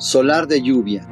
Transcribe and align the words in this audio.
Solar 0.00 0.48
de 0.48 0.62
lluvia. 0.62 1.06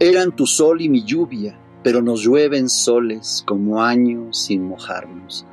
Eran 0.00 0.34
tu 0.34 0.48
sol 0.48 0.80
y 0.80 0.88
mi 0.88 1.04
lluvia, 1.04 1.56
pero 1.84 2.02
nos 2.02 2.24
llueven 2.24 2.68
soles 2.68 3.44
como 3.46 3.84
años 3.84 4.36
sin 4.36 4.66
mojarnos. 4.66 5.46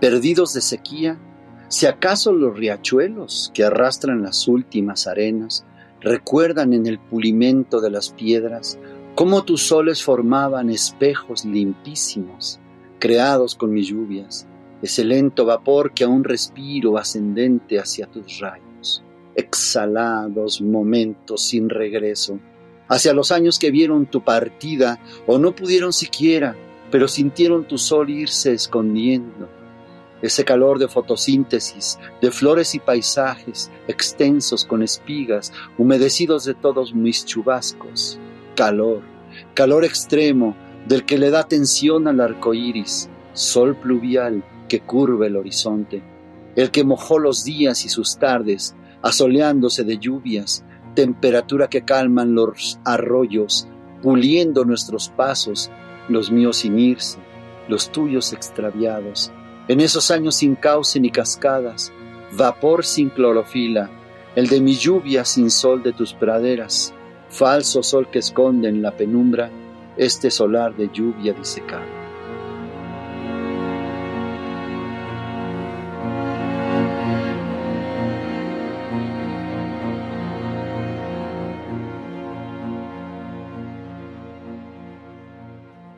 Perdidos 0.00 0.54
de 0.54 0.60
sequía, 0.60 1.18
si 1.66 1.86
acaso 1.86 2.32
los 2.32 2.56
riachuelos 2.56 3.50
que 3.52 3.64
arrastran 3.64 4.22
las 4.22 4.46
últimas 4.46 5.08
arenas 5.08 5.66
recuerdan 6.00 6.72
en 6.72 6.86
el 6.86 7.00
pulimento 7.00 7.80
de 7.80 7.90
las 7.90 8.10
piedras 8.10 8.78
cómo 9.16 9.42
tus 9.42 9.66
soles 9.66 10.04
formaban 10.04 10.70
espejos 10.70 11.44
limpísimos, 11.44 12.60
creados 13.00 13.56
con 13.56 13.72
mis 13.72 13.88
lluvias, 13.88 14.46
ese 14.82 15.02
lento 15.02 15.46
vapor 15.46 15.94
que 15.94 16.04
aún 16.04 16.22
respiro 16.22 16.96
ascendente 16.96 17.80
hacia 17.80 18.06
tus 18.06 18.38
rayos 18.38 18.69
exhalados 19.34 20.60
momentos 20.60 21.42
sin 21.42 21.68
regreso, 21.68 22.38
hacia 22.88 23.14
los 23.14 23.30
años 23.32 23.58
que 23.58 23.70
vieron 23.70 24.06
tu 24.06 24.22
partida 24.22 25.00
o 25.26 25.38
no 25.38 25.54
pudieron 25.54 25.92
siquiera, 25.92 26.56
pero 26.90 27.08
sintieron 27.08 27.66
tu 27.66 27.78
sol 27.78 28.10
irse 28.10 28.52
escondiendo. 28.52 29.48
Ese 30.22 30.44
calor 30.44 30.78
de 30.78 30.88
fotosíntesis, 30.88 31.98
de 32.20 32.30
flores 32.30 32.74
y 32.74 32.78
paisajes 32.78 33.70
extensos 33.88 34.66
con 34.66 34.82
espigas, 34.82 35.52
humedecidos 35.78 36.44
de 36.44 36.54
todos 36.54 36.94
mis 36.94 37.24
chubascos. 37.24 38.18
Calor, 38.54 39.02
calor 39.54 39.84
extremo 39.84 40.54
del 40.86 41.06
que 41.06 41.16
le 41.16 41.30
da 41.30 41.48
tensión 41.48 42.06
al 42.06 42.20
arco 42.20 42.52
iris, 42.52 43.08
sol 43.32 43.76
pluvial 43.76 44.44
que 44.68 44.80
curva 44.80 45.26
el 45.26 45.36
horizonte, 45.36 46.02
el 46.56 46.70
que 46.70 46.84
mojó 46.84 47.18
los 47.18 47.44
días 47.44 47.84
y 47.84 47.88
sus 47.88 48.18
tardes, 48.18 48.74
asoleándose 49.02 49.84
de 49.84 49.98
lluvias, 49.98 50.64
temperatura 50.94 51.68
que 51.68 51.82
calman 51.82 52.34
los 52.34 52.80
arroyos, 52.84 53.68
puliendo 54.02 54.64
nuestros 54.64 55.08
pasos, 55.10 55.70
los 56.08 56.30
míos 56.30 56.58
sin 56.58 56.78
irse, 56.78 57.18
los 57.68 57.90
tuyos 57.90 58.32
extraviados, 58.32 59.32
en 59.68 59.80
esos 59.80 60.10
años 60.10 60.36
sin 60.36 60.56
cauce 60.56 60.98
ni 60.98 61.10
cascadas, 61.10 61.92
vapor 62.32 62.84
sin 62.84 63.10
clorofila, 63.10 63.90
el 64.36 64.48
de 64.48 64.60
mi 64.60 64.74
lluvia 64.74 65.24
sin 65.24 65.50
sol 65.50 65.82
de 65.82 65.92
tus 65.92 66.12
praderas, 66.12 66.94
falso 67.28 67.82
sol 67.82 68.08
que 68.10 68.18
esconde 68.18 68.68
en 68.68 68.82
la 68.82 68.96
penumbra 68.96 69.50
este 69.96 70.30
solar 70.30 70.76
de 70.76 70.88
lluvia 70.92 71.32
disecada. 71.32 71.99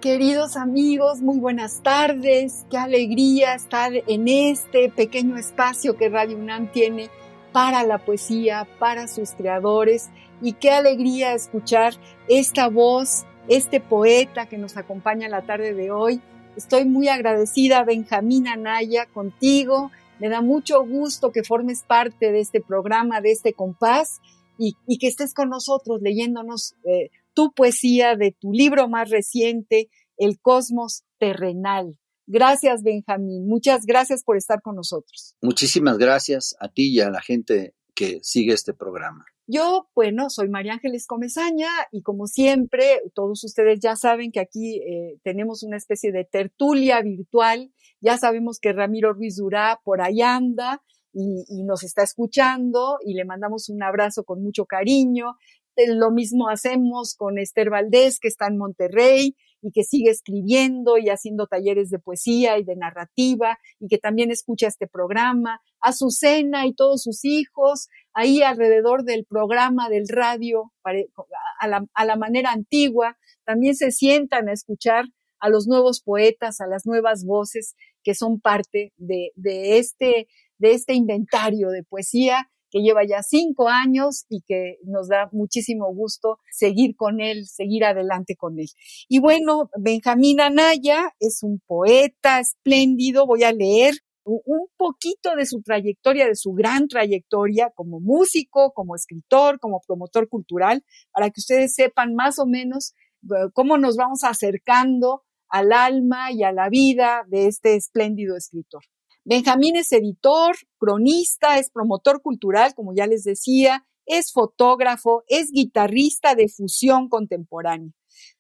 Queridos 0.03 0.57
amigos, 0.57 1.21
muy 1.21 1.39
buenas 1.39 1.81
tardes. 1.81 2.67
Qué 2.69 2.77
alegría 2.77 3.55
estar 3.55 3.93
en 3.95 4.27
este 4.27 4.89
pequeño 4.89 5.37
espacio 5.37 5.97
que 5.97 6.09
Radio 6.09 6.37
UNAM 6.39 6.73
tiene 6.73 7.09
para 7.53 7.85
la 7.85 7.99
poesía, 7.99 8.67
para 8.81 9.07
sus 9.07 9.31
creadores. 9.31 10.11
Y 10.41 10.55
qué 10.55 10.73
alegría 10.73 11.35
escuchar 11.35 11.95
esta 12.27 12.67
voz, 12.67 13.25
este 13.47 13.79
poeta 13.79 14.47
que 14.47 14.59
nos 14.59 14.77
acompaña 14.77 15.29
la 15.29 15.43
tarde 15.43 15.73
de 15.73 15.93
hoy. 15.93 16.21
Estoy 16.57 16.85
muy 16.85 17.07
agradecida, 17.07 17.85
Benjamín 17.85 18.49
Anaya, 18.49 19.07
contigo. 19.07 19.93
Me 20.19 20.29
da 20.29 20.41
mucho 20.41 20.85
gusto 20.85 21.31
que 21.31 21.45
formes 21.45 21.85
parte 21.85 22.33
de 22.33 22.41
este 22.41 22.61
programa, 22.61 23.21
de 23.21 23.31
este 23.31 23.53
compás, 23.53 24.21
y, 24.59 24.75
que 24.99 25.07
estés 25.07 25.33
con 25.33 25.49
nosotros 25.49 26.03
leyéndonos 26.03 26.75
eh, 26.85 27.11
tu 27.35 27.53
poesía 27.53 28.17
de 28.17 28.33
tu 28.33 28.53
libro 28.53 28.89
más 28.89 29.11
reciente, 29.11 29.91
El 30.17 30.41
Cosmos 30.41 31.05
Terrenal. 31.19 31.99
Gracias, 32.27 32.83
Benjamín. 32.83 33.47
Muchas 33.47 33.85
gracias 33.85 34.23
por 34.23 34.37
estar 34.37 34.63
con 34.63 34.77
nosotros. 34.77 35.37
Muchísimas 35.43 35.99
gracias 35.99 36.57
a 36.61 36.69
ti 36.69 36.91
y 36.91 37.01
a 37.01 37.11
la 37.11 37.21
gente 37.21 37.75
que 37.95 38.21
sigue 38.23 38.55
este 38.55 38.73
programa. 38.75 39.25
Yo, 39.47 39.89
bueno, 39.95 40.31
soy 40.31 40.49
María 40.49 40.75
Ángeles 40.75 41.07
Comezaña 41.07 41.69
y 41.91 42.03
como 42.03 42.27
siempre, 42.27 43.03
todos 43.15 43.43
ustedes 43.45 43.81
ya 43.81 43.97
saben 43.97 44.31
que 44.31 44.41
aquí 44.41 44.77
eh, 44.77 45.19
tenemos 45.25 45.63
una 45.63 45.77
especie 45.77 46.13
de 46.13 46.25
tertulia 46.25 47.03
virtual. 47.03 47.73
Ya 48.01 48.17
sabemos 48.19 48.61
que 48.61 48.73
Ramiro 48.73 49.13
Ruiz 49.13 49.37
Durá 49.37 49.81
por 49.85 50.01
ahí 50.01 50.23
anda 50.23 50.81
y, 51.13 51.45
y, 51.49 51.65
nos 51.65 51.83
está 51.83 52.03
escuchando 52.03 52.97
y 53.05 53.15
le 53.15 53.25
mandamos 53.25 53.69
un 53.69 53.83
abrazo 53.83 54.25
con 54.25 54.43
mucho 54.43 54.65
cariño. 54.65 55.37
Lo 55.77 56.11
mismo 56.11 56.49
hacemos 56.49 57.15
con 57.17 57.39
Esther 57.39 57.71
Valdés, 57.71 58.19
que 58.21 58.29
está 58.29 58.47
en 58.47 58.59
Monterrey 58.59 59.37
y 59.63 59.71
que 59.71 59.85
sigue 59.85 60.11
escribiendo 60.11 60.99
y 60.99 61.09
haciendo 61.09 61.47
talleres 61.47 61.89
de 61.89 61.99
poesía 61.99 62.59
y 62.59 62.65
de 62.65 62.77
narrativa 62.77 63.59
y 63.79 63.89
que 63.89 63.99
también 63.99 64.31
escucha 64.31 64.67
este 64.67 64.87
programa. 64.89 65.61
Azucena 65.81 66.67
y 66.67 66.75
todos 66.75 67.03
sus 67.03 67.25
hijos, 67.25 67.89
ahí 68.13 68.43
alrededor 68.43 69.05
del 69.05 69.25
programa 69.25 69.89
del 69.89 70.09
radio, 70.09 70.73
a 70.83 71.69
la, 71.69 71.85
a 71.95 72.05
la 72.05 72.17
manera 72.17 72.53
antigua, 72.53 73.17
también 73.45 73.75
se 73.75 73.93
sientan 73.93 74.49
a 74.49 74.53
escuchar 74.53 75.07
a 75.39 75.49
los 75.49 75.67
nuevos 75.67 76.01
poetas, 76.01 76.61
a 76.61 76.67
las 76.67 76.87
nuevas 76.87 77.25
voces 77.25 77.75
que 78.05 78.15
son 78.15 78.41
parte 78.41 78.93
de, 78.97 79.33
de, 79.35 79.79
este, 79.79 80.29
de 80.59 80.73
este 80.73 80.95
inventario 80.95 81.71
de 81.71 81.83
poesía 81.83 82.49
que 82.73 82.81
lleva 82.81 83.05
ya 83.07 83.23
cinco 83.23 83.69
años 83.69 84.25
y 84.31 84.41
que 84.41 84.79
nos 84.85 85.09
da 85.09 85.29
muchísimo 85.31 85.95
gusto 85.95 86.39
seguir 86.51 86.97
con 86.97 87.21
él, 87.21 87.47
seguir 87.47 87.85
adelante 87.85 88.35
con 88.35 88.59
él. 88.59 88.69
Y 89.09 89.21
bueno, 89.21 89.71
Benjamín 89.79 90.41
Anaya 90.41 91.15
es 91.21 91.43
un 91.43 91.61
poeta 91.67 92.41
espléndido, 92.41 93.27
voy 93.27 93.45
a 93.45 93.53
leer 93.53 93.95
un 94.25 94.69
poquito 94.77 95.35
de 95.37 95.47
su 95.47 95.63
trayectoria, 95.63 96.27
de 96.27 96.37
su 96.37 96.53
gran 96.53 96.89
trayectoria 96.89 97.71
como 97.75 98.01
músico, 98.01 98.73
como 98.73 98.95
escritor, 98.95 99.59
como 99.59 99.81
promotor 99.87 100.29
cultural, 100.29 100.85
para 101.13 101.27
que 101.31 101.41
ustedes 101.41 101.75
sepan 101.75 102.15
más 102.15 102.39
o 102.39 102.47
menos 102.47 102.95
eh, 103.25 103.51
cómo 103.53 103.79
nos 103.79 103.97
vamos 103.97 104.25
acercando 104.25 105.25
al 105.49 105.73
alma 105.73 106.33
y 106.33 106.45
a 106.45 106.53
la 106.53 106.69
vida 106.71 107.25
de 107.29 107.47
este 107.49 107.75
espléndido 107.75 108.37
escritor. 108.37 108.83
Benjamín 109.25 109.77
es 109.77 109.93
editor, 109.93 110.57
cronista, 110.79 111.59
es 111.59 111.71
promotor 111.71 112.23
cultural, 112.23 112.75
como 112.75 112.93
ya 112.93 113.07
les 113.07 113.23
decía, 113.23 113.87
es 114.05 114.33
fotógrafo, 114.33 115.23
es 115.29 115.53
guitarrista 115.53 116.35
de 116.35 116.49
fusión 116.49 117.09
contemporánea. 117.09 117.93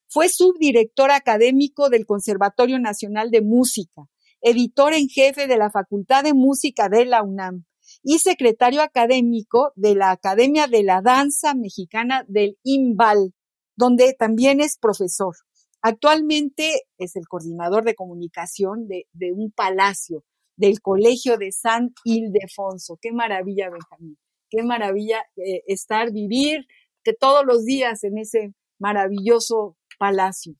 Fue 0.08 0.28
subdirector 0.28 1.12
académico 1.12 1.88
del 1.88 2.04
Conservatorio 2.04 2.80
Nacional 2.80 3.30
de 3.30 3.42
Música, 3.42 4.08
editor 4.40 4.92
en 4.92 5.08
jefe 5.08 5.46
de 5.46 5.56
la 5.56 5.70
Facultad 5.70 6.24
de 6.24 6.34
Música 6.34 6.88
de 6.88 7.04
la 7.04 7.22
UNAM 7.22 7.64
y 8.02 8.18
secretario 8.18 8.82
académico 8.82 9.72
de 9.76 9.94
la 9.94 10.10
Academia 10.10 10.66
de 10.66 10.82
la 10.82 11.00
Danza 11.00 11.54
Mexicana 11.54 12.24
del 12.26 12.58
IMBAL, 12.64 13.32
donde 13.76 14.14
también 14.18 14.60
es 14.60 14.78
profesor. 14.78 15.36
Actualmente 15.80 16.82
es 16.98 17.14
el 17.14 17.28
coordinador 17.28 17.84
de 17.84 17.94
comunicación 17.94 18.88
de, 18.88 19.06
de 19.12 19.32
un 19.32 19.52
palacio, 19.52 20.24
del 20.56 20.80
Colegio 20.80 21.36
de 21.38 21.52
San 21.52 21.94
Ildefonso. 22.04 22.98
Qué 23.00 23.12
maravilla, 23.12 23.70
Benjamín. 23.70 24.18
Qué 24.50 24.62
maravilla 24.62 25.24
eh, 25.36 25.62
estar, 25.66 26.12
vivir 26.12 26.66
de 27.04 27.14
todos 27.14 27.44
los 27.46 27.64
días 27.64 28.04
en 28.04 28.18
ese 28.18 28.54
maravilloso 28.78 29.76
palacio. 29.98 30.54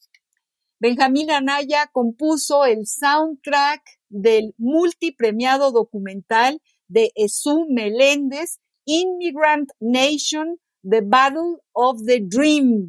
Benjamín 0.81 1.31
Anaya 1.31 1.89
compuso 1.93 2.65
el 2.65 2.87
soundtrack 2.87 3.83
del 4.09 4.55
multipremiado 4.59 5.71
documental 5.71 6.61
de 6.89 7.13
Esu 7.15 7.67
Meléndez, 7.69 8.59
Immigrant 8.85 9.71
Nation, 9.79 10.59
The 10.83 11.03
Battle 11.03 11.59
of 11.73 12.03
the 12.07 12.21
Dream, 12.21 12.89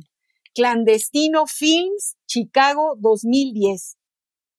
Clandestino 0.56 1.46
Films, 1.46 2.16
Chicago 2.26 2.96
2010. 3.00 3.98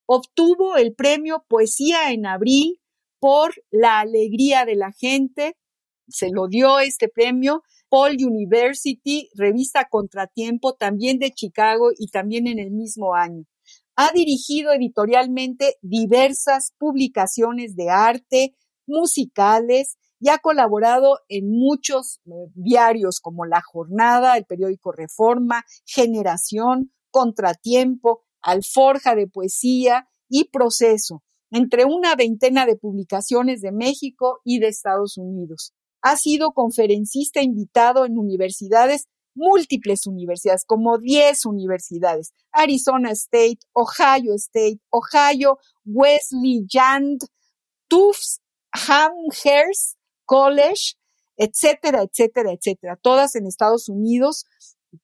Obtuvo 0.07 0.77
el 0.77 0.95
premio 0.95 1.45
Poesía 1.49 2.13
en 2.13 2.27
Abril 2.27 2.81
por 3.19 3.55
la 3.71 4.01
alegría 4.01 4.65
de 4.65 4.77
la 4.77 4.93
gente. 4.93 5.57
Se 6.09 6.31
lo 6.31 6.49
dio 6.49 6.79
este 6.81 7.09
premio 7.09 7.63
Paul 7.89 8.17
University, 8.21 9.31
revista 9.35 9.87
Contratiempo, 9.89 10.75
también 10.75 11.19
de 11.19 11.33
Chicago 11.33 11.91
y 11.97 12.09
también 12.09 12.47
en 12.47 12.59
el 12.59 12.71
mismo 12.71 13.15
año. 13.15 13.45
Ha 13.97 14.11
dirigido 14.13 14.73
editorialmente 14.73 15.77
diversas 15.81 16.73
publicaciones 16.77 17.77
de 17.77 17.91
arte, 17.91 18.57
musicales 18.87 19.97
y 20.19 20.31
ha 20.31 20.39
colaborado 20.39 21.21
en 21.29 21.51
muchos 21.51 22.21
eh, 22.27 22.31
diarios 22.55 23.21
como 23.21 23.47
La 23.47 23.63
Jornada, 23.63 24.37
el 24.37 24.45
periódico 24.45 24.91
Reforma, 24.91 25.65
Generación, 25.85 26.93
Contratiempo, 27.11 28.24
Alforja 28.45 29.15
de 29.15 29.27
Poesía 29.27 30.07
y 30.29 30.51
Proceso, 30.51 31.23
entre 31.51 31.85
una 31.85 32.15
veintena 32.15 32.67
de 32.67 32.77
publicaciones 32.77 33.61
de 33.63 33.73
México 33.73 34.41
y 34.45 34.59
de 34.59 34.69
Estados 34.69 35.17
Unidos. 35.17 35.73
Ha 36.03 36.17
sido 36.17 36.53
conferencista 36.53 37.43
invitado 37.43 38.05
en 38.05 38.19
universidades, 38.19 39.07
múltiples 39.35 40.07
universidades, 40.07 40.65
como 40.67 40.99
10 40.99 41.47
universidades, 41.47 42.33
Arizona 42.53 43.11
State, 43.13 43.61
Ohio 43.73 44.35
State, 44.35 44.81
Ohio 44.91 45.59
Wesleyan, 45.85 47.17
Tufts, 47.89 48.41
Amherst 48.71 49.97
College, 50.27 50.97
etcétera, 51.37 52.03
etcétera, 52.03 52.53
etcétera, 52.53 52.97
todas 53.01 53.35
en 53.35 53.47
Estados 53.47 53.89
Unidos, 53.89 54.45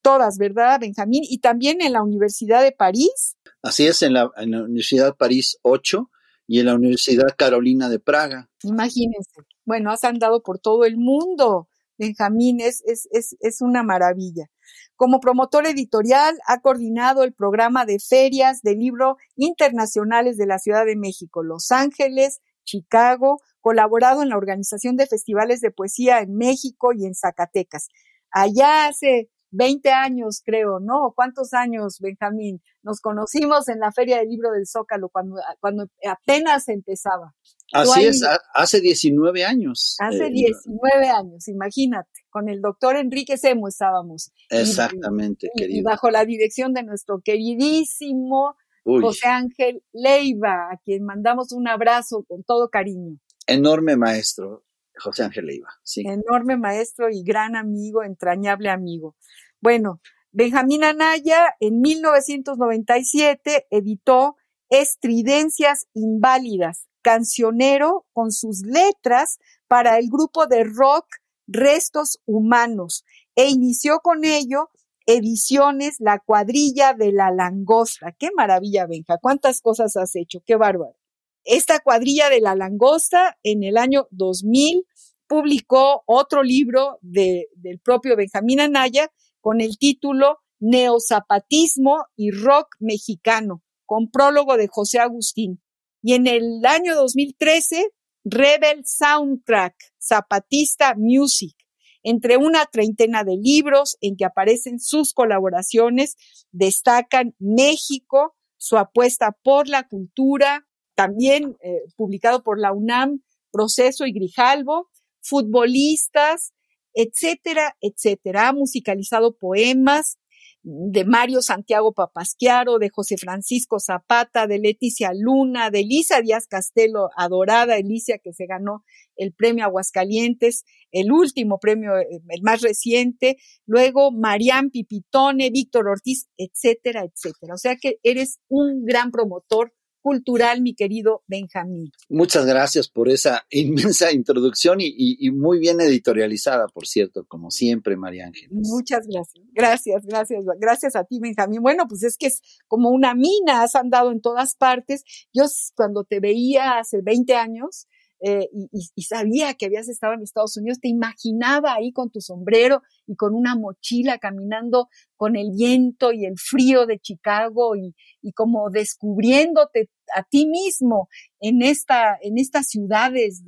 todas, 0.02 0.38
¿verdad, 0.38 0.80
Benjamín? 0.80 1.22
Y 1.24 1.38
también 1.38 1.80
en 1.82 1.92
la 1.92 2.02
Universidad 2.02 2.62
de 2.62 2.72
París. 2.72 3.36
Así 3.62 3.86
es, 3.86 4.02
en 4.02 4.14
la, 4.14 4.30
Universidad 4.36 5.16
París 5.16 5.58
8 5.62 6.10
y 6.46 6.60
en 6.60 6.66
la 6.66 6.74
Universidad 6.74 7.34
Carolina 7.36 7.88
de 7.88 7.98
Praga. 8.00 8.48
Imagínense. 8.62 9.42
Bueno, 9.64 9.90
has 9.90 10.04
andado 10.04 10.42
por 10.42 10.58
todo 10.58 10.84
el 10.84 10.96
mundo, 10.96 11.68
Benjamín, 11.98 12.60
es, 12.60 12.82
es, 12.86 13.08
es, 13.12 13.36
es 13.40 13.60
una 13.60 13.82
maravilla. 13.82 14.50
Como 14.96 15.20
promotor 15.20 15.66
editorial, 15.66 16.38
ha 16.46 16.60
coordinado 16.60 17.22
el 17.22 17.32
programa 17.32 17.86
de 17.86 17.98
ferias 18.00 18.62
de 18.62 18.74
libro 18.74 19.16
internacionales 19.36 20.36
de 20.36 20.46
la 20.46 20.58
Ciudad 20.58 20.84
de 20.84 20.96
México, 20.96 21.42
Los 21.42 21.70
Ángeles, 21.70 22.40
Chicago, 22.64 23.40
colaborado 23.60 24.22
en 24.22 24.28
la 24.28 24.36
organización 24.36 24.96
de 24.96 25.06
festivales 25.06 25.60
de 25.60 25.70
poesía 25.70 26.20
en 26.20 26.36
México 26.36 26.92
y 26.92 27.06
en 27.06 27.14
Zacatecas. 27.14 27.88
Allá 28.30 28.86
hace 28.86 29.30
20 29.50 29.90
años, 29.90 30.42
creo, 30.44 30.80
¿no? 30.80 31.12
¿Cuántos 31.14 31.52
años, 31.52 31.98
Benjamín? 32.00 32.62
Nos 32.82 33.00
conocimos 33.00 33.68
en 33.68 33.80
la 33.80 33.92
Feria 33.92 34.18
del 34.18 34.28
Libro 34.28 34.50
del 34.52 34.66
Zócalo 34.66 35.08
cuando, 35.08 35.36
cuando 35.60 35.86
apenas 36.06 36.68
empezaba. 36.68 37.34
Así 37.72 38.04
es, 38.04 38.24
hace 38.54 38.80
19 38.80 39.44
años. 39.44 39.96
Hace 40.00 40.28
19 40.28 41.06
eh, 41.06 41.08
años, 41.08 41.48
imagínate. 41.48 42.10
Con 42.28 42.48
el 42.48 42.60
doctor 42.60 42.96
Enrique 42.96 43.36
Semo 43.36 43.68
estábamos. 43.68 44.32
Exactamente, 44.48 45.48
querido. 45.54 45.78
Y 45.78 45.82
bajo 45.82 46.10
la 46.10 46.24
dirección 46.24 46.72
de 46.74 46.82
nuestro 46.82 47.20
queridísimo 47.20 48.56
José 48.84 49.28
Ángel 49.28 49.82
Leiva, 49.92 50.70
a 50.72 50.78
quien 50.84 51.04
mandamos 51.04 51.52
un 51.52 51.68
abrazo 51.68 52.24
con 52.26 52.42
todo 52.42 52.68
cariño. 52.70 53.18
Enorme 53.46 53.96
maestro, 53.96 54.64
José 55.00 55.24
Ángel 55.24 55.46
Leiva. 55.46 55.68
Sí. 55.82 56.02
Enorme 56.06 56.56
maestro 56.56 57.08
y 57.10 57.22
gran 57.22 57.56
amigo, 57.56 58.02
entrañable 58.02 58.70
amigo. 58.70 59.16
Bueno, 59.60 60.00
Benjamín 60.32 60.84
Anaya 60.84 61.56
en 61.58 61.80
1997 61.80 63.66
editó 63.70 64.36
Estridencias 64.68 65.88
Inválidas, 65.94 66.86
cancionero 67.02 68.06
con 68.12 68.30
sus 68.30 68.62
letras 68.62 69.38
para 69.66 69.98
el 69.98 70.08
grupo 70.08 70.46
de 70.46 70.64
rock 70.64 71.06
Restos 71.48 72.20
Humanos 72.26 73.04
e 73.34 73.48
inició 73.48 73.98
con 74.00 74.24
ello 74.24 74.70
ediciones 75.06 75.96
La 75.98 76.20
cuadrilla 76.20 76.94
de 76.94 77.10
la 77.10 77.32
langosta. 77.32 78.12
Qué 78.12 78.30
maravilla, 78.36 78.86
Benja, 78.86 79.18
cuántas 79.18 79.60
cosas 79.60 79.96
has 79.96 80.14
hecho, 80.14 80.40
qué 80.46 80.54
bárbaro. 80.54 80.99
Esta 81.44 81.80
cuadrilla 81.80 82.28
de 82.28 82.40
la 82.40 82.54
langosta 82.54 83.38
en 83.42 83.62
el 83.62 83.76
año 83.76 84.06
2000 84.10 84.86
publicó 85.26 86.02
otro 86.06 86.42
libro 86.42 86.98
de, 87.02 87.46
del 87.54 87.78
propio 87.78 88.16
Benjamín 88.16 88.60
Anaya 88.60 89.10
con 89.40 89.60
el 89.60 89.78
título 89.78 90.38
Neozapatismo 90.58 92.04
y 92.16 92.30
Rock 92.30 92.76
Mexicano, 92.78 93.62
con 93.86 94.10
prólogo 94.10 94.56
de 94.56 94.68
José 94.68 94.98
Agustín. 94.98 95.62
Y 96.02 96.14
en 96.14 96.26
el 96.26 96.64
año 96.66 96.94
2013, 96.94 97.90
Rebel 98.24 98.82
Soundtrack, 98.84 99.74
Zapatista 99.98 100.94
Music, 100.96 101.56
entre 102.02 102.36
una 102.36 102.66
treintena 102.66 103.24
de 103.24 103.36
libros 103.36 103.96
en 104.00 104.16
que 104.16 104.24
aparecen 104.24 104.78
sus 104.78 105.12
colaboraciones, 105.12 106.16
destacan 106.50 107.34
México, 107.38 108.36
su 108.56 108.76
apuesta 108.76 109.36
por 109.42 109.68
la 109.68 109.88
cultura, 109.88 110.66
también 111.00 111.56
eh, 111.62 111.80
publicado 111.96 112.42
por 112.42 112.60
la 112.60 112.74
UNAM, 112.74 113.22
Proceso 113.50 114.04
y 114.04 114.12
Grijalvo, 114.12 114.90
futbolistas, 115.22 116.52
etcétera, 116.92 117.74
etcétera. 117.80 118.48
Ha 118.48 118.52
musicalizado 118.52 119.34
poemas 119.34 120.18
de 120.62 121.06
Mario 121.06 121.40
Santiago 121.40 121.94
Papasquiaro, 121.94 122.78
de 122.78 122.90
José 122.90 123.16
Francisco 123.16 123.80
Zapata, 123.80 124.46
de 124.46 124.58
Leticia 124.58 125.12
Luna, 125.18 125.70
de 125.70 125.80
Elisa 125.80 126.20
Díaz 126.20 126.46
Castelo, 126.46 127.08
adorada 127.16 127.78
Elisa 127.78 128.18
que 128.22 128.34
se 128.34 128.44
ganó 128.44 128.84
el 129.16 129.32
premio 129.32 129.64
Aguascalientes, 129.64 130.64
el 130.92 131.12
último 131.12 131.60
premio, 131.60 131.96
eh, 131.96 132.20
el 132.28 132.42
más 132.42 132.60
reciente, 132.60 133.38
luego 133.64 134.12
Marián 134.12 134.68
Pipitone, 134.68 135.48
Víctor 135.48 135.88
Ortiz, 135.88 136.28
etcétera, 136.36 137.04
etcétera. 137.04 137.54
O 137.54 137.58
sea 137.58 137.76
que 137.76 137.96
eres 138.02 138.38
un 138.48 138.84
gran 138.84 139.10
promotor 139.10 139.72
cultural, 140.00 140.62
mi 140.62 140.74
querido 140.74 141.22
Benjamín. 141.26 141.92
Muchas 142.08 142.46
gracias 142.46 142.88
por 142.88 143.08
esa 143.08 143.44
inmensa 143.50 144.12
introducción 144.12 144.78
y, 144.80 145.30
muy 145.30 145.58
bien 145.58 145.80
editorializada, 145.80 146.66
por 146.68 146.86
cierto, 146.86 147.24
como 147.26 147.50
siempre, 147.50 147.96
María 147.96 148.26
Ángel. 148.26 148.48
Muchas 148.50 149.06
gracias, 149.06 149.44
gracias, 149.52 150.06
gracias, 150.06 150.44
gracias 150.58 150.96
a 150.96 151.04
ti, 151.04 151.18
Benjamín. 151.20 151.62
Bueno, 151.62 151.84
pues 151.88 152.02
es 152.02 152.16
que 152.16 152.26
es 152.26 152.40
como 152.66 152.90
una 152.90 153.14
mina, 153.14 153.62
has 153.62 153.74
andado 153.74 154.12
en 154.12 154.20
todas 154.20 154.54
partes. 154.54 155.04
Yo 155.32 155.44
cuando 155.74 156.04
te 156.04 156.20
veía 156.20 156.78
hace 156.78 157.00
20 157.02 157.34
años, 157.34 157.86
eh, 158.22 158.48
y, 158.52 159.02
sabía 159.02 159.54
que 159.54 159.66
habías 159.66 159.88
estado 159.88 160.12
en 160.12 160.22
Estados 160.22 160.56
Unidos, 160.56 160.78
te 160.80 160.88
imaginaba 160.88 161.74
ahí 161.74 161.90
con 161.92 162.10
tu 162.10 162.20
sombrero 162.20 162.82
y 163.06 163.16
con 163.16 163.34
una 163.34 163.56
mochila 163.56 164.18
caminando 164.18 164.88
con 165.16 165.36
el 165.36 165.52
viento 165.56 166.12
y 166.12 166.26
el 166.26 166.34
frío 166.38 166.86
de 166.86 166.98
Chicago 166.98 167.76
y, 167.76 167.94
como 168.34 168.70
descubriéndote 168.70 169.90
a 170.14 170.22
ti 170.22 170.46
mismo 170.46 171.08
en, 171.40 171.62
esta, 171.62 172.18
en 172.20 172.38
estas 172.38 172.68
ciudades 172.68 173.42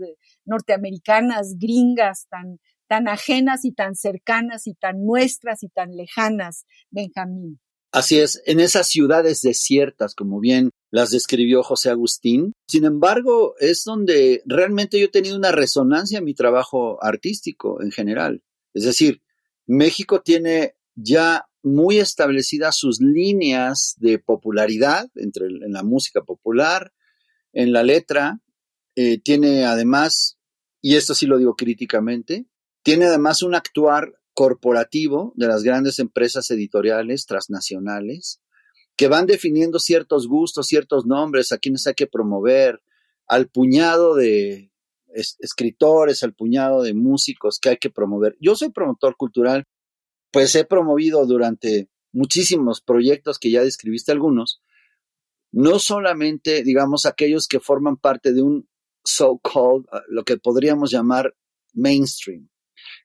norteamericanas, 0.44 1.56
gringas, 1.58 2.26
tan, 2.30 2.58
tan 2.88 3.08
ajenas 3.08 3.64
y 3.64 3.72
tan 3.72 3.94
cercanas 3.94 4.66
y 4.66 4.74
tan 4.74 5.04
nuestras 5.04 5.62
y 5.62 5.68
tan 5.68 5.96
lejanas, 5.96 6.64
Benjamín. 6.90 7.60
Así 7.92 8.18
es, 8.18 8.42
en 8.46 8.58
esas 8.58 8.88
ciudades 8.88 9.42
desiertas, 9.42 10.14
como 10.14 10.40
bien 10.40 10.70
las 10.92 11.10
describió 11.10 11.62
José 11.62 11.90
Agustín. 11.90 12.52
Sin 12.68 12.84
embargo, 12.84 13.54
es 13.58 13.82
donde 13.84 14.42
realmente 14.44 15.00
yo 15.00 15.06
he 15.06 15.10
tenido 15.10 15.36
una 15.36 15.50
resonancia 15.50 16.18
en 16.18 16.24
mi 16.24 16.34
trabajo 16.34 17.02
artístico 17.02 17.82
en 17.82 17.90
general. 17.90 18.42
Es 18.74 18.84
decir, 18.84 19.22
México 19.66 20.20
tiene 20.20 20.76
ya 20.94 21.48
muy 21.62 21.98
establecidas 21.98 22.76
sus 22.76 23.00
líneas 23.00 23.94
de 23.98 24.18
popularidad 24.18 25.08
entre, 25.14 25.46
en 25.46 25.72
la 25.72 25.82
música 25.82 26.22
popular, 26.22 26.92
en 27.54 27.72
la 27.72 27.82
letra. 27.82 28.40
Eh, 28.94 29.18
tiene 29.18 29.64
además, 29.64 30.36
y 30.82 30.96
esto 30.96 31.14
sí 31.14 31.26
lo 31.26 31.38
digo 31.38 31.56
críticamente, 31.56 32.44
tiene 32.82 33.06
además 33.06 33.42
un 33.42 33.54
actuar 33.54 34.12
corporativo 34.34 35.32
de 35.36 35.46
las 35.46 35.62
grandes 35.62 35.98
empresas 35.98 36.50
editoriales 36.50 37.24
transnacionales 37.24 38.42
que 38.96 39.08
van 39.08 39.26
definiendo 39.26 39.78
ciertos 39.78 40.28
gustos, 40.28 40.66
ciertos 40.66 41.06
nombres 41.06 41.52
a 41.52 41.58
quienes 41.58 41.86
hay 41.86 41.94
que 41.94 42.06
promover, 42.06 42.82
al 43.26 43.48
puñado 43.48 44.14
de 44.14 44.70
escritores, 45.14 46.22
al 46.22 46.34
puñado 46.34 46.82
de 46.82 46.94
músicos 46.94 47.58
que 47.60 47.70
hay 47.70 47.76
que 47.76 47.90
promover. 47.90 48.36
Yo 48.40 48.54
soy 48.56 48.70
promotor 48.70 49.16
cultural, 49.16 49.64
pues 50.30 50.54
he 50.54 50.64
promovido 50.64 51.26
durante 51.26 51.88
muchísimos 52.12 52.80
proyectos 52.80 53.38
que 53.38 53.50
ya 53.50 53.62
describiste 53.62 54.12
algunos, 54.12 54.62
no 55.50 55.78
solamente, 55.78 56.62
digamos, 56.62 57.06
aquellos 57.06 57.46
que 57.46 57.60
forman 57.60 57.96
parte 57.96 58.32
de 58.32 58.42
un 58.42 58.68
so-called, 59.04 59.84
lo 60.08 60.24
que 60.24 60.38
podríamos 60.38 60.90
llamar 60.90 61.34
mainstream, 61.74 62.48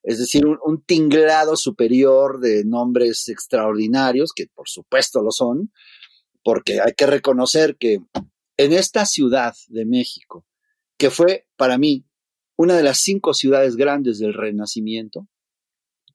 es 0.07 0.19
decir, 0.19 0.45
un, 0.45 0.81
tinglado 0.85 1.57
superior 1.57 2.39
de 2.39 2.63
nombres 2.63 3.27
extraordinarios, 3.27 4.31
que 4.33 4.47
por 4.47 4.69
supuesto 4.69 5.21
lo 5.21 5.31
son, 5.31 5.73
porque 6.45 6.79
hay 6.79 6.93
que 6.93 7.05
reconocer 7.05 7.75
que 7.75 7.99
en 8.55 8.71
esta 8.71 9.05
ciudad 9.05 9.53
de 9.67 9.85
México, 9.85 10.45
que 10.97 11.09
fue 11.09 11.45
para 11.57 11.77
mí 11.77 12.05
una 12.55 12.77
de 12.77 12.83
las 12.83 12.99
cinco 12.99 13.33
ciudades 13.33 13.75
grandes 13.75 14.17
del 14.17 14.33
Renacimiento, 14.33 15.27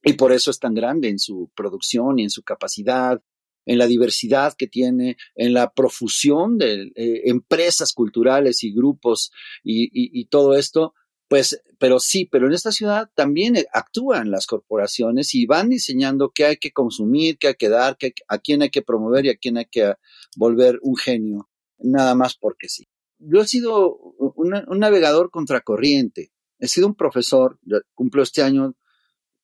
y 0.01 0.13
por 0.13 0.31
eso 0.31 0.49
es 0.49 0.57
tan 0.57 0.73
grande 0.73 1.09
en 1.09 1.19
su 1.19 1.51
producción 1.55 2.17
y 2.17 2.23
en 2.23 2.31
su 2.31 2.41
capacidad, 2.41 3.21
en 3.67 3.77
la 3.77 3.85
diversidad 3.85 4.55
que 4.57 4.65
tiene, 4.65 5.17
en 5.35 5.53
la 5.53 5.71
profusión 5.71 6.57
de 6.57 6.91
eh, 6.95 7.21
empresas 7.25 7.93
culturales 7.93 8.63
y 8.63 8.73
grupos 8.73 9.31
y, 9.63 9.89
y, 9.93 10.25
todo 10.25 10.55
esto, 10.55 10.95
pues, 11.33 11.63
pero 11.79 11.99
sí, 11.99 12.29
pero 12.31 12.45
en 12.45 12.53
esta 12.53 12.71
ciudad 12.71 13.09
también 13.15 13.55
eh, 13.55 13.65
actúan 13.73 14.29
las 14.29 14.45
corporaciones 14.45 15.33
y 15.33 15.47
van 15.47 15.67
diseñando 15.67 16.29
qué 16.29 16.45
hay 16.45 16.57
que 16.57 16.69
consumir, 16.69 17.39
qué 17.39 17.47
hay 17.47 17.55
que 17.55 17.69
dar, 17.69 17.97
qué, 17.97 18.13
a 18.27 18.37
quién 18.37 18.61
hay 18.61 18.69
que 18.69 18.83
promover 18.83 19.25
y 19.25 19.29
a 19.29 19.35
quién 19.35 19.57
hay 19.57 19.65
que 19.65 19.95
volver 20.35 20.77
un 20.83 20.95
genio, 20.95 21.49
nada 21.79 22.13
más 22.13 22.35
porque 22.35 22.69
sí. 22.69 22.87
Yo 23.17 23.41
he 23.41 23.47
sido 23.47 23.95
un 23.95 24.77
navegador 24.77 25.31
contracorriente, 25.31 26.31
he 26.59 26.67
sido 26.67 26.85
un 26.85 26.93
profesor, 26.93 27.57
cumplo 27.95 28.21
este 28.21 28.43
año 28.43 28.75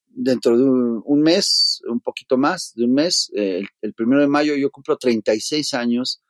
dentro 0.10 0.60
de 0.60 0.66
un, 0.66 1.22
mes, 1.24 1.82
un 1.90 2.02
poquito 2.02 2.38
más 2.38 2.72
de 2.76 2.84
un 2.84 2.94
mes, 2.94 3.32
eh, 3.36 3.64
el, 3.82 3.94
primero 3.96 4.22
de 4.22 4.28
mayo 4.28 4.54
yo 4.54 4.70
cumplo 4.70 4.96
36 4.96 5.74
años 5.74 6.22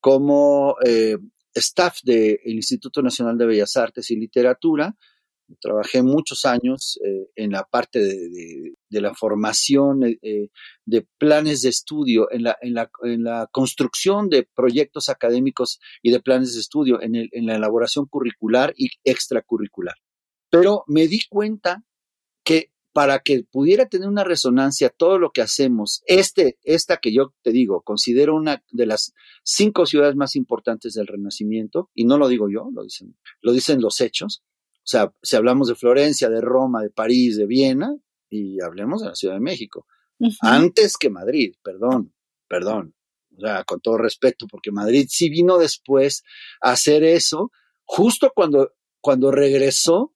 como 0.00 0.76
eh, 0.86 1.18
staff 1.60 1.98
del 2.02 2.38
Instituto 2.44 3.02
Nacional 3.02 3.36
de 3.38 3.46
Bellas 3.46 3.76
Artes 3.76 4.10
y 4.10 4.16
Literatura. 4.16 4.96
Trabajé 5.60 6.02
muchos 6.02 6.46
años 6.46 6.98
eh, 7.04 7.28
en 7.36 7.50
la 7.50 7.64
parte 7.64 7.98
de, 7.98 8.74
la 8.88 9.14
formación 9.14 10.00
de 10.00 11.06
planes 11.18 11.60
de 11.62 11.68
estudio, 11.68 12.28
en 12.30 12.42
la, 12.44 13.48
construcción 13.50 14.30
de 14.30 14.48
proyectos 14.54 15.10
académicos 15.10 15.78
y 16.02 16.10
de 16.10 16.20
planes 16.20 16.54
de 16.54 16.60
estudio, 16.60 17.00
en 17.02 17.46
la 17.46 17.56
elaboración 17.56 18.06
curricular 18.06 18.72
y 18.76 18.88
extracurricular. 19.04 19.96
Pero 20.50 20.84
me 20.86 21.06
di 21.06 21.20
cuenta 21.28 21.84
que 22.44 22.71
para 22.92 23.20
que 23.20 23.44
pudiera 23.50 23.86
tener 23.86 24.08
una 24.08 24.24
resonancia 24.24 24.90
todo 24.90 25.18
lo 25.18 25.30
que 25.30 25.40
hacemos, 25.40 26.02
este, 26.06 26.58
esta 26.62 26.98
que 26.98 27.12
yo 27.12 27.34
te 27.42 27.50
digo, 27.50 27.82
considero 27.82 28.34
una 28.36 28.62
de 28.70 28.86
las 28.86 29.14
cinco 29.44 29.86
ciudades 29.86 30.14
más 30.14 30.36
importantes 30.36 30.94
del 30.94 31.06
Renacimiento, 31.06 31.90
y 31.94 32.04
no 32.04 32.18
lo 32.18 32.28
digo 32.28 32.48
yo, 32.50 32.70
lo 32.72 32.82
dicen, 32.82 33.16
lo 33.40 33.52
dicen 33.52 33.80
los 33.80 34.00
hechos. 34.00 34.42
O 34.78 34.86
sea, 34.86 35.12
si 35.22 35.36
hablamos 35.36 35.68
de 35.68 35.74
Florencia, 35.74 36.28
de 36.28 36.40
Roma, 36.40 36.82
de 36.82 36.90
París, 36.90 37.36
de 37.36 37.46
Viena, 37.46 37.96
y 38.28 38.60
hablemos 38.60 39.02
de 39.02 39.08
la 39.08 39.14
Ciudad 39.14 39.34
de 39.34 39.40
México. 39.40 39.86
Antes 40.40 40.96
que 40.96 41.10
Madrid, 41.10 41.54
perdón, 41.62 42.14
perdón. 42.48 42.94
O 43.36 43.40
sea, 43.40 43.64
con 43.64 43.80
todo 43.80 43.96
respeto, 43.96 44.46
porque 44.46 44.70
Madrid 44.70 45.06
sí 45.08 45.30
vino 45.30 45.58
después 45.58 46.22
a 46.60 46.72
hacer 46.72 47.02
eso, 47.04 47.50
justo 47.84 48.32
cuando, 48.34 48.74
cuando 49.00 49.30
regresó 49.30 50.14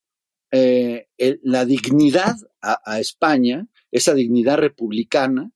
eh, 0.50 1.08
la 1.42 1.64
dignidad 1.64 2.36
a, 2.60 3.00
España, 3.00 3.68
esa 3.90 4.14
dignidad 4.14 4.58
republicana 4.58 5.52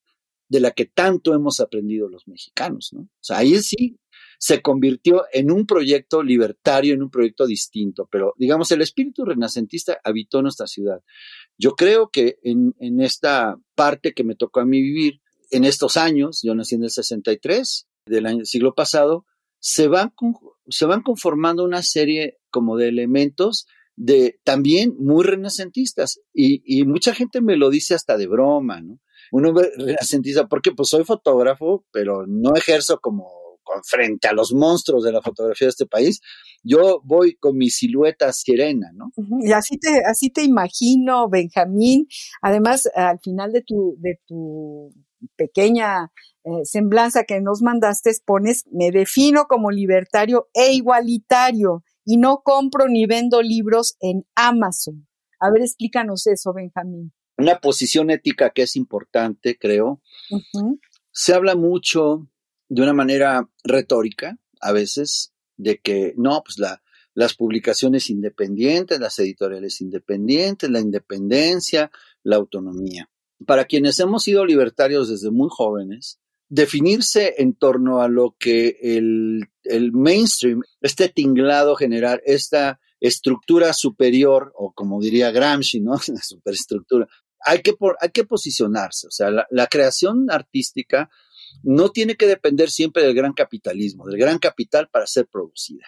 de 0.48 0.60
la 0.60 0.72
que 0.72 0.86
tanto 0.86 1.34
hemos 1.34 1.60
aprendido 1.60 2.08
los 2.08 2.26
mexicanos, 2.28 2.90
¿no? 2.92 3.08
Ahí 3.30 3.56
sí 3.62 3.98
se 4.38 4.62
convirtió 4.62 5.24
en 5.32 5.50
un 5.50 5.66
proyecto 5.66 6.22
libertario, 6.22 6.94
en 6.94 7.02
un 7.02 7.10
proyecto 7.10 7.46
distinto, 7.46 8.08
pero 8.10 8.34
digamos, 8.38 8.70
el 8.72 8.82
espíritu 8.82 9.24
renacentista 9.24 10.00
habitó 10.02 10.40
nuestra 10.42 10.66
ciudad. 10.66 11.02
Yo 11.58 11.72
creo 11.72 12.08
que 12.08 12.38
en, 12.42 12.74
en 12.78 13.00
esta 13.00 13.56
parte 13.74 14.12
que 14.12 14.24
me 14.24 14.34
tocó 14.34 14.60
a 14.60 14.64
mí 14.64 14.80
vivir, 14.80 15.20
en 15.50 15.64
estos 15.64 15.96
años, 15.96 16.40
yo 16.42 16.54
nací 16.54 16.76
en 16.76 16.84
el 16.84 16.90
63 16.90 17.86
del 18.06 18.46
siglo 18.46 18.74
pasado, 18.74 19.26
se 19.58 19.88
van, 19.88 20.14
se 20.68 20.86
van 20.86 21.02
conformando 21.02 21.64
una 21.64 21.82
serie 21.82 22.38
como 22.50 22.76
de 22.76 22.88
elementos 22.88 23.66
de 24.00 24.40
también 24.44 24.94
muy 24.98 25.24
renacentistas. 25.24 26.20
Y, 26.32 26.84
mucha 26.84 27.14
gente 27.14 27.42
me 27.42 27.56
lo 27.56 27.68
dice 27.68 27.94
hasta 27.94 28.16
de 28.16 28.26
broma, 28.26 28.80
¿no? 28.80 28.98
Un 29.30 29.46
hombre 29.46 29.70
renacentista, 29.76 30.48
porque 30.48 30.72
pues 30.72 30.88
soy 30.88 31.04
fotógrafo, 31.04 31.84
pero 31.92 32.24
no 32.26 32.54
ejerzo 32.56 32.98
como 33.00 33.28
frente 33.84 34.26
a 34.26 34.32
los 34.32 34.52
monstruos 34.52 35.04
de 35.04 35.12
la 35.12 35.22
fotografía 35.22 35.66
de 35.66 35.70
este 35.70 35.86
país, 35.86 36.20
yo 36.64 37.00
voy 37.04 37.36
con 37.36 37.56
mi 37.56 37.70
silueta 37.70 38.32
sirena, 38.32 38.90
¿no? 38.92 39.12
Y 39.42 39.52
así 39.52 39.78
te, 39.78 40.00
así 40.04 40.30
te 40.30 40.42
imagino, 40.42 41.28
Benjamín. 41.28 42.08
Además, 42.42 42.88
al 42.94 43.20
final 43.20 43.52
de 43.52 43.62
tu, 43.62 43.96
de 43.98 44.18
tu 44.26 44.92
pequeña 45.36 46.10
eh, 46.42 46.64
semblanza 46.64 47.24
que 47.24 47.40
nos 47.40 47.62
mandaste, 47.62 48.10
pones, 48.24 48.64
me 48.72 48.90
defino 48.90 49.44
como 49.44 49.70
libertario 49.70 50.48
e 50.54 50.72
igualitario 50.72 51.84
y 52.04 52.16
no 52.16 52.42
compro 52.42 52.88
ni 52.88 53.06
vendo 53.06 53.42
libros 53.42 53.96
en 54.00 54.26
Amazon. 54.34 55.06
A 55.38 55.50
ver, 55.50 55.62
explícanos 55.62 56.26
eso, 56.26 56.52
Benjamín. 56.52 57.12
Una 57.38 57.58
posición 57.60 58.10
ética 58.10 58.50
que 58.50 58.62
es 58.62 58.76
importante, 58.76 59.56
creo. 59.58 60.02
Se 61.10 61.34
habla 61.34 61.56
mucho 61.56 62.28
de 62.68 62.82
una 62.82 62.92
manera 62.92 63.48
retórica, 63.64 64.38
a 64.60 64.72
veces, 64.72 65.32
de 65.56 65.78
que 65.78 66.14
no, 66.16 66.42
pues 66.44 66.58
la, 66.58 66.82
las 67.14 67.34
publicaciones 67.34 68.10
independientes, 68.10 69.00
las 69.00 69.18
editoriales 69.18 69.80
independientes, 69.80 70.70
la 70.70 70.80
independencia, 70.80 71.90
la 72.22 72.36
autonomía. 72.36 73.10
Para 73.46 73.64
quienes 73.64 73.98
hemos 74.00 74.22
sido 74.22 74.44
libertarios 74.44 75.08
desde 75.08 75.30
muy 75.30 75.48
jóvenes, 75.50 76.20
definirse 76.50 77.36
en 77.38 77.54
torno 77.54 78.02
a 78.02 78.08
lo 78.08 78.36
que 78.38 78.76
el, 78.82 79.48
mainstream, 79.92 80.62
este 80.82 81.08
tinglado 81.08 81.76
general, 81.76 82.20
esta 82.26 82.80
estructura 82.98 83.72
superior, 83.72 84.52
o 84.56 84.72
como 84.72 85.00
diría 85.00 85.30
Gramsci, 85.30 85.80
¿no? 85.80 85.92
La 86.08 86.20
superestructura, 86.20 87.08
hay 87.46 87.62
que, 87.62 87.74
hay 88.00 88.10
que 88.10 88.24
posicionarse. 88.24 89.06
O 89.06 89.10
sea, 89.10 89.30
la, 89.30 89.66
creación 89.68 90.30
artística 90.30 91.08
no 91.62 91.90
tiene 91.90 92.16
que 92.16 92.26
depender 92.26 92.70
siempre 92.70 93.04
del 93.04 93.14
gran 93.14 93.32
capitalismo, 93.32 94.06
del 94.06 94.18
gran 94.18 94.38
capital 94.38 94.88
para 94.90 95.06
ser 95.06 95.26
producida. 95.26 95.86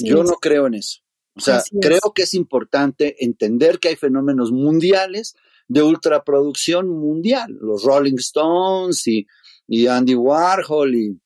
Yo 0.00 0.22
no 0.22 0.36
creo 0.40 0.66
en 0.66 0.74
eso. 0.74 1.00
O 1.34 1.40
sea, 1.40 1.62
creo 1.80 2.12
que 2.14 2.22
es 2.22 2.34
importante 2.34 3.24
entender 3.24 3.78
que 3.78 3.88
hay 3.88 3.96
fenómenos 3.96 4.50
mundiales 4.50 5.36
de 5.68 5.82
ultraproducción 5.82 6.88
mundial. 6.88 7.56
Los 7.60 7.84
Rolling 7.84 8.16
Stones 8.16 9.06
y 9.06 9.26
y 9.68 9.86
Andy 9.86 10.14
Warhol 10.14 10.94
y, 10.94 11.20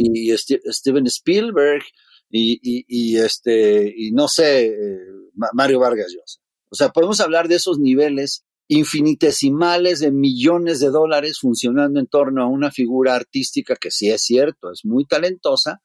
y 0.00 0.36
Steven 0.36 1.06
Spielberg 1.08 1.82
y, 2.30 2.84
y, 2.88 3.16
este, 3.18 3.92
y 3.94 4.12
no 4.12 4.28
sé, 4.28 4.66
eh, 4.68 4.98
Mario 5.52 5.80
Vargas 5.80 6.12
Llosa. 6.12 6.40
O 6.70 6.74
sea, 6.74 6.90
podemos 6.90 7.20
hablar 7.20 7.48
de 7.48 7.56
esos 7.56 7.78
niveles 7.78 8.44
infinitesimales 8.68 10.00
de 10.00 10.10
millones 10.10 10.80
de 10.80 10.90
dólares 10.90 11.38
funcionando 11.40 12.00
en 12.00 12.06
torno 12.06 12.42
a 12.42 12.48
una 12.48 12.70
figura 12.70 13.14
artística 13.14 13.76
que 13.76 13.90
sí 13.90 14.10
es 14.10 14.22
cierto, 14.22 14.72
es 14.72 14.84
muy 14.84 15.04
talentosa, 15.04 15.82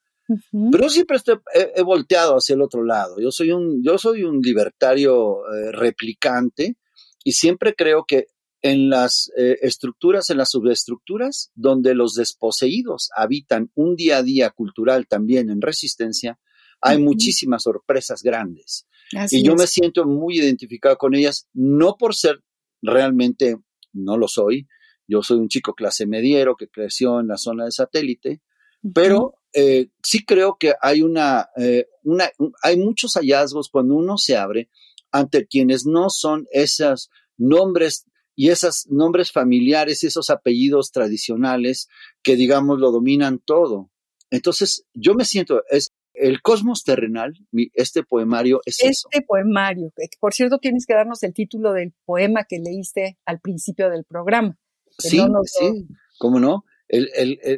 pero 0.71 0.89
siempre 0.89 1.17
estoy, 1.17 1.39
he, 1.53 1.81
volteado 1.81 2.35
hacia 2.35 2.53
el 2.53 2.61
otro 2.61 2.83
lado. 2.83 3.19
Yo 3.19 3.31
soy 3.31 3.51
un, 3.51 3.83
yo 3.83 3.97
soy 3.97 4.23
un 4.23 4.39
libertario 4.41 5.39
eh, 5.45 5.71
replicante 5.73 6.77
y 7.23 7.33
siempre 7.33 7.75
creo 7.75 8.05
que 8.07 8.27
en 8.61 8.89
las 8.89 9.31
eh, 9.37 9.57
estructuras, 9.61 10.29
en 10.29 10.37
las 10.37 10.51
subestructuras, 10.51 11.51
donde 11.55 11.95
los 11.95 12.13
desposeídos 12.13 13.09
habitan 13.15 13.71
un 13.75 13.95
día 13.95 14.17
a 14.17 14.23
día 14.23 14.49
cultural 14.51 15.07
también 15.07 15.49
en 15.49 15.61
resistencia, 15.61 16.39
hay 16.79 16.99
muchísimas 16.99 17.63
sorpresas 17.63 18.23
grandes. 18.23 18.87
y 19.29 19.43
yo 19.43 19.55
me 19.55 19.67
siento 19.67 20.05
muy 20.05 20.39
identificado 20.39 20.97
con 20.97 21.13
ellas, 21.13 21.47
no 21.53 21.95
por 21.97 22.15
ser 22.15 22.43
realmente, 22.81 23.57
no 23.93 24.17
lo 24.17 24.27
soy, 24.27 24.67
yo 25.07 25.21
soy 25.21 25.37
un 25.39 25.49
chico 25.49 25.73
clase 25.73 26.07
mediero 26.07 26.55
que 26.55 26.69
creció 26.69 27.19
en 27.19 27.27
la 27.27 27.37
zona 27.37 27.65
de 27.65 27.71
satélite, 27.71 28.41
pero 28.93 29.35
eh, 29.53 29.89
sí 30.01 30.25
creo 30.25 30.55
que 30.59 30.73
hay 30.81 31.01
una, 31.01 31.49
eh, 31.57 31.87
una, 32.03 32.29
hay 32.63 32.77
muchos 32.77 33.13
hallazgos 33.13 33.69
cuando 33.69 33.95
uno 33.95 34.17
se 34.17 34.37
abre 34.37 34.69
ante 35.11 35.45
quienes 35.45 35.85
no 35.85 36.09
son 36.09 36.47
esos 36.51 37.09
nombres 37.37 38.05
y 38.41 38.49
esos 38.49 38.87
nombres 38.89 39.31
familiares, 39.31 40.03
esos 40.03 40.31
apellidos 40.31 40.91
tradicionales 40.91 41.87
que, 42.23 42.35
digamos, 42.35 42.79
lo 42.79 42.89
dominan 42.91 43.37
todo. 43.37 43.91
Entonces, 44.31 44.87
yo 44.95 45.13
me 45.13 45.25
siento, 45.25 45.61
es 45.69 45.93
el 46.15 46.41
cosmos 46.41 46.83
terrenal, 46.83 47.33
este 47.75 48.01
poemario 48.01 48.61
es 48.65 48.83
Este 48.83 49.21
poemario, 49.21 49.93
por 50.19 50.33
cierto, 50.33 50.57
tienes 50.57 50.87
que 50.87 50.95
darnos 50.95 51.21
el 51.21 51.35
título 51.35 51.71
del 51.71 51.93
poema 52.03 52.43
que 52.49 52.57
leíste 52.57 53.19
al 53.27 53.39
principio 53.39 53.91
del 53.91 54.05
programa. 54.05 54.57
Sí, 54.97 55.19
sí, 55.45 55.87
¿cómo 56.17 56.39
no? 56.39 56.65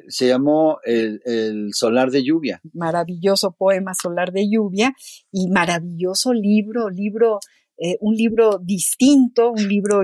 se 0.09 0.27
llamó 0.27 0.79
el, 0.83 1.21
el, 1.23 1.69
Solar 1.73 2.11
de 2.11 2.25
Lluvia. 2.25 2.59
Maravilloso 2.73 3.55
poema 3.57 3.93
Solar 3.93 4.33
de 4.33 4.49
Lluvia 4.49 4.93
y 5.31 5.47
maravilloso 5.47 6.33
libro, 6.33 6.89
libro 6.89 7.39
eh, 7.77 7.97
un 8.01 8.15
libro 8.15 8.59
distinto, 8.59 9.51
un 9.51 9.67
libro 9.67 10.01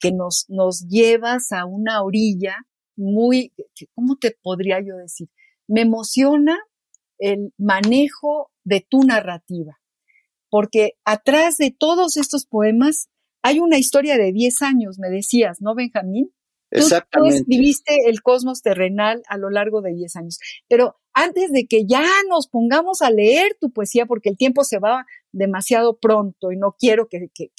que 0.00 0.12
nos, 0.12 0.46
nos 0.48 0.86
llevas 0.88 1.52
a 1.52 1.64
una 1.64 2.02
orilla 2.02 2.56
muy, 2.96 3.52
¿cómo 3.94 4.16
te 4.16 4.36
podría 4.42 4.80
yo 4.80 4.96
decir? 4.96 5.28
Me 5.68 5.82
emociona 5.82 6.58
el 7.18 7.52
manejo 7.58 8.50
de 8.64 8.84
tu 8.88 9.02
narrativa. 9.04 9.78
Porque 10.50 10.94
atrás 11.04 11.56
de 11.56 11.70
todos 11.70 12.16
estos 12.16 12.46
poemas 12.46 13.08
hay 13.42 13.60
una 13.60 13.78
historia 13.78 14.16
de 14.16 14.32
10 14.32 14.62
años, 14.62 14.98
me 14.98 15.10
decías, 15.10 15.60
¿no, 15.60 15.74
Benjamín? 15.74 16.32
Exactamente. 16.70 17.36
Tú 17.36 17.42
escribiste 17.42 17.96
el 18.06 18.20
cosmos 18.22 18.62
terrenal 18.62 19.22
a 19.28 19.38
lo 19.38 19.50
largo 19.50 19.80
de 19.80 19.94
10 19.94 20.16
años. 20.16 20.38
Pero 20.68 20.96
antes 21.14 21.50
de 21.50 21.66
que 21.66 21.86
ya 21.86 22.04
nos 22.28 22.48
pongamos 22.48 23.02
a 23.02 23.10
leer 23.10 23.56
tu 23.60 23.70
poesía, 23.70 24.06
porque 24.06 24.28
el 24.28 24.36
tiempo 24.36 24.64
se 24.64 24.78
va 24.78 25.06
demasiado 25.32 25.98
pronto 25.98 26.52
y 26.52 26.56
no 26.56 26.74
quiero 26.78 27.08
que, 27.08 27.28
que, 27.34 27.50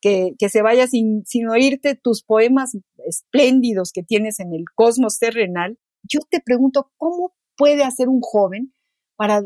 que, 0.00 0.34
que 0.38 0.48
se 0.48 0.62
vaya 0.62 0.86
sin, 0.86 1.24
sin 1.26 1.48
oírte 1.48 1.94
tus 1.94 2.22
poemas 2.22 2.76
espléndidos 3.06 3.92
que 3.92 4.02
tienes 4.02 4.40
en 4.40 4.52
el 4.52 4.64
cosmos 4.74 5.18
terrenal, 5.18 5.78
yo 6.02 6.20
te 6.28 6.40
pregunto, 6.40 6.90
¿cómo 6.96 7.34
puede 7.56 7.84
hacer 7.84 8.08
un 8.08 8.20
joven 8.20 8.72
para 9.16 9.42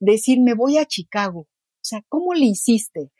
decir, 0.00 0.40
me 0.40 0.54
voy 0.54 0.78
a 0.78 0.86
Chicago? 0.86 1.40
O 1.40 1.86
sea, 1.86 2.02
¿cómo 2.08 2.34
le 2.34 2.46
hiciste? 2.46 3.10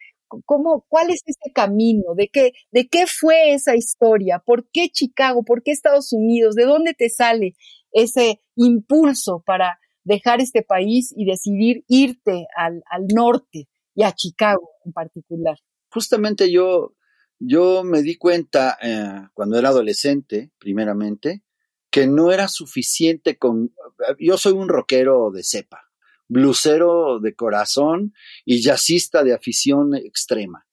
¿Cómo, 0.47 0.85
¿Cuál 0.89 1.11
es 1.11 1.21
ese 1.27 1.53
camino? 1.53 2.15
¿De 2.17 2.29
qué, 2.29 2.53
¿De 2.73 2.89
qué 2.89 3.07
fue 3.07 3.53
esa 3.53 3.77
historia? 3.77 4.43
¿Por 4.45 4.69
qué 4.71 4.89
Chicago? 4.89 5.45
¿Por 5.45 5.63
qué 5.63 5.71
Estados 5.71 6.13
Unidos? 6.13 6.57
¿De 6.57 6.65
dónde 6.65 6.95
te 6.95 7.09
sale 7.09 7.55
ese 7.93 8.41
impulso 8.57 9.43
para 9.47 9.79
dejar 10.03 10.41
este 10.41 10.63
país 10.63 11.15
y 11.17 11.25
decidir 11.25 11.85
irte 11.89 12.47
al, 12.57 12.83
al 12.91 13.07
norte 13.15 13.69
y 13.95 14.03
a 14.03 14.13
Chicago 14.13 14.71
en 14.85 14.93
particular? 14.93 15.57
Justamente 15.89 16.51
yo, 16.51 16.97
yo 17.39 17.85
me 17.85 18.03
di 18.03 18.17
cuenta 18.17 18.79
eh, 18.83 19.29
cuando 19.33 19.59
era 19.59 19.69
adolescente, 19.69 20.51
primeramente, 20.59 21.43
que 21.91 22.07
no 22.07 22.33
era 22.33 22.49
suficiente 22.49 23.39
con... 23.39 23.73
Yo 24.19 24.37
soy 24.37 24.55
un 24.55 24.69
rockero 24.69 25.31
de 25.31 25.45
cepa, 25.45 25.85
blusero 26.27 27.21
de 27.21 27.35
corazón 27.37 28.13
y 28.45 28.61
jazzista 28.63 29.23
de 29.23 29.33
afición 29.33 29.95
extrema. 29.95 30.67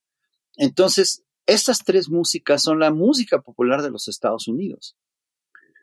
Entonces, 0.57 1.23
estas 1.45 1.83
tres 1.83 2.09
músicas 2.09 2.63
son 2.63 2.79
la 2.79 2.91
música 2.91 3.41
popular 3.41 3.81
de 3.83 3.91
los 3.91 4.07
Estados 4.07 4.47
Unidos. 4.47 4.97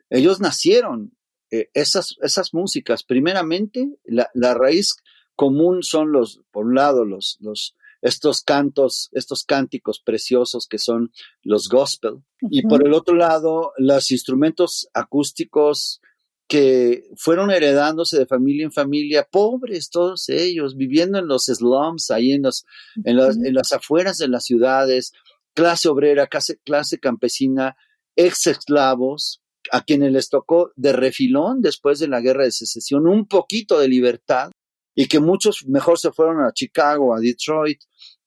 Ellos 0.09 0.39
nacieron, 0.41 1.15
eh, 1.51 1.69
esas, 1.73 2.15
esas 2.21 2.53
músicas, 2.53 3.03
primeramente, 3.03 3.97
la, 4.03 4.29
la, 4.33 4.53
raíz 4.53 4.97
común 5.39 5.83
son 5.83 6.11
los, 6.11 6.41
por 6.51 6.65
un 6.65 6.75
lado, 6.75 7.05
los, 7.05 7.37
los, 7.39 7.73
estos 8.01 8.41
cantos, 8.41 9.07
estos 9.13 9.45
cánticos 9.45 10.01
preciosos 10.03 10.67
que 10.67 10.77
son 10.77 11.13
los 11.43 11.69
gospel, 11.69 12.11
uh 12.11 12.17
-huh. 12.41 12.47
y 12.51 12.61
por 12.63 12.85
el 12.85 12.93
otro 12.93 13.15
lado, 13.15 13.71
los 13.77 14.11
instrumentos 14.11 14.89
acústicos 14.93 16.01
que 16.49 17.05
fueron 17.15 17.51
heredándose 17.51 18.19
de 18.19 18.25
familia 18.25 18.65
en 18.65 18.73
familia, 18.73 19.29
pobres 19.31 19.89
todos 19.89 20.27
ellos, 20.27 20.75
viviendo 20.75 21.19
en 21.19 21.27
los 21.27 21.45
slums, 21.45 22.11
ahí 22.11 22.33
en, 22.33 22.41
los, 22.41 22.65
en, 23.05 23.15
las, 23.15 23.37
en 23.37 23.53
las 23.53 23.71
afueras 23.71 24.17
de 24.17 24.27
las 24.27 24.43
ciudades, 24.43 25.13
clase 25.55 25.87
obrera, 25.87 26.27
clase, 26.27 26.59
clase 26.65 26.99
campesina, 26.99 27.77
ex 28.17 28.45
esclavos, 28.47 29.41
a 29.71 29.83
quienes 29.83 30.11
les 30.11 30.27
tocó 30.27 30.73
de 30.75 30.91
refilón 30.91 31.61
después 31.61 31.99
de 31.99 32.09
la 32.09 32.19
guerra 32.19 32.43
de 32.43 32.51
secesión 32.51 33.07
un 33.07 33.25
poquito 33.25 33.79
de 33.79 33.87
libertad 33.87 34.51
y 34.99 35.07
que 35.07 35.21
muchos 35.21 35.65
mejor 35.65 35.97
se 35.97 36.11
fueron 36.11 36.45
a 36.45 36.51
Chicago, 36.51 37.15
a 37.15 37.21
Detroit, 37.21 37.79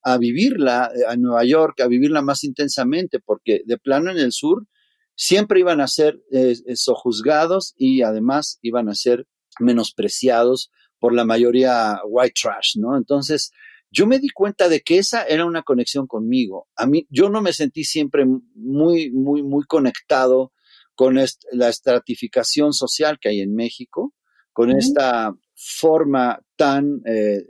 a 0.03 0.17
vivirla, 0.17 0.91
a 1.07 1.17
Nueva 1.17 1.45
York, 1.45 1.79
a 1.83 1.87
vivirla 1.87 2.23
más 2.23 2.45
intensamente, 2.45 3.21
porque 3.21 3.61
de 3.67 3.77
plano 3.77 4.11
en 4.11 4.17
el 4.17 4.33
sur 4.33 4.67
siempre 5.15 5.61
iban 5.61 5.83
a 5.83 5.87
ser 5.87 6.23
eh, 6.33 6.57
sojuzgados 6.75 7.75
y 7.77 8.01
además 8.01 8.59
iban 8.63 8.89
a 8.89 8.95
ser 8.95 9.27
menospreciados 9.61 10.71
por 10.99 11.13
la 11.13 11.27
mayoría 11.27 12.01
white 12.07 12.41
trash, 12.41 12.79
¿no? 12.79 12.97
Entonces, 12.97 13.51
yo 13.91 14.07
me 14.07 14.19
di 14.19 14.31
cuenta 14.31 14.71
de 14.71 14.81
que 14.81 14.97
esa 14.97 15.25
era 15.25 15.45
una 15.45 15.65
conexión 15.65 16.07
conmigo. 16.07 16.69
A 16.75 16.87
mí, 16.87 17.07
yo 17.11 17.29
no 17.29 17.43
me 17.43 17.53
sentí 17.53 17.85
siempre 17.85 18.25
muy, 18.55 19.11
muy, 19.11 19.43
muy 19.43 19.65
conectado 19.65 20.55
con 20.95 21.19
est 21.19 21.45
la 21.53 21.69
estratificación 21.69 22.73
social 22.73 23.19
que 23.21 23.29
hay 23.29 23.43
en 23.43 23.55
México, 23.55 24.15
con 24.55 24.71
esta 24.71 25.35
forma 25.65 26.41
tan 26.57 27.01
eh, 27.07 27.41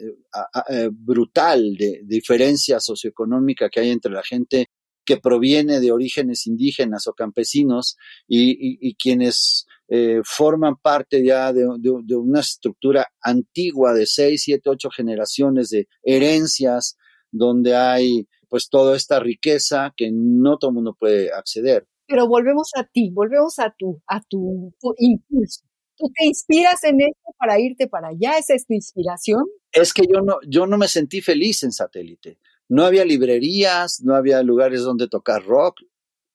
eh, 0.69 0.91
brutal 0.93 1.75
de, 1.77 2.03
diferencia 2.05 2.79
socioeconómica 2.79 3.71
que 3.71 3.81
hay 3.81 3.91
entre 3.91 4.13
la 4.13 4.23
gente 4.23 4.67
que 5.05 5.17
proviene 5.17 5.81
de 5.81 5.91
orígenes 5.91 6.47
indígenas 6.47 7.07
o 7.07 7.15
campesinos 7.15 7.97
y, 8.29 8.95
quienes 8.95 9.67
eh, 9.89 10.21
forman 10.25 10.77
parte 10.77 11.25
ya 11.25 11.53
de, 11.53 11.67
de, 11.79 12.17
una 12.17 12.41
estructura 12.41 13.09
antigua 13.21 13.95
de 13.95 14.07
seis, 14.07 14.43
siete, 14.45 14.71
ocho 14.71 14.91
generaciones 14.91 15.71
de 15.71 15.89
herencias 16.03 16.97
donde 17.31 17.75
hay 17.75 18.29
pues 18.49 18.69
toda 18.69 18.95
esta 18.95 19.19
riqueza 19.19 19.93
que 19.97 20.11
no 20.13 20.59
todo 20.59 20.71
el 20.71 20.75
mundo 20.75 20.95
puede 20.99 21.33
acceder. 21.33 21.89
Pero 22.07 22.29
volvemos 22.29 22.71
a 22.77 22.85
ti, 22.85 23.11
volvemos 23.11 23.59
a 23.59 23.75
tu, 23.77 24.03
a 24.07 24.21
tu 24.21 24.75
impulso. 24.99 25.65
¿Tú 26.03 26.13
te 26.19 26.27
inspiras 26.27 26.83
en 26.83 27.01
esto 27.01 27.33
para 27.39 27.61
irte 27.61 27.87
para 27.87 28.09
allá? 28.09 28.37
¿Esa 28.39 28.55
es 28.55 28.67
tu 28.67 28.75
inspiración? 28.75 29.45
Es 29.71 29.95
que 29.95 30.03
yo 30.13 30.21
no, 30.21 30.39
yo 30.49 30.67
no 30.67 30.77
me 30.77 30.89
sentí 30.89 31.21
feliz 31.21 31.63
en 31.63 31.71
satélite 31.71 32.39
no 32.73 32.87
había 32.87 33.05
librerías, 33.05 34.01
no 34.03 34.15
había 34.15 34.43
lugares 34.43 34.81
donde 34.81 35.07
tocar 35.07 35.45
rock. 35.45 35.83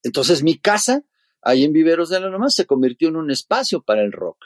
Entonces 0.03 0.43
mi 0.43 0.60
casa, 0.60 1.03
ahí 1.41 1.63
en 1.63 1.73
Viveros 1.73 2.10
de 2.10 2.19
la 2.19 2.27
Loma, 2.27 2.51
se 2.51 2.67
convirtió 2.67 3.10
en 3.10 3.15
un 3.15 3.32
espacio 3.32 3.82
para 3.82 4.03
el 4.03 4.12
rock. 4.12 4.38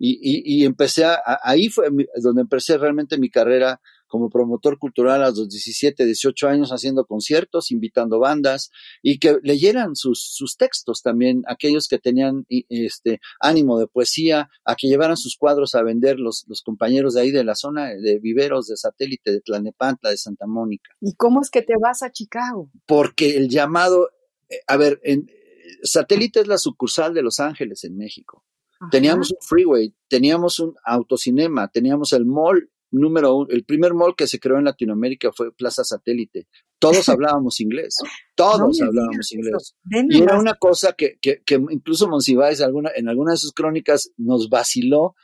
Y, 0.00 0.18
y, 0.20 0.62
y 0.62 0.64
empecé 0.64 1.04
a, 1.04 1.20
ahí 1.42 1.68
fue 1.68 1.90
donde 2.16 2.40
empecé 2.40 2.76
realmente 2.76 3.18
mi 3.18 3.30
carrera 3.30 3.80
como 4.08 4.30
promotor 4.30 4.78
cultural 4.78 5.22
a 5.22 5.28
los 5.28 5.48
17, 5.48 6.04
18 6.04 6.48
años 6.48 6.70
haciendo 6.70 7.06
conciertos, 7.06 7.70
invitando 7.70 8.18
bandas 8.18 8.70
y 9.02 9.18
que 9.18 9.38
leyeran 9.42 9.94
sus, 9.94 10.20
sus 10.20 10.56
textos 10.56 11.02
también, 11.02 11.42
aquellos 11.46 11.88
que 11.88 11.98
tenían 11.98 12.44
este 12.48 13.20
ánimo 13.40 13.78
de 13.78 13.86
poesía, 13.86 14.48
a 14.64 14.74
que 14.74 14.88
llevaran 14.88 15.16
sus 15.16 15.36
cuadros 15.36 15.74
a 15.74 15.82
vender 15.82 16.18
los, 16.18 16.44
los 16.48 16.62
compañeros 16.62 17.14
de 17.14 17.20
ahí 17.20 17.30
de 17.30 17.44
la 17.44 17.54
zona 17.54 17.88
de 17.94 18.18
viveros, 18.18 18.66
de 18.66 18.76
satélite, 18.76 19.30
de 19.30 19.40
Tlanepantla, 19.40 20.10
de 20.10 20.16
Santa 20.16 20.46
Mónica. 20.46 20.90
¿Y 21.00 21.14
cómo 21.14 21.40
es 21.42 21.50
que 21.50 21.62
te 21.62 21.74
vas 21.80 22.02
a 22.02 22.10
Chicago? 22.10 22.70
Porque 22.86 23.36
el 23.36 23.48
llamado, 23.48 24.08
a 24.66 24.76
ver, 24.76 25.00
en, 25.04 25.26
satélite 25.82 26.40
es 26.40 26.46
la 26.46 26.58
sucursal 26.58 27.14
de 27.14 27.22
Los 27.22 27.40
Ángeles 27.40 27.84
en 27.84 27.96
México. 27.96 28.44
Ajá. 28.80 28.90
Teníamos 28.90 29.30
un 29.30 29.38
freeway, 29.40 29.94
teníamos 30.08 30.60
un 30.60 30.74
autocinema, 30.84 31.68
teníamos 31.68 32.12
el 32.12 32.24
mall 32.24 32.70
número 32.90 33.34
uno, 33.34 33.48
el 33.50 33.64
primer 33.64 33.94
mall 33.94 34.14
que 34.16 34.26
se 34.26 34.38
creó 34.38 34.58
en 34.58 34.64
Latinoamérica 34.64 35.30
fue 35.32 35.52
Plaza 35.52 35.84
Satélite. 35.84 36.48
Todos 36.78 37.08
hablábamos 37.08 37.60
inglés, 37.60 37.96
todos 38.34 38.78
no 38.78 38.86
hablábamos 38.86 39.32
inglés. 39.32 39.74
Y 40.10 40.22
era 40.22 40.38
una 40.38 40.54
cosa 40.54 40.92
que, 40.92 41.18
que, 41.20 41.42
que 41.44 41.54
incluso 41.70 42.08
Monsiváis 42.08 42.60
alguna, 42.60 42.90
en 42.94 43.08
alguna 43.08 43.32
de 43.32 43.38
sus 43.38 43.52
crónicas 43.52 44.10
nos 44.16 44.48
vaciló 44.48 45.14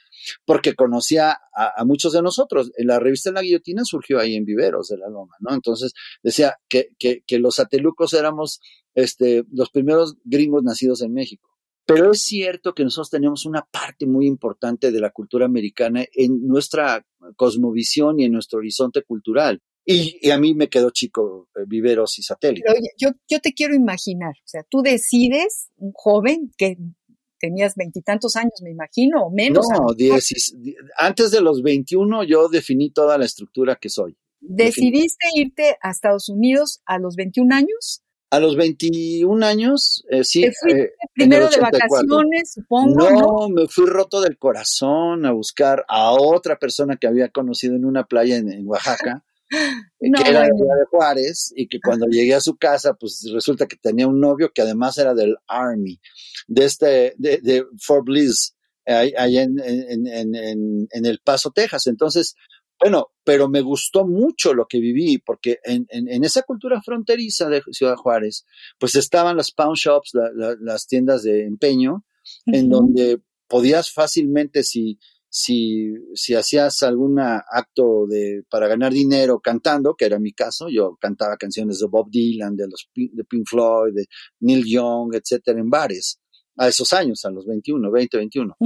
porque 0.44 0.74
conocía 0.74 1.33
a, 1.55 1.81
a, 1.81 1.85
muchos 1.85 2.12
de 2.12 2.22
nosotros. 2.22 2.72
En 2.77 2.87
la 2.87 2.98
revista 2.98 3.31
La 3.31 3.42
Guillotina 3.42 3.83
surgió 3.85 4.18
ahí 4.18 4.35
en 4.35 4.44
Viveros 4.44 4.88
de 4.88 4.98
la 4.98 5.09
Loma, 5.09 5.35
¿no? 5.40 5.55
Entonces 5.55 5.92
decía 6.22 6.57
que, 6.68 6.90
que, 6.98 7.22
que 7.27 7.38
los 7.38 7.57
satelucos 7.57 8.14
éramos 8.14 8.61
este, 8.94 9.44
los 9.53 9.70
primeros 9.70 10.16
gringos 10.24 10.62
nacidos 10.62 11.03
en 11.03 11.12
México. 11.12 11.53
Pero 11.87 12.12
es 12.12 12.23
cierto 12.23 12.75
que 12.75 12.85
nosotros 12.85 13.11
tenemos 13.11 13.44
una 13.44 13.62
parte 13.62 14.07
muy 14.07 14.27
importante 14.27 14.90
de 14.90 15.01
la 15.01 15.11
cultura 15.11 15.44
americana 15.44 16.05
en 16.12 16.47
nuestra 16.47 17.05
cosmovisión 17.37 18.20
y 18.20 18.25
en 18.25 18.33
nuestro 18.33 18.59
horizonte 18.59 19.03
cultural. 19.03 19.61
Y, 19.87 20.18
y 20.23 20.31
a 20.31 20.38
mí 20.38 20.55
me 20.55 20.68
quedó 20.68 20.90
chico 20.90 21.49
eh, 21.55 21.64
Viveros 21.66 22.18
y 22.18 22.23
Satélite. 22.23 22.64
Pero 22.66 22.81
yo, 22.97 23.11
yo 23.29 23.40
te 23.40 23.53
quiero 23.53 23.75
imaginar, 23.75 24.33
o 24.33 24.47
sea, 24.47 24.62
tú 24.62 24.81
decides, 24.81 25.68
un 25.77 25.92
joven 25.92 26.53
que 26.57 26.79
tenías 27.38 27.75
veintitantos 27.77 28.37
años, 28.37 28.55
me 28.62 28.70
imagino, 28.70 29.27
o 29.27 29.31
menos. 29.31 29.66
No, 29.70 29.92
diez, 29.92 30.57
antes 30.97 31.31
de 31.31 31.42
los 31.42 31.62
21 31.62 32.25
yo 32.25 32.49
definí 32.49 32.90
toda 32.90 33.18
la 33.18 33.27
estructura 33.27 33.77
que 33.77 33.90
soy. 33.90 34.16
¿Decidiste 34.40 35.27
Definí. 35.27 35.49
irte 35.49 35.77
a 35.83 35.90
Estados 35.90 36.31
Unidos 36.31 36.81
a 36.87 36.99
los 36.99 37.16
21 37.16 37.55
años? 37.55 38.03
A 38.30 38.40
los 38.40 38.56
21 38.56 39.46
años, 39.46 40.04
eh, 40.10 40.24
sí. 40.24 40.42
¿Te 40.42 40.52
fuiste 40.52 40.82
eh, 40.82 40.92
primero 41.12 41.48
de 41.48 41.60
vacaciones, 41.60 42.52
supongo? 42.52 42.94
No, 42.96 43.10
no, 43.10 43.48
me 43.48 43.68
fui 43.68 43.87
roto 43.87 44.20
del 44.20 44.38
corazón 44.38 45.24
a 45.24 45.30
buscar 45.30 45.84
a 45.88 46.10
otra 46.12 46.58
persona 46.58 46.96
que 46.96 47.06
había 47.06 47.28
conocido 47.28 47.76
en 47.76 47.84
una 47.84 48.04
playa 48.04 48.37
en, 48.37 48.52
en 48.52 48.66
Oaxaca, 48.66 49.24
no, 50.00 50.22
que 50.22 50.30
era 50.30 50.48
bueno. 50.48 50.74
de 50.74 50.84
Juárez, 50.90 51.52
y 51.54 51.68
que 51.68 51.78
cuando 51.80 52.06
llegué 52.06 52.34
a 52.34 52.40
su 52.40 52.56
casa, 52.56 52.94
pues 52.94 53.24
resulta 53.32 53.66
que 53.66 53.76
tenía 53.76 54.08
un 54.08 54.20
novio 54.20 54.50
que 54.52 54.62
además 54.62 54.98
era 54.98 55.14
del 55.14 55.37
Army, 55.46 56.00
de 56.48 56.64
este, 56.64 57.14
de, 57.18 57.38
de 57.40 57.64
Fort 57.78 58.04
Bliss, 58.04 58.56
allá 58.87 59.42
en, 59.42 59.58
en, 59.60 60.06
en, 60.06 60.88
en 60.90 61.06
El 61.06 61.20
Paso, 61.20 61.52
Texas. 61.52 61.87
Entonces, 61.87 62.34
bueno, 62.80 63.08
pero 63.24 63.48
me 63.48 63.60
gustó 63.62 64.06
mucho 64.06 64.52
lo 64.52 64.66
que 64.66 64.78
viví, 64.78 65.18
porque 65.18 65.58
en, 65.64 65.87
en, 65.90 66.08
en, 66.08 66.24
esa 66.24 66.42
cultura 66.42 66.82
fronteriza 66.82 67.48
de 67.48 67.62
Ciudad 67.70 67.96
Juárez, 67.96 68.44
pues 68.78 68.94
estaban 68.96 69.37
las 69.37 69.52
pawn 69.52 69.74
shops, 69.74 70.10
la, 70.12 70.30
la, 70.34 70.56
las 70.60 70.87
tiendas 70.87 71.22
de 71.22 71.44
empeño, 71.44 71.94
uh 71.94 72.50
-huh. 72.50 72.58
en 72.58 72.68
donde 72.68 73.20
podías 73.48 73.90
fácilmente, 73.90 74.62
si, 74.64 74.98
si, 75.28 75.94
si 76.14 76.34
hacías 76.34 76.82
algún 76.82 77.18
acto 77.18 78.06
de, 78.06 78.42
para 78.50 78.68
ganar 78.68 78.92
dinero 78.92 79.40
cantando, 79.40 79.94
que 79.94 80.06
era 80.06 80.18
mi 80.18 80.32
caso, 80.32 80.68
yo 80.68 80.96
cantaba 81.00 81.37
canciones 81.37 81.78
de 81.78 81.87
Bob 81.87 82.10
Dylan, 82.10 82.56
de 82.56 82.68
los 82.68 82.88
de 82.94 83.24
Pink 83.24 83.46
Floyd, 83.48 83.94
de 83.94 84.06
Neil 84.40 84.64
Young, 84.66 85.14
etcétera, 85.14 85.60
en 85.60 85.70
bares 85.70 86.20
a 86.56 86.68
esos 86.68 86.92
años, 86.92 87.24
a 87.24 87.30
los 87.30 87.46
21, 87.46 87.90
20, 87.90 88.16
21. 88.16 88.56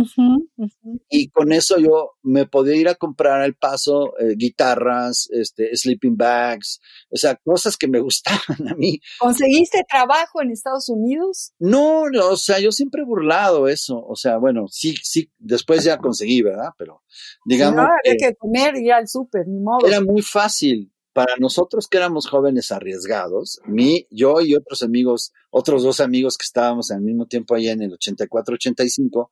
Y 1.08 1.28
con 1.30 1.52
eso 1.52 1.78
yo 1.78 2.12
me 2.22 2.46
podía 2.46 2.76
ir 2.76 2.88
a 2.88 2.94
comprar 2.94 3.40
al 3.40 3.54
paso 3.54 4.18
eh, 4.18 4.34
guitarras, 4.36 5.28
este, 5.30 5.74
sleeping 5.74 6.16
bags, 6.16 6.80
o 7.10 7.16
sea, 7.16 7.36
cosas 7.36 7.76
que 7.76 7.88
me 7.88 8.00
gustaban 8.08 8.68
a 8.68 8.74
mí. 8.74 9.00
¿Conseguiste 9.18 9.84
trabajo 9.88 10.42
en 10.42 10.50
Estados 10.50 10.88
Unidos? 10.88 11.52
No, 11.58 12.10
no, 12.10 12.30
o 12.30 12.36
sea, 12.36 12.58
yo 12.60 12.72
siempre 12.72 13.02
he 13.02 13.06
burlado 13.06 13.68
eso, 13.68 13.98
o 13.98 14.16
sea, 14.16 14.36
bueno, 14.36 14.66
sí, 14.68 14.94
sí, 15.02 15.30
después 15.38 15.84
ya 15.84 15.98
conseguí, 15.98 16.42
¿verdad? 16.42 16.70
Pero 16.76 17.02
digamos... 17.44 17.76
No, 17.76 17.82
había 17.82 18.16
que 18.18 18.34
comer, 18.36 18.76
ir 18.76 18.92
al 18.92 19.08
súper, 19.08 19.46
ni 19.46 19.60
modo. 19.60 19.86
Era 19.86 20.00
muy 20.00 20.22
fácil, 20.22 20.92
para 21.18 21.34
nosotros 21.40 21.88
que 21.88 21.98
éramos 21.98 22.28
jóvenes 22.28 22.70
arriesgados, 22.70 23.58
mí, 23.66 24.06
yo 24.08 24.40
y 24.40 24.54
otros 24.54 24.84
amigos, 24.84 25.32
otros 25.50 25.82
dos 25.82 25.98
amigos 25.98 26.38
que 26.38 26.44
estábamos 26.44 26.92
al 26.92 27.00
mismo 27.00 27.26
tiempo 27.26 27.56
allá 27.56 27.72
en 27.72 27.82
el 27.82 27.98
84-85, 27.98 29.28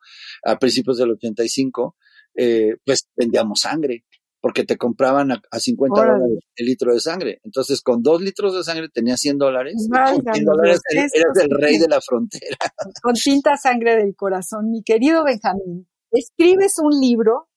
a 0.46 0.59
principios 0.59 0.99
del 0.99 1.12
85, 1.12 1.94
eh, 2.35 2.75
pues 2.85 3.09
vendíamos 3.14 3.61
sangre, 3.61 4.05
porque 4.40 4.64
te 4.64 4.77
compraban 4.77 5.31
a, 5.31 5.61
50 5.61 6.01
dólares 6.01 6.38
el 6.57 6.66
litro 6.66 6.92
de 6.92 6.99
sangre. 6.99 7.40
Entonces, 7.44 7.81
con 7.83 8.03
dos 8.03 8.20
litros 8.20 8.57
de 8.57 8.64
sangre 8.64 8.88
tenías 8.88 9.20
100 9.20 9.38
dólares. 9.38 9.75
100 9.79 10.44
dólares 10.44 10.81
eres 10.90 11.12
el 11.14 11.51
rey 11.57 11.79
de 11.79 11.87
la 11.87 12.01
frontera. 12.01 12.57
Con 13.01 13.14
tinta 13.14 13.57
sangre 13.57 13.94
del 13.94 14.16
corazón. 14.16 14.72
Mi 14.72 14.83
querido 14.83 15.22
Benjamín, 15.22 15.87
escribes 16.11 16.81
un 16.83 16.99
libro, 17.01 17.49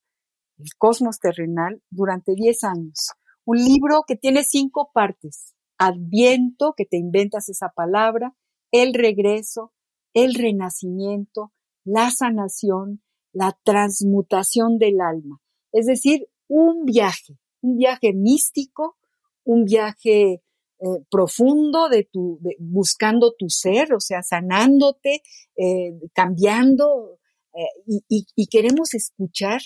El 0.60 0.70
Cosmos 0.78 1.18
Terrenal, 1.18 1.82
durante 1.90 2.36
10 2.36 2.64
años 2.66 3.16
un 3.46 3.58
libro 3.58 4.04
que 4.08 4.16
tiene 4.16 4.44
cinco 4.44 4.92
partes. 4.94 5.56
Adviento, 5.78 6.74
que 6.76 6.86
te 6.86 6.98
inventas 6.98 7.50
esa 7.50 7.70
palabra, 7.70 8.36
el 8.72 8.94
regreso, 8.94 9.74
el 10.14 10.36
renacimiento, 10.36 11.54
la 11.84 12.12
sanación, 12.12 13.02
la 13.32 13.58
transmutación 13.64 14.78
del 14.78 15.02
alma. 15.02 15.42
Es 15.72 15.86
decir, 15.86 16.28
un 16.48 16.86
viaje, 16.86 17.38
un 17.62 17.78
viaje 17.78 18.14
místico, 18.14 18.98
un 19.44 19.66
viaje 19.66 20.42
eh, 20.82 21.04
profundo 21.10 21.90
de 21.90 22.04
tu, 22.04 22.40
buscando 22.60 23.34
tu 23.38 23.50
ser, 23.50 23.94
o 23.94 24.00
sea, 24.00 24.24
sanándote, 24.24 25.22
eh, 25.56 25.94
cambiando, 26.14 27.20
eh, 27.54 28.04
y, 28.08 28.48
queremos 28.48 28.94
escuchar 28.94 29.62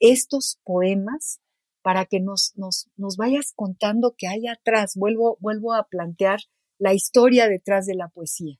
estos 0.00 0.58
poemas 0.64 1.40
para 1.82 2.06
que 2.06 2.20
nos, 2.20 2.52
nos, 2.56 2.88
nos 2.96 3.16
vayas 3.16 3.52
contando 3.54 4.14
qué 4.16 4.28
hay 4.28 4.46
atrás. 4.46 4.94
Vuelvo, 4.96 5.36
vuelvo 5.40 5.74
a 5.74 5.86
plantear 5.88 6.40
la 6.78 6.94
historia 6.94 7.48
detrás 7.48 7.86
de 7.86 7.94
la 7.94 8.08
poesía. 8.08 8.56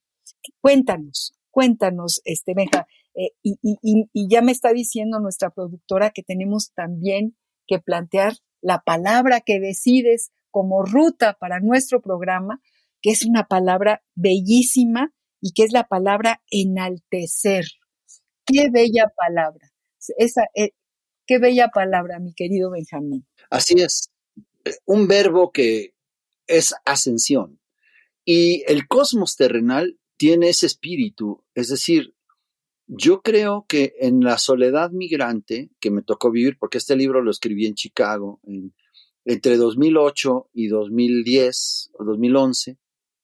Cuéntanos, 0.61 1.35
cuéntanos, 1.51 2.21
este, 2.25 2.55
Benja. 2.55 2.87
Eh, 3.15 3.31
y, 3.43 3.59
y, 3.63 4.09
y, 4.13 4.29
ya 4.29 4.41
me 4.41 4.53
está 4.53 4.73
diciendo 4.73 5.21
nuestra 5.21 5.51
productora 5.51 6.11
que 6.11 6.23
tenemos 6.23 6.73
también 6.73 7.37
que 7.67 7.79
plantear 7.79 8.35
la 8.63 8.81
palabra 8.81 9.41
que 9.41 9.61
decides 9.61 10.31
como 10.51 10.83
ruta 10.83 11.37
para 11.39 11.61
nuestro 11.61 12.01
programa, 12.01 12.63
que 13.03 13.11
es 13.11 13.27
una 13.27 13.49
palabra 13.49 14.03
bellísima 14.15 15.13
y 15.41 15.53
que 15.53 15.65
es 15.65 15.73
la 15.73 15.89
palabra 15.89 16.41
enaltecer. 16.51 17.67
Qué 18.47 18.71
bella 18.71 19.13
palabra. 19.17 19.73
Esa, 20.17 20.45
eh, 20.55 20.71
Qué 21.33 21.39
bella 21.39 21.69
palabra, 21.69 22.19
mi 22.19 22.35
querido 22.35 22.73
Benjamín. 22.73 23.27
Así 23.49 23.81
es, 23.81 24.13
un 24.85 25.09
verbo 25.09 25.51
que 25.51 25.95
es 26.47 26.75
ascensión. 26.85 27.59
Y 28.23 28.65
el 28.71 28.87
cosmos 28.87 29.37
terrenal 29.37 29.99
tiene 30.19 30.51
ese 30.51 30.67
espíritu, 30.67 31.43
es 31.55 31.69
decir, 31.69 32.15
yo 32.87 33.23
creo 33.23 33.65
que 33.67 33.95
en 33.99 34.21
la 34.21 34.37
soledad 34.37 34.91
migrante 34.91 35.71
que 35.81 35.91
me 35.91 36.03
tocó 36.03 36.31
vivir, 36.31 36.59
porque 36.59 36.77
este 36.77 36.97
libro 36.97 37.23
lo 37.23 37.31
escribí 37.31 37.65
en 37.65 37.77
Chicago 37.77 38.43
entre 39.25 39.57
2008 39.57 40.51
y 40.53 40.67
2010 40.67 41.93
o 41.95 42.05
2011, 42.05 42.77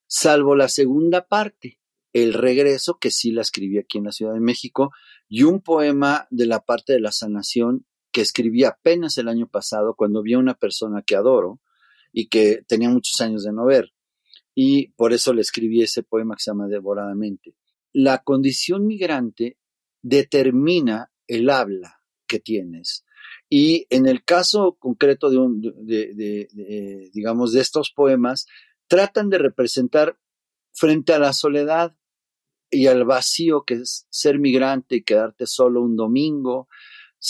salvo 0.06 0.56
la 0.56 0.70
segunda 0.70 1.28
parte, 1.28 1.78
el 2.14 2.32
regreso, 2.32 2.96
que 2.98 3.10
sí 3.10 3.32
la 3.32 3.42
escribí 3.42 3.76
aquí 3.76 3.98
en 3.98 4.04
la 4.04 4.12
Ciudad 4.12 4.32
de 4.32 4.40
México, 4.40 4.92
y 5.28 5.42
un 5.42 5.60
poema 5.60 6.26
de 6.30 6.46
la 6.46 6.60
parte 6.60 6.94
de 6.94 7.00
la 7.00 7.12
sanación 7.12 7.84
que 8.18 8.22
escribí 8.22 8.64
apenas 8.64 9.16
el 9.18 9.28
año 9.28 9.46
pasado 9.46 9.94
cuando 9.94 10.22
vi 10.22 10.34
a 10.34 10.40
una 10.40 10.54
persona 10.54 11.02
que 11.06 11.14
adoro 11.14 11.60
y 12.12 12.26
que 12.26 12.64
tenía 12.66 12.88
muchos 12.88 13.20
años 13.20 13.44
de 13.44 13.52
no 13.52 13.64
ver. 13.64 13.92
Y 14.56 14.88
por 14.96 15.12
eso 15.12 15.32
le 15.32 15.40
escribí 15.40 15.82
ese 15.82 16.02
poema 16.02 16.34
que 16.34 16.42
se 16.42 16.50
llama 16.50 16.66
Devoradamente. 16.66 17.54
La 17.92 18.24
condición 18.24 18.88
migrante 18.88 19.56
determina 20.02 21.12
el 21.28 21.48
habla 21.48 22.02
que 22.26 22.40
tienes. 22.40 23.04
Y 23.48 23.86
en 23.88 24.08
el 24.08 24.24
caso 24.24 24.76
concreto 24.80 25.30
de, 25.30 25.38
un, 25.38 25.60
de, 25.60 26.48
digamos, 27.14 27.52
de 27.52 27.60
estos 27.60 27.92
poemas, 27.92 28.46
tratan 28.88 29.30
de 29.30 29.38
representar 29.38 30.18
frente 30.72 31.12
a 31.12 31.20
la 31.20 31.32
soledad 31.32 31.96
y 32.68 32.88
al 32.88 33.04
vacío 33.04 33.62
que 33.62 33.74
es 33.74 34.08
ser 34.10 34.40
migrante 34.40 34.96
y 34.96 35.04
quedarte 35.04 35.46
solo 35.46 35.82
un 35.82 35.94
domingo, 35.94 36.66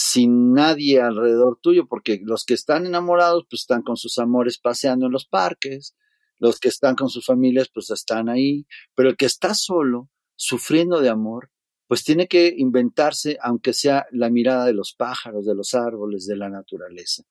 sin 0.00 0.52
nadie 0.52 1.00
alrededor 1.00 1.58
tuyo, 1.60 1.88
porque 1.88 2.20
los 2.22 2.44
que 2.44 2.54
están 2.54 2.86
enamorados, 2.86 3.46
pues 3.50 3.62
están 3.62 3.82
con 3.82 3.96
sus 3.96 4.18
amores 4.18 4.56
paseando 4.56 5.06
en 5.06 5.12
los 5.12 5.26
parques, 5.26 5.96
los 6.38 6.60
que 6.60 6.68
están 6.68 6.94
con 6.94 7.08
sus 7.08 7.26
familias, 7.26 7.68
pues 7.74 7.90
están 7.90 8.28
ahí, 8.28 8.64
pero 8.94 9.08
el 9.08 9.16
que 9.16 9.26
está 9.26 9.54
solo, 9.54 10.08
sufriendo 10.36 11.00
de 11.00 11.08
amor, 11.08 11.50
pues 11.88 12.04
tiene 12.04 12.28
que 12.28 12.54
inventarse, 12.56 13.38
aunque 13.42 13.72
sea 13.72 14.06
la 14.12 14.30
mirada 14.30 14.66
de 14.66 14.72
los 14.72 14.94
pájaros, 14.94 15.44
de 15.44 15.56
los 15.56 15.74
árboles, 15.74 16.26
de 16.26 16.36
la 16.36 16.48
naturaleza. 16.48 17.24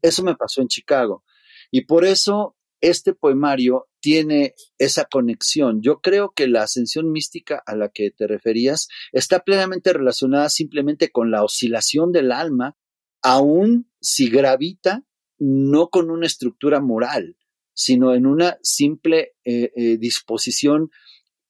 Eso 0.00 0.22
me 0.22 0.36
pasó 0.36 0.62
en 0.62 0.68
Chicago. 0.68 1.24
Y 1.72 1.86
por 1.86 2.04
eso 2.04 2.56
este 2.80 3.14
poemario 3.14 3.88
tiene 4.02 4.54
esa 4.78 5.04
conexión. 5.06 5.80
Yo 5.80 6.00
creo 6.00 6.32
que 6.34 6.48
la 6.48 6.64
ascensión 6.64 7.10
mística 7.10 7.62
a 7.64 7.76
la 7.76 7.88
que 7.88 8.10
te 8.10 8.26
referías 8.26 8.88
está 9.12 9.44
plenamente 9.44 9.92
relacionada 9.92 10.50
simplemente 10.50 11.10
con 11.10 11.30
la 11.30 11.44
oscilación 11.44 12.10
del 12.12 12.32
alma, 12.32 12.76
aun 13.22 13.90
si 14.00 14.28
gravita 14.28 15.04
no 15.38 15.88
con 15.88 16.10
una 16.10 16.26
estructura 16.26 16.80
moral, 16.80 17.36
sino 17.74 18.12
en 18.14 18.26
una 18.26 18.58
simple 18.62 19.34
eh, 19.44 19.70
eh, 19.76 19.96
disposición 19.98 20.90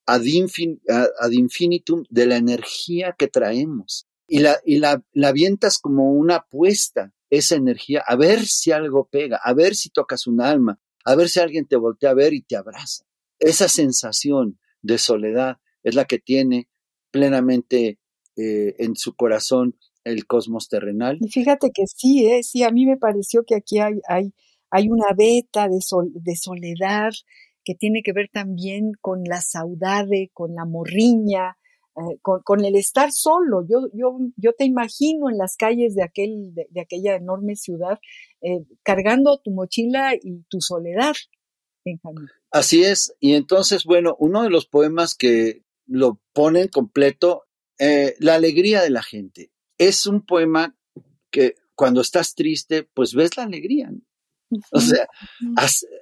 ad, 0.06 0.22
infinitum 1.32 2.04
de 2.10 2.26
la 2.26 2.36
energía 2.36 3.14
que 3.18 3.28
traemos. 3.28 4.06
Y, 4.28 4.40
la, 4.40 4.60
y 4.64 4.78
la, 4.78 5.02
la 5.12 5.28
avientas 5.28 5.78
como 5.78 6.12
una 6.12 6.36
apuesta, 6.36 7.14
esa 7.30 7.54
energía, 7.54 8.02
a 8.06 8.14
ver 8.16 8.44
si 8.44 8.72
algo 8.72 9.08
pega, 9.10 9.40
a 9.42 9.54
ver 9.54 9.74
si 9.74 9.88
tocas 9.88 10.26
un 10.26 10.42
alma, 10.42 10.78
a 11.04 11.14
ver 11.14 11.28
si 11.28 11.40
alguien 11.40 11.66
te 11.66 11.76
voltea 11.76 12.10
a 12.10 12.14
ver 12.14 12.32
y 12.32 12.42
te 12.42 12.56
abraza. 12.56 13.04
Esa 13.38 13.68
sensación 13.68 14.58
de 14.82 14.98
soledad 14.98 15.58
es 15.82 15.94
la 15.94 16.04
que 16.04 16.18
tiene 16.18 16.68
plenamente 17.10 17.98
eh, 18.36 18.74
en 18.78 18.96
su 18.96 19.14
corazón 19.14 19.76
el 20.04 20.26
cosmos 20.26 20.68
terrenal. 20.68 21.18
Y 21.20 21.28
fíjate 21.28 21.70
que 21.72 21.84
sí, 21.86 22.26
¿eh? 22.26 22.42
sí, 22.42 22.62
a 22.62 22.70
mí 22.70 22.86
me 22.86 22.96
pareció 22.96 23.44
que 23.44 23.54
aquí 23.54 23.78
hay, 23.78 24.00
hay, 24.08 24.32
hay 24.70 24.88
una 24.88 25.12
beta 25.16 25.68
de, 25.68 25.78
de 26.14 26.36
soledad 26.36 27.10
que 27.64 27.74
tiene 27.74 28.02
que 28.02 28.12
ver 28.12 28.28
también 28.32 28.92
con 29.00 29.22
la 29.24 29.40
saudade, 29.40 30.30
con 30.32 30.54
la 30.54 30.64
morriña, 30.64 31.56
eh, 31.94 32.18
con, 32.22 32.64
el 32.64 32.76
estar 32.76 33.12
solo. 33.12 33.66
Yo, 33.68 33.88
yo, 33.92 34.18
yo 34.36 34.52
te 34.54 34.64
imagino 34.64 35.28
en 35.28 35.36
las 35.36 35.56
calles 35.56 35.94
de, 35.94 36.02
aquel, 36.02 36.54
de, 36.54 36.80
aquella 36.80 37.16
enorme 37.16 37.54
ciudad 37.54 37.98
eh, 38.40 38.64
cargando 38.82 39.38
tu 39.38 39.50
mochila 39.50 40.14
y 40.14 40.42
tu 40.48 40.60
soledad. 40.60 41.14
Así 42.50 42.82
es. 42.84 43.14
Y 43.20 43.34
entonces, 43.34 43.84
bueno, 43.84 44.16
uno 44.18 44.42
de 44.42 44.50
los 44.50 44.66
poemas 44.66 45.14
que 45.14 45.64
lo 45.86 46.18
ponen 46.32 46.68
completo, 46.68 47.44
eh, 47.78 48.14
La 48.20 48.36
alegría 48.36 48.82
de 48.82 48.90
la 48.90 49.02
gente. 49.02 49.50
Es 49.76 50.06
un 50.06 50.24
poema 50.24 50.76
que 51.30 51.56
cuando 51.74 52.00
estás 52.00 52.34
triste, 52.34 52.84
pues 52.94 53.12
ves 53.14 53.36
la 53.36 53.42
alegría. 53.42 53.90
O 54.70 54.80
sea, 54.80 55.08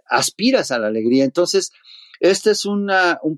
aspiras 0.07 0.70
a 0.70 0.79
la 0.79 0.88
alegría. 0.88 1.24
Entonces, 1.24 1.72
este 2.20 2.50
es 2.50 2.66
un 2.66 2.88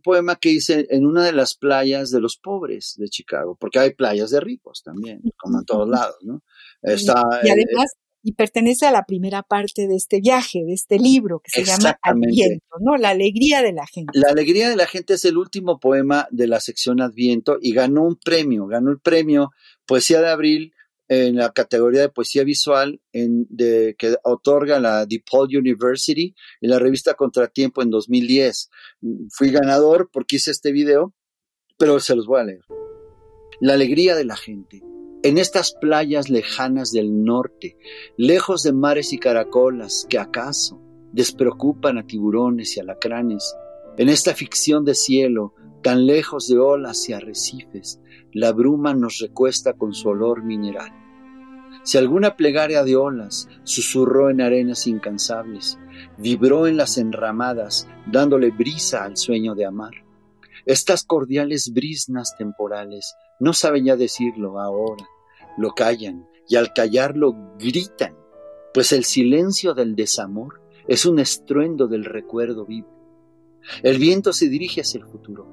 poema 0.02 0.36
que 0.36 0.50
hice 0.50 0.86
en 0.90 1.06
una 1.06 1.24
de 1.24 1.32
las 1.32 1.54
playas 1.54 2.10
de 2.10 2.20
los 2.20 2.36
pobres 2.36 2.94
de 2.98 3.08
Chicago, 3.08 3.56
porque 3.58 3.78
hay 3.78 3.94
playas 3.94 4.30
de 4.30 4.40
ricos 4.40 4.82
también, 4.82 5.22
como 5.38 5.60
en 5.60 5.64
todos 5.64 5.88
lados, 5.88 6.16
¿no? 6.22 6.42
Está, 6.82 7.22
y 7.44 7.48
eh, 7.48 7.52
además, 7.52 7.92
y 8.24 8.32
pertenece 8.32 8.86
a 8.86 8.92
la 8.92 9.04
primera 9.04 9.42
parte 9.42 9.86
de 9.88 9.96
este 9.96 10.20
viaje, 10.20 10.64
de 10.64 10.74
este 10.74 10.98
libro, 10.98 11.40
que 11.40 11.50
se 11.50 11.64
llama 11.64 11.98
Adviento, 12.02 12.76
¿no? 12.80 12.96
La 12.96 13.10
alegría 13.10 13.62
de 13.62 13.72
la 13.72 13.86
gente. 13.86 14.18
La 14.18 14.30
alegría 14.30 14.68
de 14.68 14.76
la 14.76 14.86
gente 14.86 15.14
es 15.14 15.24
el 15.24 15.38
último 15.38 15.80
poema 15.80 16.28
de 16.30 16.46
la 16.46 16.60
sección 16.60 17.00
Adviento 17.00 17.58
y 17.60 17.72
ganó 17.74 18.02
un 18.02 18.16
premio, 18.16 18.66
ganó 18.66 18.90
el 18.90 19.00
premio 19.00 19.50
Poesía 19.86 20.20
de 20.20 20.28
Abril 20.28 20.72
en 21.12 21.36
la 21.36 21.52
categoría 21.52 22.00
de 22.00 22.08
poesía 22.08 22.42
visual 22.42 23.02
en, 23.12 23.46
que 23.56 24.16
otorga 24.24 24.80
la 24.80 25.04
DePaul 25.04 25.54
University 25.54 26.34
en 26.62 26.70
la 26.70 26.78
revista 26.78 27.14
Contratiempo 27.14 27.82
en 27.82 27.90
2010. 27.90 28.70
Fui 29.30 29.50
ganador 29.50 30.08
porque 30.10 30.36
hice 30.36 30.50
este 30.50 30.72
video, 30.72 31.12
pero 31.76 32.00
se 32.00 32.16
los 32.16 32.26
voy 32.26 32.40
a 32.40 32.44
leer. 32.44 32.64
La 33.60 33.74
alegría 33.74 34.16
de 34.16 34.24
la 34.24 34.36
gente. 34.36 34.82
En 35.22 35.36
estas 35.36 35.74
playas 35.80 36.30
lejanas 36.30 36.92
del 36.92 37.24
norte, 37.24 37.76
lejos 38.16 38.62
de 38.62 38.72
mares 38.72 39.12
y 39.12 39.18
caracolas 39.18 40.06
que 40.08 40.18
acaso 40.18 40.80
despreocupan 41.12 41.98
a 41.98 42.06
tiburones 42.06 42.76
y 42.76 42.80
alacranes, 42.80 43.54
en 43.98 44.08
esta 44.08 44.34
ficción 44.34 44.86
de 44.86 44.94
cielo, 44.94 45.54
tan 45.82 46.06
lejos 46.06 46.48
de 46.48 46.58
olas 46.58 47.06
y 47.08 47.12
arrecifes, 47.12 48.00
la 48.32 48.52
bruma 48.52 48.94
nos 48.94 49.18
recuesta 49.18 49.74
con 49.74 49.92
su 49.92 50.08
olor 50.08 50.42
mineral. 50.42 51.01
Si 51.84 51.98
alguna 51.98 52.36
plegaria 52.36 52.84
de 52.84 52.96
olas 52.96 53.48
susurró 53.64 54.30
en 54.30 54.40
arenas 54.40 54.86
incansables, 54.86 55.78
vibró 56.16 56.66
en 56.66 56.76
las 56.76 56.96
enramadas, 56.96 57.88
dándole 58.06 58.50
brisa 58.50 59.04
al 59.04 59.16
sueño 59.16 59.54
de 59.54 59.64
amar. 59.64 59.92
Estas 60.64 61.04
cordiales 61.04 61.72
brisnas 61.72 62.36
temporales 62.36 63.14
no 63.40 63.52
saben 63.52 63.86
ya 63.86 63.96
decirlo 63.96 64.60
ahora, 64.60 65.04
lo 65.58 65.72
callan 65.72 66.28
y 66.48 66.54
al 66.56 66.72
callarlo 66.72 67.34
gritan, 67.58 68.16
pues 68.72 68.92
el 68.92 69.04
silencio 69.04 69.74
del 69.74 69.96
desamor 69.96 70.60
es 70.86 71.04
un 71.04 71.18
estruendo 71.18 71.88
del 71.88 72.04
recuerdo 72.04 72.64
vivo. 72.64 72.88
El 73.82 73.98
viento 73.98 74.32
se 74.32 74.48
dirige 74.48 74.82
hacia 74.82 74.98
el 74.98 75.06
futuro. 75.06 75.46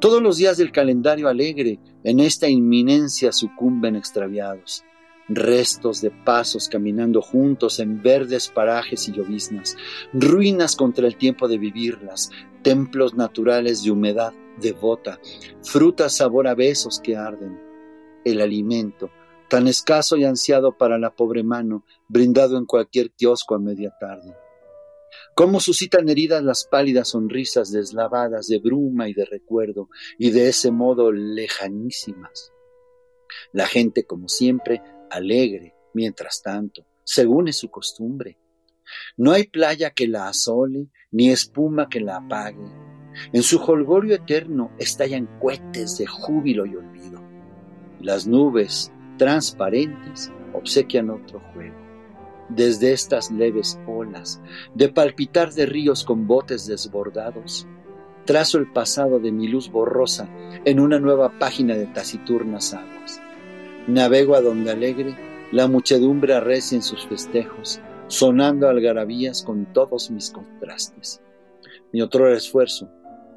Todos 0.00 0.22
los 0.22 0.36
días 0.36 0.56
del 0.56 0.72
calendario 0.72 1.28
alegre 1.28 1.80
en 2.04 2.20
esta 2.20 2.48
inminencia 2.48 3.32
sucumben 3.32 3.96
extraviados. 3.96 4.84
Restos 5.28 6.00
de 6.00 6.10
pasos 6.10 6.68
caminando 6.68 7.20
juntos 7.20 7.80
en 7.80 8.02
verdes 8.02 8.48
parajes 8.48 9.08
y 9.08 9.12
lloviznas, 9.12 9.76
ruinas 10.12 10.74
contra 10.74 11.06
el 11.06 11.16
tiempo 11.16 11.48
de 11.48 11.58
vivirlas, 11.58 12.30
templos 12.62 13.14
naturales 13.14 13.82
de 13.82 13.90
humedad 13.90 14.32
devota, 14.58 15.20
frutas 15.62 16.16
sabor 16.16 16.48
a 16.48 16.54
besos 16.54 17.00
que 17.00 17.16
arden, 17.16 17.60
el 18.24 18.40
alimento, 18.40 19.10
tan 19.48 19.68
escaso 19.68 20.16
y 20.16 20.24
ansiado 20.24 20.76
para 20.76 20.98
la 20.98 21.14
pobre 21.14 21.42
mano, 21.42 21.84
brindado 22.08 22.58
en 22.58 22.66
cualquier 22.66 23.10
kiosco 23.12 23.54
a 23.54 23.58
media 23.58 23.94
tarde. 24.00 24.34
Cómo 25.34 25.60
suscitan 25.60 26.08
heridas 26.08 26.42
las 26.42 26.64
pálidas 26.64 27.08
sonrisas 27.08 27.70
deslavadas 27.70 28.48
de 28.48 28.58
bruma 28.58 29.08
y 29.08 29.14
de 29.14 29.24
recuerdo, 29.24 29.88
y 30.18 30.30
de 30.30 30.48
ese 30.48 30.70
modo 30.70 31.12
lejanísimas. 31.12 32.52
La 33.52 33.66
gente, 33.66 34.04
como 34.04 34.28
siempre, 34.28 34.82
alegre, 35.10 35.74
mientras 35.94 36.42
tanto, 36.42 36.86
según 37.04 37.48
es 37.48 37.56
su 37.56 37.70
costumbre. 37.70 38.38
No 39.16 39.32
hay 39.32 39.44
playa 39.44 39.90
que 39.90 40.08
la 40.08 40.28
asole, 40.28 40.88
ni 41.10 41.30
espuma 41.30 41.88
que 41.88 42.00
la 42.00 42.16
apague. 42.16 42.66
En 43.32 43.42
su 43.42 43.58
holgorio 43.58 44.14
eterno 44.14 44.70
estallan 44.78 45.26
cohetes 45.40 45.98
de 45.98 46.06
júbilo 46.06 46.66
y 46.66 46.76
olvido. 46.76 47.22
Las 48.00 48.26
nubes, 48.26 48.92
transparentes 49.16 50.30
obsequian 50.52 51.10
otro 51.10 51.40
juego. 51.52 51.76
Desde 52.48 52.92
estas 52.92 53.30
leves 53.30 53.78
olas, 53.86 54.40
de 54.74 54.88
palpitar 54.88 55.52
de 55.52 55.66
ríos 55.66 56.04
con 56.04 56.26
botes 56.26 56.66
desbordados, 56.66 57.66
trazo 58.24 58.58
el 58.58 58.70
pasado 58.72 59.18
de 59.18 59.32
mi 59.32 59.48
luz 59.48 59.70
borrosa 59.70 60.28
en 60.64 60.80
una 60.80 60.98
nueva 60.98 61.38
página 61.38 61.74
de 61.74 61.86
taciturnas 61.86 62.72
aguas. 62.72 63.20
Navego 63.88 64.34
a 64.34 64.42
donde 64.42 64.70
alegre 64.70 65.16
la 65.50 65.66
muchedumbre 65.66 66.34
arrecia 66.34 66.76
en 66.76 66.82
sus 66.82 67.06
festejos, 67.06 67.80
sonando 68.08 68.68
algarabías 68.68 69.42
con 69.42 69.72
todos 69.72 70.10
mis 70.10 70.30
contrastes. 70.30 71.22
Mi 71.90 72.02
otro 72.02 72.30
esfuerzo, 72.30 72.90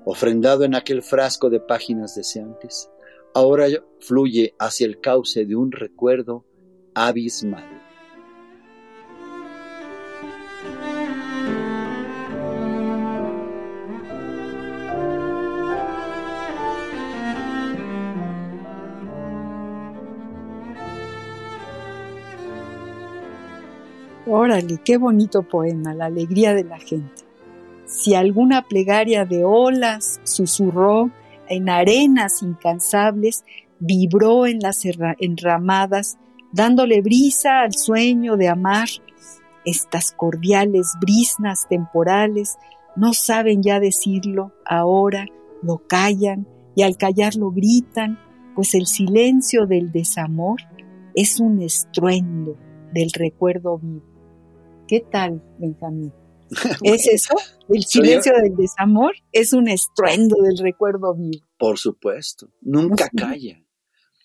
ofrendado 0.03 0.65
en 0.65 0.75
aquel 0.75 1.03
frasco 1.03 1.49
de 1.49 1.61
páginas 1.61 2.15
deseantes, 2.15 2.89
ahora 3.33 3.67
fluye 4.01 4.53
hacia 4.59 4.87
el 4.87 4.99
cauce 4.99 5.45
de 5.45 5.55
un 5.55 5.71
recuerdo 5.71 6.45
abismal. 6.93 7.80
Órale, 24.33 24.77
qué 24.77 24.95
bonito 24.95 25.43
poema, 25.43 25.93
la 25.93 26.05
alegría 26.05 26.53
de 26.53 26.63
la 26.63 26.79
gente. 26.79 27.25
Si 27.83 28.15
alguna 28.15 28.65
plegaria 28.65 29.25
de 29.25 29.43
olas 29.43 30.21
susurró 30.23 31.11
en 31.49 31.67
arenas 31.67 32.41
incansables, 32.41 33.43
vibró 33.79 34.45
en 34.45 34.59
las 34.59 34.83
enramadas, 35.19 36.17
dándole 36.53 37.01
brisa 37.01 37.59
al 37.59 37.73
sueño 37.73 38.37
de 38.37 38.47
amar. 38.47 38.87
Estas 39.65 40.13
cordiales 40.13 40.93
brisnas 41.01 41.67
temporales 41.67 42.57
no 42.95 43.11
saben 43.11 43.61
ya 43.61 43.81
decirlo, 43.81 44.53
ahora 44.63 45.25
lo 45.61 45.85
callan 45.89 46.47
y 46.73 46.83
al 46.83 46.95
callarlo 46.95 47.51
gritan, 47.51 48.17
pues 48.55 48.75
el 48.75 48.87
silencio 48.87 49.65
del 49.65 49.91
desamor 49.91 50.61
es 51.15 51.41
un 51.41 51.61
estruendo 51.61 52.55
del 52.93 53.11
recuerdo 53.11 53.77
vivo. 53.77 54.10
¿Qué 54.91 55.05
tal, 55.09 55.41
Benjamín? 55.57 56.11
¿Es 56.83 57.07
eso? 57.07 57.33
El 57.69 57.85
silencio 57.85 58.33
del 58.33 58.57
desamor 58.57 59.13
es 59.31 59.53
un 59.53 59.69
estruendo 59.69 60.35
del 60.43 60.57
recuerdo 60.57 61.15
vivo. 61.15 61.47
Por 61.57 61.77
supuesto, 61.77 62.51
nunca 62.59 63.07
calla. 63.15 63.63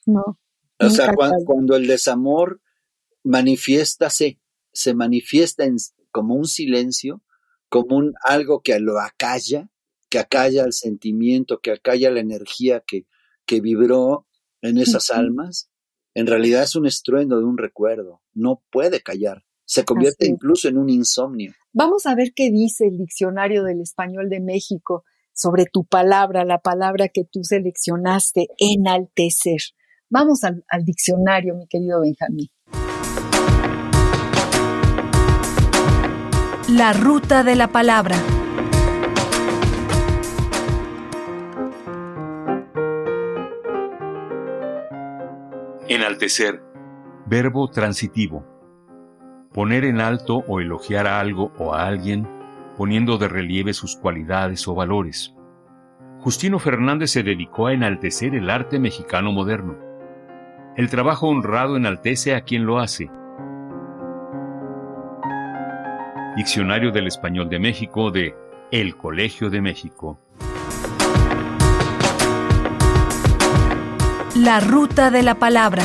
No. 0.06 0.40
O 0.80 0.90
sea, 0.90 1.14
cuando, 1.46 1.76
el 1.76 1.86
desamor 1.86 2.60
manifiesta, 3.22 4.10
se 4.10 4.94
manifiesta 4.96 5.64
en, 5.66 5.76
como 6.10 6.34
un 6.34 6.46
silencio, 6.46 7.22
como 7.68 7.98
un 7.98 8.14
algo 8.24 8.60
que 8.60 8.76
lo 8.80 8.98
acalla, 8.98 9.70
que 10.08 10.18
acalla 10.18 10.64
el 10.64 10.72
sentimiento, 10.72 11.60
que 11.60 11.70
acalla 11.70 12.10
la 12.10 12.18
energía 12.18 12.82
que, 12.84 13.06
que 13.44 13.60
vibró 13.60 14.26
en 14.62 14.78
esas 14.78 15.10
almas, 15.10 15.70
en 16.14 16.26
realidad 16.26 16.64
es 16.64 16.74
un 16.74 16.86
estruendo 16.86 17.38
de 17.38 17.44
un 17.44 17.56
recuerdo, 17.56 18.20
no 18.34 18.64
puede 18.72 19.00
callar, 19.00 19.44
se 19.66 19.84
convierte 19.84 20.26
incluso 20.26 20.68
en 20.68 20.78
un 20.78 20.88
insomnio. 20.88 21.52
Vamos 21.72 22.06
a 22.06 22.14
ver 22.14 22.32
qué 22.34 22.50
dice 22.50 22.86
el 22.86 22.96
diccionario 22.96 23.64
del 23.64 23.80
español 23.80 24.30
de 24.30 24.40
México 24.40 25.04
sobre 25.34 25.66
tu 25.66 25.84
palabra, 25.84 26.44
la 26.44 26.60
palabra 26.60 27.08
que 27.08 27.24
tú 27.24 27.42
seleccionaste, 27.42 28.48
enaltecer. 28.58 29.60
Vamos 30.08 30.44
al, 30.44 30.64
al 30.70 30.84
diccionario, 30.84 31.54
mi 31.56 31.66
querido 31.66 32.00
Benjamín. 32.00 32.48
La 36.68 36.92
ruta 36.92 37.42
de 37.42 37.56
la 37.56 37.68
palabra. 37.68 38.16
Enaltecer. 45.88 46.62
Verbo 47.26 47.68
transitivo 47.68 48.55
poner 49.56 49.86
en 49.86 50.02
alto 50.02 50.44
o 50.46 50.60
elogiar 50.60 51.06
a 51.06 51.18
algo 51.18 51.50
o 51.56 51.72
a 51.72 51.86
alguien, 51.86 52.28
poniendo 52.76 53.16
de 53.16 53.26
relieve 53.26 53.72
sus 53.72 53.96
cualidades 53.96 54.68
o 54.68 54.74
valores. 54.74 55.34
Justino 56.20 56.58
Fernández 56.58 57.12
se 57.12 57.22
dedicó 57.22 57.68
a 57.68 57.72
enaltecer 57.72 58.34
el 58.34 58.50
arte 58.50 58.78
mexicano 58.78 59.32
moderno. 59.32 59.78
El 60.76 60.90
trabajo 60.90 61.28
honrado 61.28 61.78
enaltece 61.78 62.34
a 62.34 62.42
quien 62.42 62.66
lo 62.66 62.80
hace. 62.80 63.10
Diccionario 66.36 66.92
del 66.92 67.06
Español 67.06 67.48
de 67.48 67.58
México 67.58 68.10
de 68.10 68.34
El 68.70 68.94
Colegio 68.98 69.48
de 69.48 69.62
México. 69.62 70.20
La 74.34 74.60
ruta 74.60 75.10
de 75.10 75.22
la 75.22 75.36
palabra. 75.36 75.82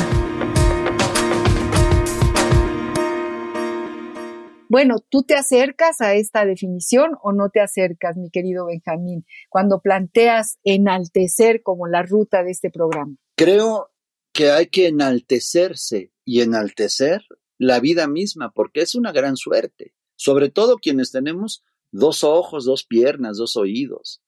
Bueno, 4.72 5.04
¿tú 5.06 5.22
te 5.22 5.34
acercas 5.34 6.00
a 6.00 6.14
esta 6.14 6.46
definición 6.46 7.10
o 7.22 7.34
no 7.34 7.50
te 7.50 7.60
acercas, 7.60 8.16
mi 8.16 8.30
querido 8.30 8.64
Benjamín, 8.64 9.26
cuando 9.50 9.82
planteas 9.82 10.58
enaltecer 10.64 11.62
como 11.62 11.88
la 11.88 12.02
ruta 12.04 12.42
de 12.42 12.52
este 12.52 12.70
programa? 12.70 13.14
Creo 13.36 13.90
que 14.32 14.50
hay 14.50 14.68
que 14.68 14.86
enaltecerse 14.86 16.14
y 16.24 16.40
enaltecer 16.40 17.20
la 17.58 17.80
vida 17.80 18.08
misma, 18.08 18.50
porque 18.54 18.80
es 18.80 18.94
una 18.94 19.12
gran 19.12 19.36
suerte, 19.36 19.92
sobre 20.16 20.48
todo 20.48 20.78
quienes 20.78 21.12
tenemos 21.12 21.62
dos 21.90 22.24
ojos, 22.24 22.64
dos 22.64 22.86
piernas, 22.86 23.36
dos 23.36 23.58
oídos, 23.58 24.22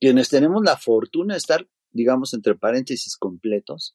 quienes 0.00 0.30
tenemos 0.30 0.62
la 0.64 0.78
fortuna 0.78 1.34
de 1.34 1.38
estar, 1.38 1.68
digamos, 1.90 2.32
entre 2.32 2.54
paréntesis 2.54 3.18
completos, 3.18 3.94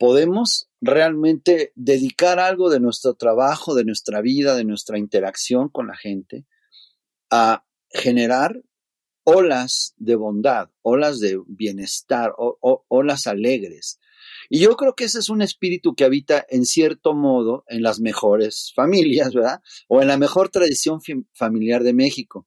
podemos 0.00 0.70
realmente 0.80 1.72
dedicar 1.74 2.38
algo 2.38 2.70
de 2.70 2.80
nuestro 2.80 3.12
trabajo, 3.12 3.74
de 3.74 3.84
nuestra 3.84 4.22
vida, 4.22 4.56
de 4.56 4.64
nuestra 4.64 4.98
interacción 4.98 5.68
con 5.68 5.88
la 5.88 5.94
gente 5.94 6.46
a 7.30 7.66
generar 7.90 8.62
olas 9.24 9.92
de 9.98 10.16
bondad, 10.16 10.70
olas 10.80 11.20
de 11.20 11.38
bienestar, 11.46 12.32
olas 12.88 13.26
alegres. 13.26 14.00
Y 14.48 14.60
yo 14.60 14.74
creo 14.74 14.94
que 14.94 15.04
ese 15.04 15.18
es 15.18 15.28
un 15.28 15.42
espíritu 15.42 15.94
que 15.94 16.04
habita 16.04 16.46
en 16.48 16.64
cierto 16.64 17.12
modo 17.12 17.64
en 17.68 17.82
las 17.82 18.00
mejores 18.00 18.72
familias, 18.74 19.34
¿verdad? 19.34 19.60
O 19.86 20.00
en 20.00 20.08
la 20.08 20.16
mejor 20.16 20.48
tradición 20.48 21.02
familiar 21.34 21.82
de 21.82 21.92
México. 21.92 22.46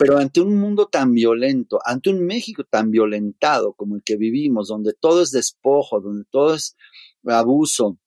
Pero 0.00 0.16
ante 0.16 0.40
un 0.40 0.58
mundo 0.58 0.86
tan 0.86 1.12
violento, 1.12 1.78
ante 1.84 2.08
un 2.08 2.24
México 2.24 2.64
tan 2.64 2.90
violentado 2.90 3.74
como 3.74 3.96
el 3.96 4.02
que 4.02 4.16
vivimos, 4.16 4.68
donde 4.68 4.94
todo 4.94 5.20
es 5.20 5.30
despojo, 5.30 6.00
donde 6.00 6.24
todo 6.30 6.54
es 6.54 6.74
abuso, 7.26 7.98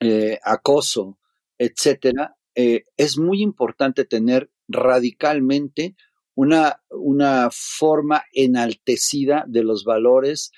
eh, 0.00 0.38
acoso, 0.42 1.18
etcétera, 1.58 2.38
eh, 2.54 2.86
es 2.96 3.18
muy 3.18 3.42
importante 3.42 4.06
tener 4.06 4.50
radicalmente 4.66 5.94
una, 6.34 6.82
una 6.88 7.50
forma 7.52 8.24
enaltecida 8.32 9.44
de 9.46 9.62
los 9.62 9.84
valores 9.84 10.52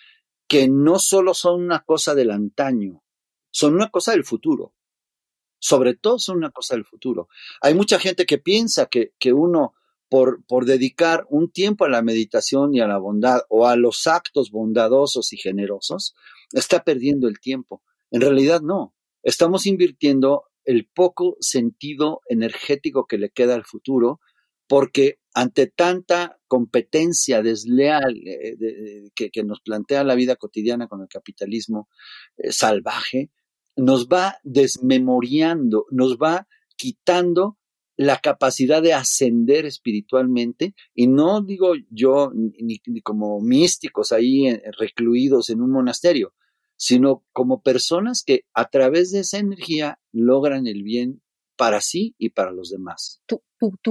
que 0.47 0.69
no 0.69 1.01
solo 1.01 1.35
son 1.35 1.61
una 1.61 1.81
cosa 1.81 2.15
del 2.15 2.31
antaño, 2.31 3.03
son 3.51 3.75
una 3.75 3.91
cosa 3.91 4.13
del 4.13 4.23
futuro. 4.23 4.75
Sobre 5.59 5.97
todo 5.97 6.21
son 6.21 6.37
una 6.37 6.53
cosa 6.53 6.77
del 6.77 6.85
futuro. 6.85 7.29
Hay 7.63 7.75
mucha 7.75 7.99
gente 7.99 8.27
que 8.27 8.39
piensa 8.39 8.87
que, 8.87 9.15
que 9.19 9.33
uno 9.33 9.75
por, 10.09 10.45
por 10.47 10.65
dedicar 10.65 11.27
un 11.29 11.51
tiempo 11.51 11.85
a 11.85 11.89
la 11.89 12.03
meditación 12.03 12.75
y 12.75 12.81
a 12.81 12.87
la 12.87 12.99
bondad 12.99 13.41
o 13.49 13.67
a 13.67 13.77
los 13.77 14.07
actos 14.07 14.51
bondadosos 14.51 15.33
y 15.33 15.37
generosos, 15.37 16.15
está 16.53 16.83
perdiendo 16.85 17.29
el 17.29 17.41
tiempo. 17.41 17.83
En 18.11 18.21
realidad 18.21 18.61
no, 18.61 18.95
estamos 19.23 19.67
invirtiendo 19.67 20.45
el 20.65 20.87
poco 20.87 21.37
sentido 21.41 22.21
energético 22.29 23.07
que 23.07 23.19
le 23.19 23.31
queda 23.31 23.55
al 23.55 23.65
futuro 23.65 24.21
porque 24.67 25.19
ante 25.35 25.67
tanta 25.67 26.39
competencia 26.47 27.43
desleal 27.43 28.17
eh, 28.27 29.11
que, 29.15 29.43
nos 29.45 29.61
plantea 29.61 30.05
la 30.05 30.15
vida 30.15 30.37
cotidiana 30.37 30.89
con 30.89 31.01
el 31.01 31.09
capitalismo 31.09 31.89
eh, 32.37 32.53
salvaje, 32.53 33.31
nos 33.77 34.09
va 34.09 34.37
desmemoriando, 34.43 35.87
nos 35.91 36.17
va 36.17 36.47
quitando 36.77 37.58
la 37.99 38.19
capacidad 38.19 38.81
de 38.81 38.95
ascender 38.95 39.67
espiritualmente, 39.67 40.75
y 40.95 41.09
no 41.09 41.43
digo 41.43 41.73
yo 41.91 42.31
ni, 42.33 42.79
como 43.03 43.41
místicos 43.41 44.13
ahí 44.13 44.47
eh, 44.47 44.63
recluidos 44.79 45.51
en 45.51 45.61
un 45.61 45.73
monasterio, 45.73 46.33
sino 46.77 47.25
como 47.33 47.61
personas 47.61 48.23
que 48.23 48.45
a 48.55 48.71
través 48.71 49.11
de 49.11 49.21
esa 49.21 49.39
energía 49.39 49.99
logran 50.13 50.69
el 50.69 50.85
bien 50.85 51.23
para 51.57 51.81
sí 51.81 52.15
y 52.19 52.31
para 52.31 52.53
los 52.53 52.71
demás. 52.71 53.21
Tu, 53.27 53.43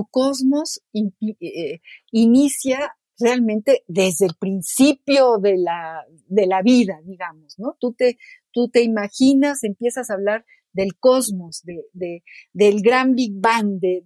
cosmos 0.10 0.82
eh, 0.93 1.82
inicia 2.12 2.96
realmente 3.20 3.84
desde 3.88 4.28
el 4.28 4.36
principio 4.39 5.38
de 5.38 5.58
la, 5.58 6.06
de 6.28 6.48
la 6.48 6.62
vida, 6.62 7.02
digamos, 7.04 7.60
¿no? 7.60 7.76
Tú 7.78 7.91
te, 7.91 8.17
tú 8.52 8.70
te 8.70 8.84
imaginas, 8.84 9.65
empiezas 9.65 10.10
a 10.10 10.13
hablar 10.13 10.46
del 10.73 10.95
cosmos, 10.99 11.63
de, 11.63 12.23
del 12.53 12.82
gran 12.82 13.15
Big 13.15 13.34
Bang, 13.36 13.80
de, 13.80 14.03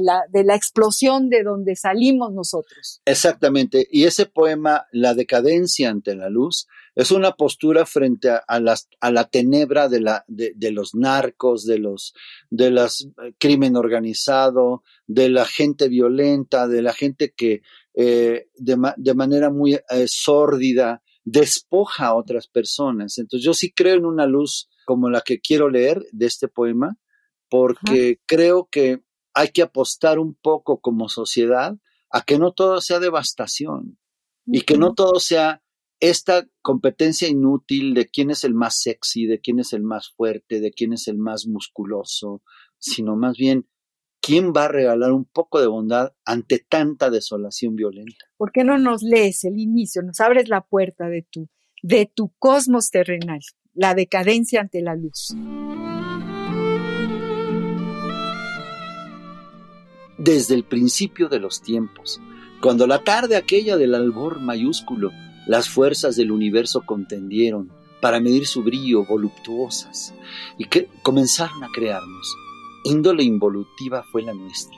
la, 0.00 0.22
de 0.30 0.44
la 0.44 0.54
explosión 0.54 1.28
de 1.28 1.42
donde 1.42 1.76
salimos 1.76 2.32
nosotros. 2.32 3.00
Exactamente. 3.04 3.86
Y 3.90 4.04
ese 4.04 4.26
poema, 4.26 4.86
La 4.92 5.14
decadencia 5.14 5.90
ante 5.90 6.14
la 6.14 6.28
luz, 6.28 6.66
es 6.94 7.10
una 7.10 7.32
postura 7.32 7.86
frente 7.86 8.30
a, 8.30 8.44
a 8.46 9.10
la 9.10 9.24
tenebra 9.24 9.88
de, 9.88 10.00
la, 10.00 10.24
de, 10.28 10.70
los 10.70 10.94
narcos, 10.94 11.64
de 11.64 11.78
los 11.78 12.14
de 12.50 12.70
las 12.70 13.06
eh, 13.22 13.32
crimen 13.38 13.76
organizado, 13.76 14.82
de 15.06 15.28
la 15.30 15.46
gente 15.46 15.88
violenta, 15.88 16.68
de 16.68 16.82
la 16.82 16.92
gente 16.92 17.32
que 17.34 17.62
eh, 17.94 18.48
de, 18.56 19.14
manera 19.14 19.50
muy 19.50 19.74
eh, 19.74 20.06
sórdida 20.06 21.02
despoja 21.24 22.06
a 22.06 22.14
otras 22.14 22.46
personas. 22.48 23.18
Entonces 23.18 23.44
yo 23.44 23.54
sí 23.54 23.72
creo 23.72 23.96
en 23.96 24.06
una 24.06 24.26
luz 24.26 24.68
como 24.84 25.10
la 25.10 25.20
que 25.22 25.40
quiero 25.40 25.68
leer 25.68 26.04
de 26.12 26.26
este 26.26 26.48
poema, 26.48 26.98
porque 27.48 28.20
creo 28.26 28.68
que 28.70 29.02
hay 29.34 29.48
que 29.48 29.62
apostar 29.62 30.18
un 30.18 30.34
poco 30.34 30.80
como 30.80 31.08
sociedad 31.08 31.76
a 32.10 32.22
que 32.22 32.38
no 32.38 32.52
todo 32.52 32.80
sea 32.80 32.98
devastación 32.98 33.98
y 34.46 34.62
que 34.62 34.76
no 34.76 34.94
todo 34.94 35.20
sea 35.20 35.62
esta 36.00 36.46
competencia 36.62 37.28
inútil 37.28 37.94
de 37.94 38.08
quién 38.08 38.30
es 38.30 38.42
el 38.44 38.54
más 38.54 38.80
sexy, 38.80 39.26
de 39.26 39.40
quién 39.40 39.60
es 39.60 39.72
el 39.72 39.82
más 39.82 40.10
fuerte, 40.10 40.60
de 40.60 40.72
quién 40.72 40.92
es 40.92 41.06
el 41.06 41.16
más 41.16 41.46
musculoso, 41.46 42.42
sino 42.78 43.16
más 43.16 43.36
bien 43.36 43.68
quién 44.20 44.52
va 44.52 44.64
a 44.64 44.68
regalar 44.68 45.12
un 45.12 45.24
poco 45.24 45.60
de 45.60 45.68
bondad 45.68 46.12
ante 46.24 46.58
tanta 46.58 47.08
desolación 47.08 47.76
violenta. 47.76 48.26
¿Por 48.36 48.50
qué 48.50 48.64
no 48.64 48.78
nos 48.78 49.02
lees 49.02 49.44
el 49.44 49.58
inicio, 49.58 50.02
nos 50.02 50.20
abres 50.20 50.48
la 50.48 50.62
puerta 50.62 51.08
de 51.08 51.26
tu, 51.30 51.48
de 51.82 52.10
tu 52.12 52.32
cosmos 52.38 52.90
terrenal? 52.90 53.40
La 53.74 53.94
decadencia 53.94 54.60
ante 54.60 54.82
la 54.82 54.94
luz. 54.94 55.34
Desde 60.18 60.54
el 60.54 60.64
principio 60.64 61.28
de 61.28 61.40
los 61.40 61.62
tiempos, 61.62 62.20
cuando 62.60 62.86
la 62.86 63.02
tarde 63.02 63.36
aquella 63.36 63.76
del 63.76 63.94
albor 63.94 64.40
mayúsculo, 64.40 65.10
las 65.46 65.68
fuerzas 65.68 66.16
del 66.16 66.30
universo 66.30 66.82
contendieron 66.84 67.72
para 68.00 68.20
medir 68.20 68.46
su 68.46 68.62
brillo 68.62 69.04
voluptuosas 69.04 70.14
y 70.58 70.66
que 70.66 70.88
comenzaron 71.02 71.64
a 71.64 71.68
crearnos. 71.72 72.36
Índole 72.84 73.24
involutiva 73.24 74.04
fue 74.12 74.22
la 74.22 74.34
nuestra, 74.34 74.76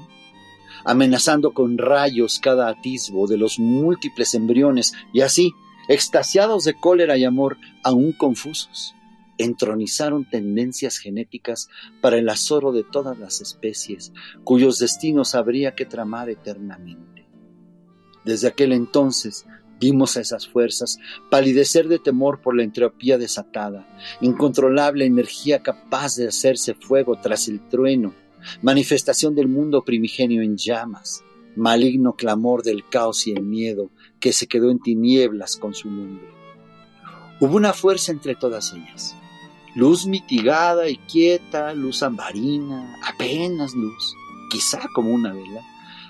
amenazando 0.84 1.52
con 1.52 1.78
rayos 1.78 2.38
cada 2.38 2.68
atisbo 2.68 3.26
de 3.26 3.38
los 3.38 3.58
múltiples 3.58 4.34
embriones 4.34 4.94
y 5.12 5.22
así 5.22 5.52
extasiados 5.88 6.64
de 6.64 6.74
cólera 6.74 7.16
y 7.16 7.24
amor, 7.24 7.58
aún 7.82 8.12
confusos, 8.12 8.94
entronizaron 9.38 10.28
tendencias 10.28 10.98
genéticas 10.98 11.68
para 12.00 12.18
el 12.18 12.28
azoro 12.28 12.72
de 12.72 12.84
todas 12.84 13.18
las 13.18 13.40
especies, 13.40 14.12
cuyos 14.44 14.78
destinos 14.78 15.34
habría 15.34 15.74
que 15.74 15.86
tramar 15.86 16.30
eternamente. 16.30 17.26
Desde 18.24 18.48
aquel 18.48 18.72
entonces 18.72 19.46
vimos 19.80 20.16
a 20.16 20.20
esas 20.20 20.46
fuerzas 20.46 20.98
palidecer 21.30 21.88
de 21.88 21.98
temor 21.98 22.40
por 22.40 22.56
la 22.56 22.62
entropía 22.62 23.18
desatada, 23.18 23.86
incontrolable 24.20 25.04
energía 25.04 25.62
capaz 25.62 26.16
de 26.16 26.28
hacerse 26.28 26.74
fuego 26.74 27.18
tras 27.20 27.48
el 27.48 27.60
trueno, 27.68 28.14
manifestación 28.62 29.34
del 29.34 29.48
mundo 29.48 29.84
primigenio 29.84 30.42
en 30.42 30.56
llamas, 30.56 31.24
maligno 31.56 32.14
clamor 32.14 32.62
del 32.62 32.88
caos 32.88 33.26
y 33.26 33.32
el 33.32 33.42
miedo 33.42 33.90
que 34.20 34.32
se 34.32 34.46
quedó 34.46 34.70
en 34.70 34.80
tinieblas 34.80 35.56
con 35.56 35.74
su 35.74 35.90
nombre. 35.90 36.28
Hubo 37.40 37.56
una 37.56 37.72
fuerza 37.72 38.12
entre 38.12 38.34
todas 38.34 38.72
ellas, 38.72 39.16
luz 39.74 40.06
mitigada 40.06 40.88
y 40.88 40.96
quieta, 40.96 41.74
luz 41.74 42.02
ambarina, 42.02 42.96
apenas 43.04 43.74
luz, 43.74 44.14
quizá 44.50 44.80
como 44.94 45.12
una 45.12 45.32
vela, 45.32 45.62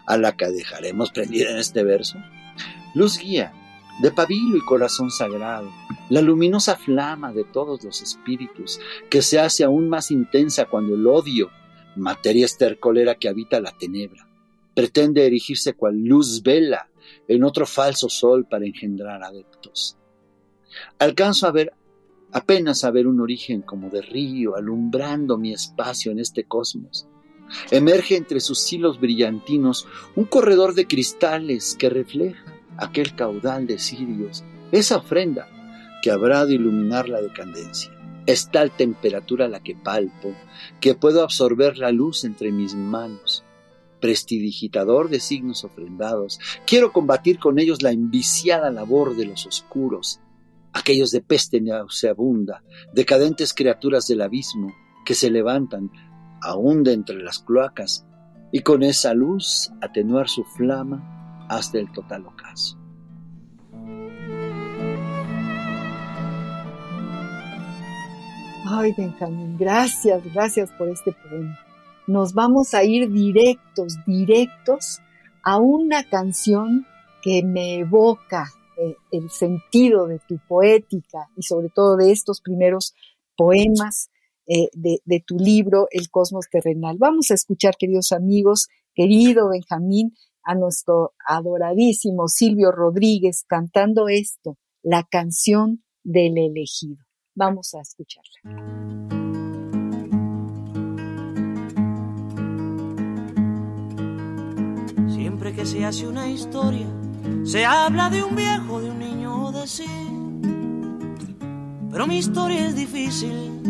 a 0.07 0.17
la 0.19 0.37
que 0.37 0.47
dejaremos 0.47 1.11
prendida 1.11 1.51
en 1.51 1.59
este 1.59 1.83
verso. 1.83 2.19
Luz 2.95 3.19
guía, 3.19 3.53
de 4.01 4.11
pabilo 4.11 4.57
y 4.57 4.61
corazón 4.61 5.11
sagrado, 5.11 5.71
la 6.11 6.21
luminosa 6.21 6.77
flama 6.77 7.33
de 7.33 7.45
todos 7.45 7.83
los 7.85 8.03
espíritus, 8.03 8.81
que 9.09 9.23
se 9.23 9.41
hace 9.41 9.65
aún 9.65 9.89
más 9.89 10.11
intensa 10.11 10.67
cuando 10.67 10.95
el 10.95 11.07
odio, 11.07 11.51
materia 11.97 12.45
estercolera 12.45 13.15
que 13.15 13.29
habita 13.29 13.61
la 13.61 13.73
tenebra, 13.77 14.24
pretende 14.75 15.27
erigirse 15.27 15.75
cual 15.75 15.97
luz 15.97 16.43
vela 16.43 16.91
en 17.29 17.45
otro 17.45 17.67
falso 17.67 18.09
sol 18.09 18.47
para 18.47 18.67
engendrar 18.67 19.23
adeptos. 19.23 19.97
Alcanzo 20.99 21.47
a 21.47 21.53
ver, 21.53 21.73
apenas 22.33 22.85
a 22.85 22.91
ver 22.91 23.07
un 23.07 23.21
origen 23.21 23.63
como 23.63 23.89
de 23.91 24.03
río 24.03 24.57
alumbrando 24.57 25.39
mi 25.39 25.53
espacio 25.53 26.13
en 26.13 26.19
este 26.19 26.45
cosmos. 26.45 27.07
Emerge 27.71 28.17
entre 28.17 28.41
sus 28.41 28.73
hilos 28.73 29.01
brillantinos 29.01 29.87
un 30.17 30.25
corredor 30.25 30.75
de 30.75 30.87
cristales 30.87 31.77
que 31.79 31.91
refleja 31.91 32.45
aquel 32.77 33.15
caudal 33.15 33.67
de 33.67 33.79
cirios, 33.79 34.45
esa 34.73 34.97
ofrenda 34.97 35.49
que 36.03 36.11
habrá 36.11 36.47
de 36.47 36.55
iluminar 36.55 37.09
la 37.09 37.21
decadencia. 37.21 37.93
Es 38.27 38.51
tal 38.51 38.75
temperatura 38.75 39.49
la 39.49 39.61
que 39.61 39.75
palpo 39.75 40.35
que 40.81 40.95
puedo 40.95 41.23
absorber 41.23 41.77
la 41.77 41.93
luz 41.93 42.25
entre 42.25 42.51
mis 42.53 42.75
manos 42.75 43.34
prestidigitador 44.05 45.09
de 45.09 45.19
signos 45.19 45.65
ofrendados. 45.65 46.39
Quiero 46.67 46.93
combatir 46.93 47.39
con 47.39 47.59
ellos 47.59 47.81
la 47.81 47.91
enviciada 47.91 48.71
labor 48.71 49.17
de 49.17 49.25
los 49.25 49.47
oscuros, 49.47 50.21
aquellos 50.75 51.11
de 51.11 51.23
peste 51.23 51.59
nauseabunda, 51.63 52.63
decadentes 52.93 53.55
criaturas 53.55 54.07
del 54.07 54.21
abismo 54.21 54.75
que 55.07 55.15
se 55.15 55.31
levantan 55.31 55.91
aún 56.43 56.83
de 56.83 56.93
entre 56.93 57.17
las 57.17 57.39
cloacas 57.39 58.05
y 58.53 58.61
con 58.61 58.83
esa 58.83 59.15
luz 59.15 59.73
atenuar 59.81 60.29
su 60.29 60.45
flama 60.45 61.47
hasta 61.49 61.79
el 61.79 61.91
total 61.91 62.27
ocaso. 62.27 62.79
Ay, 68.67 68.93
Benjamín, 68.99 69.57
gracias, 69.57 70.23
gracias 70.35 70.71
por 70.73 70.91
este 70.91 71.13
poema. 71.13 71.59
Nos 72.07 72.35
vamos 72.35 72.75
a 72.75 72.85
ir 72.85 73.11
directos, 73.11 73.97
directos 74.07 75.01
a 75.43 75.59
una 75.59 76.09
canción 76.09 76.87
que 77.23 77.43
me 77.43 77.79
evoca 77.79 78.47
eh, 78.77 78.97
el 79.11 79.31
sentido 79.31 80.07
de 80.07 80.19
tu 80.19 80.39
poética 80.47 81.31
y 81.37 81.43
sobre 81.43 81.71
todo 81.71 81.97
de 81.97 82.13
estos 82.13 82.41
primeros 82.41 82.95
poemas 83.37 84.11
eh, 84.47 84.69
de, 84.75 85.01
de, 85.05 85.25
tu 85.27 85.39
libro 85.39 85.89
El 85.91 86.11
Cosmos 86.11 86.47
Terrenal. 86.51 86.97
Vamos 86.99 87.31
a 87.31 87.35
escuchar, 87.35 87.77
queridos 87.79 88.13
amigos, 88.13 88.69
querido 88.95 89.49
Benjamín, 89.49 90.15
a 90.43 90.55
nuestro 90.55 91.15
adoradísimo 91.27 92.29
Silvio 92.29 92.71
Rodríguez 92.71 93.45
cantando 93.49 94.09
esto, 94.09 94.59
la 94.83 95.03
canción 95.05 95.83
del 96.03 96.37
elegido. 96.37 97.03
Vamos 97.35 97.75
a 97.75 97.81
escucharla. 97.81 99.54
Que 105.55 105.65
se 105.65 105.85
hace 105.85 106.07
una 106.07 106.27
historia, 106.29 106.87
se 107.45 107.65
habla 107.65 108.11
de 108.11 108.23
un 108.25 108.35
viejo, 108.35 108.81
de 108.81 108.91
un 108.91 108.99
niño 108.99 109.53
de 109.53 109.67
sí. 109.67 109.85
Pero 111.91 112.07
mi 112.07 112.19
historia 112.19 112.67
es 112.67 112.75
difícil, 112.75 113.63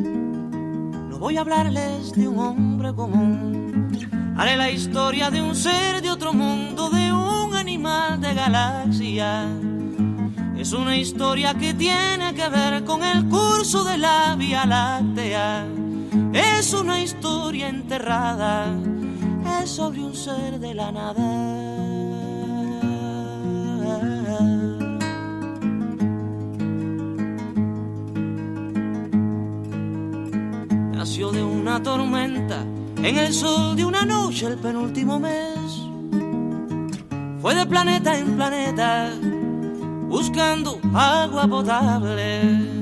no 1.10 1.18
voy 1.18 1.36
a 1.36 1.42
hablarles 1.42 2.12
de 2.12 2.26
un 2.26 2.38
hombre 2.38 2.94
común. 2.94 3.88
Haré 4.36 4.56
la 4.56 4.70
historia 4.70 5.30
de 5.30 5.42
un 5.42 5.54
ser 5.54 6.00
de 6.02 6.10
otro 6.10 6.32
mundo, 6.32 6.90
de 6.90 7.12
un 7.12 7.54
animal 7.54 8.20
de 8.20 8.34
galaxia 8.34 9.48
es 10.64 10.72
una 10.72 10.96
historia 10.96 11.52
que 11.52 11.74
tiene 11.74 12.32
que 12.34 12.48
ver 12.48 12.84
con 12.84 13.04
el 13.04 13.26
curso 13.28 13.84
de 13.84 13.98
la 13.98 14.34
Vía 14.34 14.64
Láctea. 14.64 15.66
Es 16.32 16.72
una 16.72 17.02
historia 17.02 17.68
enterrada, 17.68 18.74
sobre 19.66 20.00
un 20.00 20.14
ser 20.14 20.58
de 20.58 20.74
la 20.74 20.92
nada. 20.92 21.24
Nació 30.92 31.30
de 31.32 31.42
una 31.42 31.82
tormenta 31.82 32.64
en 33.02 33.18
el 33.18 33.32
sol 33.32 33.76
de 33.76 33.84
una 33.84 34.04
noche 34.04 34.46
el 34.46 34.58
penúltimo 34.58 35.18
mes. 35.18 35.58
Fue 37.40 37.54
de 37.54 37.66
planeta 37.66 38.18
en 38.18 38.36
planeta 38.36 39.10
buscando 40.08 40.78
agua 40.94 41.46
potable. 41.46 42.74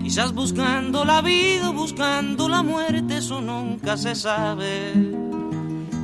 Quizás 0.00 0.32
buscando 0.32 1.04
la 1.04 1.22
vida, 1.22 1.70
buscando 1.70 2.48
la 2.48 2.62
muerte, 2.62 3.18
eso 3.18 3.40
nunca 3.40 3.96
se 3.96 4.14
sabe. 4.14 5.09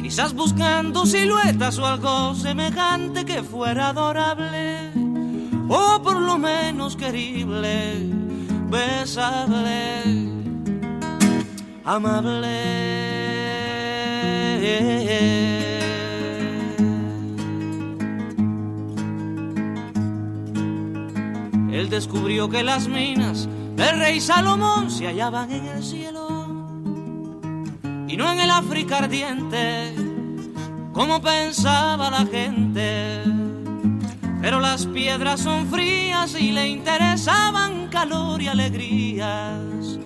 Quizás 0.07 0.35
buscando 0.35 1.05
siluetas 1.05 1.81
o 1.81 1.85
algo 1.85 2.33
semejante 2.37 3.25
que 3.25 3.43
fuera 3.43 3.89
adorable, 3.89 4.93
o 5.69 6.01
por 6.01 6.21
lo 6.21 6.39
menos 6.39 6.95
querible, 6.95 8.07
besable, 8.71 10.03
amable. 11.85 12.57
Él 21.73 21.91
descubrió 21.91 22.49
que 22.49 22.63
las 22.63 22.87
minas 22.87 23.49
del 23.75 23.99
rey 23.99 24.21
Salomón 24.21 24.89
se 24.89 25.09
hallaban 25.09 25.51
en 25.51 25.67
el 25.67 25.83
cielo 25.83 26.26
y 28.09 28.17
no 28.17 28.31
en 28.33 28.41
el 28.41 28.51
África 28.51 28.99
ardiente, 28.99 29.95
como 30.93 31.21
pensaba 31.21 32.11
la 32.11 32.27
gente. 32.27 33.23
Pero 34.41 34.61
las 34.61 34.87
piedras 34.87 35.41
son 35.41 35.67
frías 35.67 36.35
y 36.39 36.53
le 36.53 36.69
interesaban 36.69 37.89
calor 37.89 38.41
y 38.43 38.49
alegrías. 38.49 39.99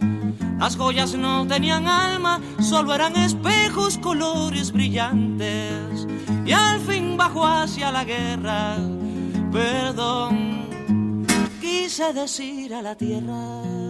Las 0.58 0.76
joyas 0.76 1.14
no 1.14 1.46
tenían 1.46 1.88
alma, 1.88 2.40
solo 2.60 2.94
eran 2.94 3.16
espejos, 3.16 3.98
colores 3.98 4.72
brillantes. 4.72 6.06
Y 6.46 6.52
al 6.52 6.80
fin 6.80 7.16
bajó 7.16 7.46
hacia 7.46 7.90
la 7.90 8.04
guerra, 8.04 8.76
perdón 9.52 10.60
quise 11.90 12.12
decir 12.12 12.72
a 12.72 12.82
la 12.82 12.94
tierra. 12.94 13.89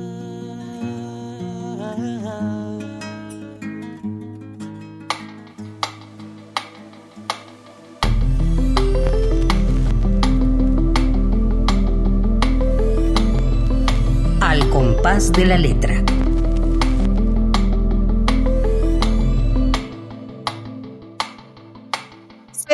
Al 14.61 14.69
compás 14.69 15.33
de 15.33 15.47
la 15.47 15.57
letra. 15.57 16.05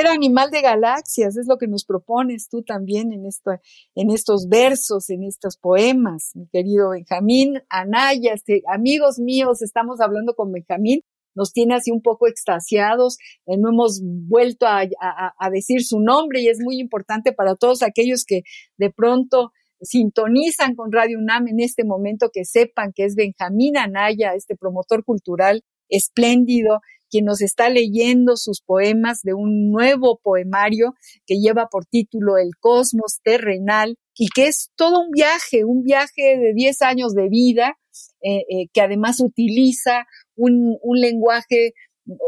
animal 0.08 0.50
de 0.50 0.62
galaxias, 0.62 1.36
es 1.36 1.46
lo 1.46 1.58
que 1.58 1.68
nos 1.68 1.84
propones 1.84 2.48
tú 2.48 2.62
también 2.62 3.12
en, 3.12 3.26
esto, 3.26 3.50
en 3.94 4.10
estos 4.10 4.48
versos, 4.48 5.10
en 5.10 5.24
estos 5.24 5.58
poemas, 5.58 6.30
mi 6.34 6.46
querido 6.46 6.90
Benjamín 6.90 7.60
Anaya, 7.68 8.32
este, 8.32 8.62
amigos 8.66 9.18
míos, 9.18 9.60
estamos 9.60 10.00
hablando 10.00 10.34
con 10.34 10.52
Benjamín, 10.52 11.02
nos 11.34 11.52
tiene 11.52 11.74
así 11.74 11.90
un 11.90 12.00
poco 12.00 12.28
extasiados, 12.28 13.18
eh, 13.44 13.58
no 13.58 13.68
hemos 13.68 14.00
vuelto 14.02 14.66
a 14.66 15.50
decir 15.50 15.84
su 15.84 16.00
nombre 16.00 16.40
y 16.40 16.48
es 16.48 16.60
muy 16.60 16.80
importante 16.80 17.32
para 17.32 17.56
todos 17.56 17.82
aquellos 17.82 18.24
que 18.24 18.42
de 18.78 18.90
pronto 18.90 19.52
sintonizan 19.86 20.74
con 20.74 20.92
Radio 20.92 21.18
UNAM 21.18 21.48
en 21.48 21.60
este 21.60 21.84
momento 21.84 22.30
que 22.32 22.44
sepan 22.44 22.92
que 22.94 23.04
es 23.04 23.14
Benjamín 23.14 23.76
Anaya, 23.76 24.34
este 24.34 24.56
promotor 24.56 25.04
cultural 25.04 25.62
espléndido 25.88 26.80
quien 27.08 27.24
nos 27.24 27.40
está 27.40 27.70
leyendo 27.70 28.36
sus 28.36 28.60
poemas 28.60 29.22
de 29.22 29.32
un 29.32 29.70
nuevo 29.70 30.18
poemario 30.22 30.94
que 31.24 31.36
lleva 31.36 31.68
por 31.70 31.86
título 31.86 32.36
El 32.36 32.50
cosmos 32.58 33.20
terrenal 33.22 33.96
y 34.16 34.28
que 34.28 34.48
es 34.48 34.70
todo 34.76 35.00
un 35.00 35.10
viaje, 35.12 35.64
un 35.64 35.82
viaje 35.84 36.36
de 36.36 36.52
10 36.54 36.82
años 36.82 37.14
de 37.14 37.28
vida, 37.28 37.78
eh, 38.22 38.38
eh, 38.50 38.66
que 38.72 38.80
además 38.80 39.20
utiliza 39.20 40.04
un, 40.34 40.76
un 40.82 41.00
lenguaje 41.00 41.74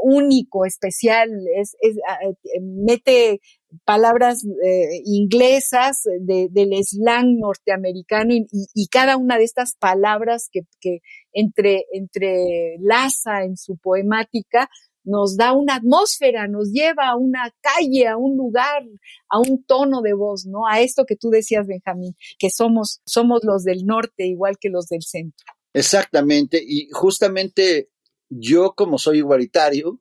único, 0.03 0.65
especial, 0.65 1.29
es, 1.57 1.77
es, 1.81 1.97
ah, 2.09 2.19
eh, 2.23 2.61
mete 2.61 3.41
palabras 3.85 4.45
eh, 4.45 5.03
inglesas 5.05 6.03
de, 6.21 6.49
del 6.51 6.73
slang 6.85 7.39
norteamericano 7.39 8.35
y, 8.35 8.47
y, 8.51 8.87
cada 8.89 9.17
una 9.17 9.37
de 9.37 9.45
estas 9.45 9.75
palabras 9.77 10.49
que, 10.51 10.63
que 10.81 11.01
entre, 11.33 11.85
entrelaza 11.93 13.45
en 13.45 13.57
su 13.57 13.77
poemática 13.77 14.71
nos 15.05 15.37
da 15.37 15.53
una 15.53 15.77
atmósfera, 15.77 16.49
nos 16.49 16.71
lleva 16.71 17.09
a 17.09 17.17
una 17.17 17.53
calle, 17.61 18.07
a 18.07 18.17
un 18.17 18.37
lugar, 18.37 18.85
a 19.29 19.39
un 19.39 19.65
tono 19.65 20.03
de 20.03 20.13
voz, 20.13 20.45
¿no? 20.47 20.67
A 20.67 20.81
esto 20.81 21.05
que 21.07 21.17
tú 21.17 21.31
decías, 21.31 21.67
Benjamín, 21.67 22.15
que 22.39 22.51
somos, 22.51 23.01
somos 23.07 23.41
los 23.43 23.65
del 23.65 23.87
norte 23.87 24.27
igual 24.27 24.59
que 24.61 24.69
los 24.69 24.87
del 24.87 25.03
centro. 25.03 25.47
Exactamente, 25.73 26.63
y 26.63 26.89
justamente 26.91 27.91
yo 28.29 28.75
como 28.75 28.99
soy 28.99 29.19
igualitario, 29.19 30.01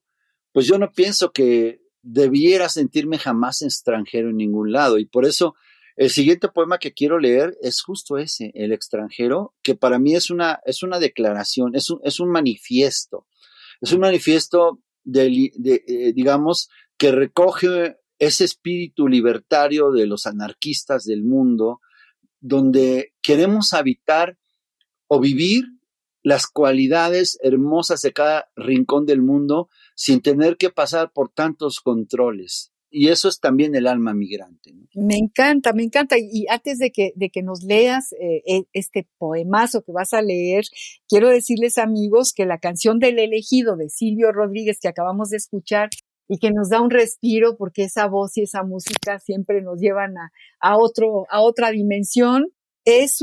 pues 0.51 0.65
yo 0.65 0.78
no 0.78 0.91
pienso 0.91 1.32
que 1.32 1.82
debiera 2.01 2.69
sentirme 2.69 3.17
jamás 3.17 3.61
extranjero 3.61 4.29
en 4.29 4.37
ningún 4.37 4.71
lado. 4.71 4.97
Y 4.97 5.05
por 5.05 5.25
eso 5.25 5.55
el 5.97 6.11
siguiente 6.11 6.47
poema 6.47 6.77
que 6.77 6.93
quiero 6.93 7.19
leer 7.19 7.57
es 7.59 7.81
justo 7.81 8.19
ese, 8.19 8.51
El 8.53 8.71
extranjero, 8.71 9.55
que 9.63 9.73
para 9.73 9.97
mí 9.97 10.15
es 10.15 10.29
una, 10.29 10.59
es 10.63 10.83
una 10.83 10.99
declaración, 10.99 11.75
es 11.75 11.89
un, 11.89 11.99
es 12.03 12.19
un 12.19 12.29
manifiesto. 12.29 13.25
Es 13.81 13.91
un 13.91 14.01
manifiesto 14.01 14.79
de, 15.03 15.51
eh, 15.55 16.13
digamos, 16.13 16.69
que 16.97 17.11
recoge 17.11 17.97
ese 18.19 18.45
espíritu 18.45 19.07
libertario 19.07 19.91
de 19.91 20.05
los 20.05 20.27
anarquistas 20.27 21.03
del 21.03 21.23
mundo, 21.23 21.81
donde 22.39 23.13
queremos 23.21 23.73
habitar 23.73 24.37
o 25.07 25.19
vivir 25.19 25.65
las 26.21 26.45
cualidades 26.45 27.39
hermosas 27.41 28.01
de 28.01 28.13
cada 28.13 28.49
rincón 28.55 29.05
del 29.05 29.21
mundo 29.21 29.69
sin 29.97 30.21
tener 30.21 30.57
que 30.57 30.69
pasar 30.69 31.11
por 31.11 31.29
tantos 31.29 31.79
controles. 31.79 32.71
Y 32.89 33.09
eso 33.09 33.27
es 33.27 33.39
también 33.39 33.75
el 33.75 33.87
alma 33.87 34.13
migrante. 34.13 34.73
Me 34.93 35.17
encanta, 35.17 35.73
me 35.73 35.83
encanta. 35.83 36.17
Y 36.17 36.45
antes 36.49 36.77
de 36.77 36.91
que, 36.91 37.11
de 37.15 37.29
que 37.29 37.41
nos 37.41 37.63
leas 37.63 38.13
eh, 38.13 38.43
e, 38.45 38.63
este 38.73 39.07
poemazo 39.17 39.81
que 39.81 39.91
vas 39.91 40.13
a 40.13 40.21
leer, 40.21 40.65
quiero 41.09 41.29
decirles 41.29 41.79
amigos 41.79 42.31
que 42.33 42.45
la 42.45 42.59
canción 42.59 42.99
del 42.99 43.19
elegido 43.19 43.75
de 43.75 43.89
Silvio 43.89 44.31
Rodríguez 44.31 44.79
que 44.79 44.87
acabamos 44.87 45.29
de 45.29 45.37
escuchar 45.37 45.89
y 46.29 46.37
que 46.37 46.51
nos 46.51 46.69
da 46.69 46.79
un 46.79 46.91
respiro 46.91 47.57
porque 47.57 47.83
esa 47.83 48.07
voz 48.07 48.37
y 48.37 48.43
esa 48.43 48.63
música 48.63 49.19
siempre 49.19 49.61
nos 49.61 49.79
llevan 49.79 50.15
a, 50.17 50.31
a, 50.59 50.77
otro, 50.77 51.25
a 51.29 51.41
otra 51.41 51.71
dimensión 51.71 52.51
es 52.88 53.19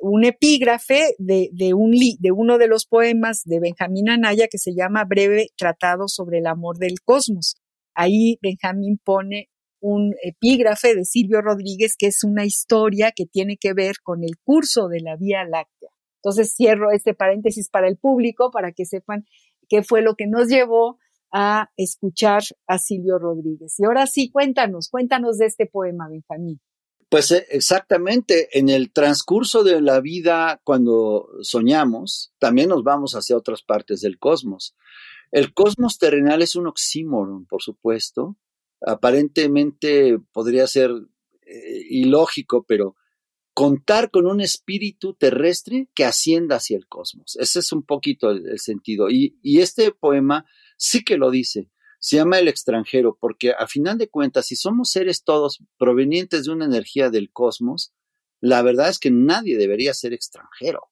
un 0.00 0.24
epígrafe 0.24 1.14
de, 1.18 1.50
un 1.74 1.90
de 1.90 2.32
uno 2.32 2.56
de 2.56 2.68
los 2.68 2.86
poemas 2.86 3.42
de 3.44 3.60
Benjamín 3.60 4.08
Anaya 4.08 4.48
que 4.48 4.56
se 4.56 4.74
llama 4.74 5.04
Breve 5.04 5.48
Tratado 5.58 6.08
sobre 6.08 6.38
el 6.38 6.46
Amor 6.46 6.78
del 6.78 6.94
Cosmos. 7.04 7.56
Ahí 7.94 8.38
Benjamín 8.40 8.98
pone 9.04 9.50
un 9.80 10.14
epígrafe 10.22 10.94
de 10.94 11.04
Silvio 11.04 11.42
Rodríguez 11.42 11.96
que 11.98 12.06
es 12.06 12.24
una 12.24 12.46
historia 12.46 13.12
que 13.14 13.26
tiene 13.26 13.58
que 13.58 13.74
ver 13.74 13.96
con 14.02 14.24
el 14.24 14.38
curso 14.42 14.88
de 14.88 15.00
la 15.00 15.16
Vía 15.16 15.44
Láctea. 15.44 15.90
Entonces 16.22 16.54
cierro 16.54 16.90
este 16.90 17.12
paréntesis 17.12 17.68
para 17.68 17.88
el 17.88 17.98
público 17.98 18.50
para 18.50 18.72
que 18.72 18.86
sepan 18.86 19.26
qué 19.68 19.82
fue 19.82 20.00
lo 20.00 20.14
que 20.14 20.26
nos 20.26 20.48
llevó 20.48 20.98
a 21.30 21.68
escuchar 21.76 22.42
a 22.66 22.78
Silvio 22.78 23.18
Rodríguez. 23.18 23.74
Y 23.78 23.84
ahora 23.84 24.06
sí, 24.06 24.30
cuéntanos, 24.30 24.88
cuéntanos 24.88 25.36
de 25.36 25.44
este 25.44 25.66
poema, 25.66 26.08
Benjamín. 26.08 26.58
Pues 27.08 27.30
eh, 27.32 27.46
exactamente, 27.50 28.58
en 28.58 28.68
el 28.68 28.92
transcurso 28.92 29.64
de 29.64 29.80
la 29.80 30.00
vida, 30.00 30.60
cuando 30.64 31.28
soñamos, 31.40 32.32
también 32.38 32.68
nos 32.68 32.84
vamos 32.84 33.14
hacia 33.14 33.36
otras 33.36 33.62
partes 33.62 34.00
del 34.00 34.18
cosmos. 34.18 34.74
El 35.30 35.54
cosmos 35.54 35.98
terrenal 35.98 36.42
es 36.42 36.56
un 36.56 36.66
oxímoron, 36.66 37.46
por 37.46 37.62
supuesto. 37.62 38.36
Aparentemente 38.80 40.18
podría 40.32 40.66
ser 40.66 40.90
eh, 41.46 41.82
ilógico, 41.88 42.64
pero 42.64 42.94
contar 43.54 44.10
con 44.10 44.26
un 44.26 44.40
espíritu 44.40 45.14
terrestre 45.14 45.88
que 45.94 46.04
ascienda 46.04 46.56
hacia 46.56 46.76
el 46.76 46.86
cosmos. 46.86 47.36
Ese 47.40 47.58
es 47.60 47.72
un 47.72 47.82
poquito 47.82 48.30
el, 48.30 48.58
sentido. 48.58 49.10
Y, 49.10 49.38
y 49.42 49.60
este 49.60 49.90
poema 49.92 50.46
sí 50.76 51.02
que 51.02 51.16
lo 51.16 51.30
dice 51.30 51.70
se 51.98 52.16
llama 52.16 52.38
el 52.38 52.48
extranjero, 52.48 53.16
porque 53.20 53.52
a 53.52 53.66
final 53.66 53.98
de 53.98 54.08
cuentas, 54.08 54.46
si 54.46 54.56
somos 54.56 54.90
seres 54.90 55.24
todos 55.24 55.62
provenientes 55.78 56.44
de 56.44 56.52
una 56.52 56.64
energía 56.64 57.10
del 57.10 57.30
cosmos, 57.32 57.92
la 58.40 58.62
verdad 58.62 58.88
es 58.88 58.98
que 58.98 59.10
nadie 59.10 59.58
debería 59.58 59.94
ser 59.94 60.12
extranjero. 60.12 60.90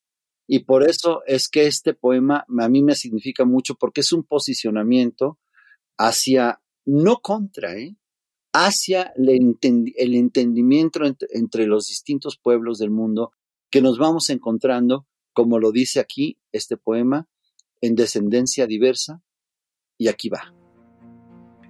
Y 0.48 0.60
por 0.60 0.88
eso 0.88 1.22
es 1.26 1.48
que 1.48 1.66
este 1.66 1.94
poema 1.94 2.44
a 2.58 2.68
mí 2.68 2.82
me 2.82 2.94
significa 2.94 3.44
mucho, 3.44 3.74
porque 3.74 4.00
es 4.00 4.12
un 4.12 4.24
posicionamiento 4.24 5.38
hacia, 5.96 6.60
no 6.84 7.18
contra, 7.18 7.76
¿eh? 7.76 7.96
hacia 8.52 9.12
el, 9.16 10.14
entendimiento 10.14 11.00
entre 11.04 11.66
los 11.66 11.88
distintos 11.88 12.38
pueblos 12.38 12.78
del 12.78 12.90
mundo 12.90 13.32
que 13.70 13.82
nos 13.82 13.98
vamos 13.98 14.30
encontrando, 14.30 15.06
como 15.32 15.58
lo 15.58 15.72
dice 15.72 16.00
aquí 16.00 16.38
este 16.52 16.76
poema, 16.76 17.28
en 17.80 17.94
descendencia 17.94 18.66
diversa, 18.66 19.22
y 19.98 20.08
aquí 20.08 20.28
va. 20.28 20.55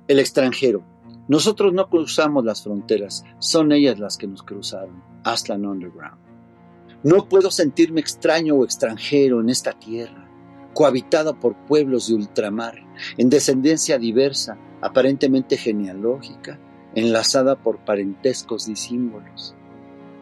El 0.09 0.21
extranjero. 0.21 0.85
Nosotros 1.27 1.73
no 1.73 1.89
cruzamos 1.89 2.45
las 2.45 2.63
fronteras, 2.63 3.25
son 3.41 3.73
ellas 3.73 3.99
las 3.99 4.17
que 4.17 4.29
nos 4.29 4.45
cruzaron. 4.45 5.03
Aslan 5.25 5.67
Underground. 5.67 6.19
No 7.03 7.29
puedo 7.29 7.51
sentirme 7.51 8.01
extraño 8.01 8.55
o 8.55 8.65
extranjero 8.65 9.41
en 9.41 9.51
esta 9.51 9.73
tierra, 9.73 10.29
cohabitada 10.75 11.33
por 11.33 11.57
pueblos 11.67 12.07
de 12.07 12.15
ultramar, 12.15 12.77
en 13.17 13.29
descendencia 13.31 13.99
diversa, 13.99 14.57
aparentemente 14.81 15.57
genealógica, 15.57 16.61
enlazada 16.95 17.57
por 17.57 17.79
parentescos 17.79 18.69
y 18.69 18.77
símbolos. 18.77 19.57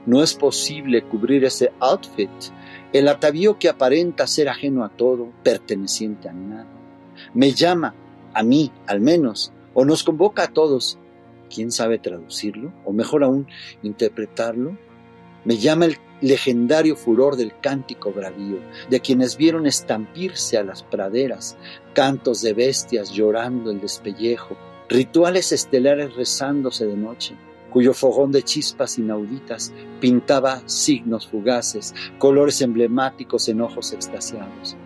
No 0.07 0.23
es 0.23 0.35
posible 0.35 1.05
cubrir 1.05 1.45
ese 1.45 1.73
outfit, 1.81 2.31
el 2.95 3.09
atavío 3.09 3.59
que 3.59 3.69
aparenta 3.69 4.27
ser 4.27 4.49
ajeno 4.49 4.83
a 4.83 4.89
todo, 4.89 5.31
perteneciente 5.43 6.31
a 6.31 6.33
nada. 6.33 6.67
Me 7.35 7.53
llama, 7.53 7.95
a 8.33 8.43
mí 8.43 8.73
al 8.87 9.01
menos, 9.01 9.53
o 9.75 9.85
nos 9.85 10.03
convoca 10.03 10.45
a 10.45 10.53
todos. 10.53 10.99
¿Quién 11.53 11.71
sabe 11.71 11.99
traducirlo? 11.99 12.73
O 12.85 12.93
mejor 12.93 13.25
aún, 13.25 13.47
interpretarlo. 13.83 14.79
Me 15.45 15.59
llama 15.59 15.85
el 15.87 15.99
legendario 16.21 16.97
furor 16.97 17.37
del 17.37 17.53
cántico 17.61 18.13
bravío, 18.13 18.59
de 18.89 19.01
quienes 19.01 19.37
vieron 19.37 19.67
estampirse 19.67 20.57
a 20.57 20.65
las 20.65 20.83
praderas, 20.83 21.59
cantos 21.93 22.41
de 22.41 22.55
bestias 22.55 23.11
llorando 23.11 23.71
el 23.71 23.81
despellejo, 23.81 24.57
rituales 24.89 25.53
estelares 25.53 26.15
rezándose 26.15 26.87
de 26.87 26.97
noche, 26.97 27.37
cuyo 27.71 27.93
fogón 27.93 28.33
de 28.33 28.43
chispas 28.43 28.99
inauditas 28.99 29.73
pintaba 30.01 30.63
signos 30.67 31.27
fugaces, 31.27 31.95
colores 32.19 32.63
emblemáticos 32.63 33.49
en 33.49 33.61
ojos 33.61 33.93
extasiados. 33.93 34.77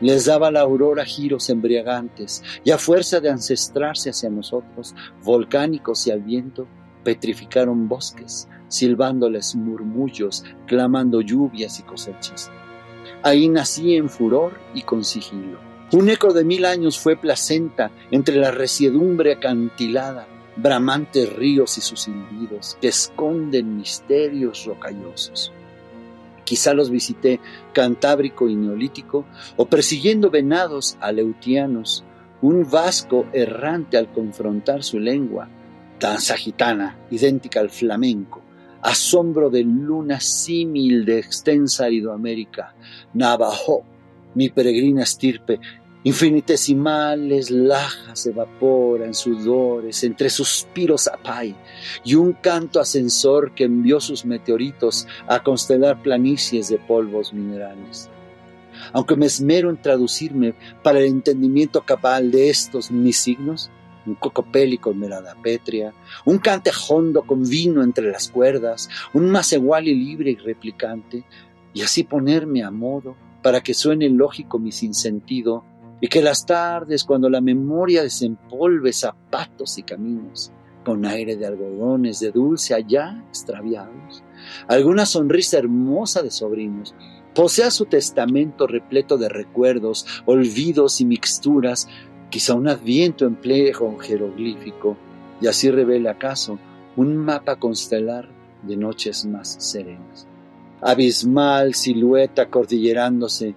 Les 0.00 0.26
daba 0.26 0.50
la 0.50 0.60
aurora 0.60 1.04
giros 1.04 1.48
embriagantes 1.48 2.42
y 2.64 2.70
a 2.70 2.78
fuerza 2.78 3.20
de 3.20 3.30
ancestrarse 3.30 4.10
hacia 4.10 4.28
nosotros, 4.28 4.94
volcánicos 5.24 6.06
y 6.06 6.10
al 6.10 6.22
viento, 6.22 6.66
petrificaron 7.02 7.88
bosques, 7.88 8.48
silbándoles 8.68 9.54
murmullos, 9.54 10.44
clamando 10.66 11.20
lluvias 11.20 11.80
y 11.80 11.82
cosechas. 11.84 12.50
Ahí 13.22 13.48
nací 13.48 13.96
en 13.96 14.08
furor 14.08 14.58
y 14.74 14.82
con 14.82 15.04
sigilo. 15.04 15.58
Un 15.92 16.10
eco 16.10 16.32
de 16.32 16.44
mil 16.44 16.64
años 16.64 16.98
fue 16.98 17.16
placenta 17.16 17.92
entre 18.10 18.36
la 18.36 18.50
resiedumbre 18.50 19.32
acantilada, 19.32 20.26
bramantes 20.56 21.32
ríos 21.34 21.78
y 21.78 21.80
sus 21.80 22.02
silbidos 22.02 22.76
que 22.80 22.88
esconden 22.88 23.76
misterios 23.76 24.64
rocallosos. 24.64 25.52
Quizá 26.46 26.74
los 26.74 26.90
visité 26.90 27.40
cantábrico 27.72 28.48
y 28.48 28.54
neolítico, 28.54 29.26
o 29.56 29.66
persiguiendo 29.66 30.30
venados 30.30 30.96
aleutianos, 31.00 32.04
un 32.40 32.70
vasco 32.70 33.26
errante 33.32 33.96
al 33.96 34.12
confrontar 34.12 34.84
su 34.84 35.00
lengua, 35.00 35.48
danza 35.98 36.36
gitana, 36.36 36.96
idéntica 37.10 37.58
al 37.58 37.70
flamenco, 37.70 38.42
asombro 38.80 39.50
de 39.50 39.64
luna 39.64 40.20
símil 40.20 41.04
de 41.04 41.18
extensa 41.18 41.86
Aridoamérica, 41.86 42.76
Navajo, 43.12 43.82
mi 44.34 44.48
peregrina 44.48 45.02
estirpe, 45.02 45.58
Infinitesimales 46.06 47.50
lajas 47.50 48.26
evaporan 48.26 49.12
sudores 49.12 50.04
entre 50.04 50.30
suspiros 50.30 51.08
apay 51.08 51.56
y 52.04 52.14
un 52.14 52.32
canto 52.32 52.78
ascensor 52.78 53.52
que 53.56 53.64
envió 53.64 53.98
sus 53.98 54.24
meteoritos 54.24 55.08
a 55.26 55.42
constelar 55.42 56.00
planicies 56.02 56.68
de 56.68 56.78
polvos 56.78 57.32
minerales. 57.32 58.08
Aunque 58.92 59.16
me 59.16 59.26
esmero 59.26 59.68
en 59.68 59.82
traducirme 59.82 60.54
para 60.84 61.00
el 61.00 61.06
entendimiento 61.06 61.84
cabal 61.84 62.30
de 62.30 62.50
estos 62.50 62.92
mis 62.92 63.18
signos, 63.18 63.72
un 64.06 64.14
cocopélico 64.14 64.92
en 64.92 65.00
melada 65.00 65.34
pétrea, 65.42 65.92
un 66.24 66.38
cante 66.38 66.70
hondo 66.88 67.22
con 67.22 67.42
vino 67.42 67.82
entre 67.82 68.12
las 68.12 68.28
cuerdas, 68.28 68.88
un 69.12 69.36
igual 69.50 69.88
y 69.88 69.94
libre 69.96 70.30
y 70.30 70.36
replicante, 70.36 71.24
y 71.74 71.82
así 71.82 72.04
ponerme 72.04 72.62
a 72.62 72.70
modo 72.70 73.16
para 73.42 73.60
que 73.60 73.74
suene 73.74 74.08
lógico 74.08 74.60
mi 74.60 74.70
sinsentido 74.70 75.64
y 76.00 76.08
que 76.08 76.22
las 76.22 76.44
tardes, 76.44 77.04
cuando 77.04 77.28
la 77.30 77.40
memoria 77.40 78.02
desempolve 78.02 78.92
zapatos 78.92 79.78
y 79.78 79.82
caminos, 79.82 80.52
con 80.84 81.04
aire 81.04 81.36
de 81.36 81.46
algodones 81.46 82.20
de 82.20 82.30
dulce 82.30 82.74
allá 82.74 83.24
extraviados, 83.28 84.22
alguna 84.68 85.06
sonrisa 85.06 85.58
hermosa 85.58 86.22
de 86.22 86.30
sobrinos, 86.30 86.94
posea 87.34 87.70
su 87.70 87.86
testamento 87.86 88.66
repleto 88.66 89.18
de 89.18 89.28
recuerdos, 89.28 90.06
olvidos 90.26 91.00
y 91.00 91.04
mixturas, 91.04 91.88
quizá 92.30 92.54
un 92.54 92.68
adviento 92.68 93.26
emplejo 93.26 93.96
jeroglífico, 93.98 94.96
y 95.40 95.48
así 95.48 95.70
revele 95.70 96.08
acaso 96.08 96.58
un 96.96 97.16
mapa 97.16 97.56
constelar 97.56 98.28
de 98.62 98.76
noches 98.76 99.26
más 99.26 99.56
serenas. 99.58 100.26
Abismal 100.80 101.74
silueta 101.74 102.48
cordillerándose, 102.48 103.54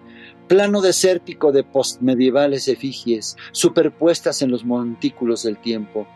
plano 0.49 0.81
desértico 0.81 1.51
de 1.51 1.63
postmedievales 1.63 2.67
efigies 2.67 3.37
superpuestas 3.51 4.41
en 4.41 4.49
los 4.49 4.65
montículos 4.65 5.43
del 5.43 5.59
tiempo. 5.59 6.07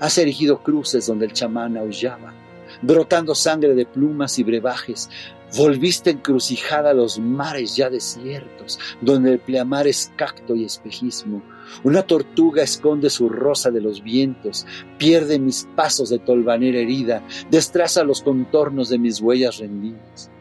Has 0.00 0.18
erigido 0.18 0.60
cruces 0.64 1.06
donde 1.06 1.26
el 1.26 1.32
chamán 1.32 1.76
aullaba, 1.76 2.34
brotando 2.82 3.32
sangre 3.36 3.76
de 3.76 3.86
plumas 3.86 4.40
y 4.40 4.42
brebajes. 4.42 5.08
Volviste 5.56 6.10
encrucijada 6.10 6.90
a 6.90 6.94
los 6.94 7.20
mares 7.20 7.76
ya 7.76 7.90
desiertos, 7.90 8.80
donde 9.00 9.34
el 9.34 9.38
pleamar 9.38 9.86
es 9.86 10.10
cacto 10.16 10.56
y 10.56 10.64
espejismo. 10.64 11.40
Una 11.84 12.02
tortuga 12.02 12.64
esconde 12.64 13.08
su 13.08 13.28
rosa 13.28 13.70
de 13.70 13.80
los 13.80 14.02
vientos, 14.02 14.66
pierde 14.98 15.38
mis 15.38 15.68
pasos 15.76 16.10
de 16.10 16.18
tolvanera 16.18 16.80
herida, 16.80 17.24
destraza 17.52 18.02
los 18.02 18.20
contornos 18.20 18.88
de 18.88 18.98
mis 18.98 19.20
huellas 19.20 19.58
rendidas 19.58 20.33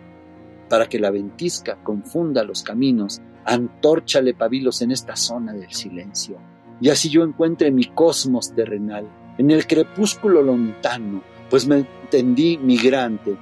para 0.73 0.89
que 0.89 0.97
la 0.97 1.11
ventisca 1.11 1.77
confunda 1.83 2.43
los 2.43 2.63
caminos, 2.63 3.21
antórchale 3.45 4.33
pabilos 4.33 4.81
en 4.81 4.89
esta 4.89 5.15
zona 5.15 5.53
del 5.53 5.71
silencio. 5.71 6.39
Y 6.81 6.89
así 6.89 7.11
yo 7.11 7.21
encuentre 7.21 7.69
mi 7.69 7.85
cosmos 7.85 8.55
terrenal, 8.55 9.07
en 9.37 9.51
el 9.51 9.67
crepúsculo 9.67 10.41
lontano, 10.41 11.21
pues 11.47 11.67
me 11.67 11.75
entendí 11.75 12.57
migrante, 12.57 13.37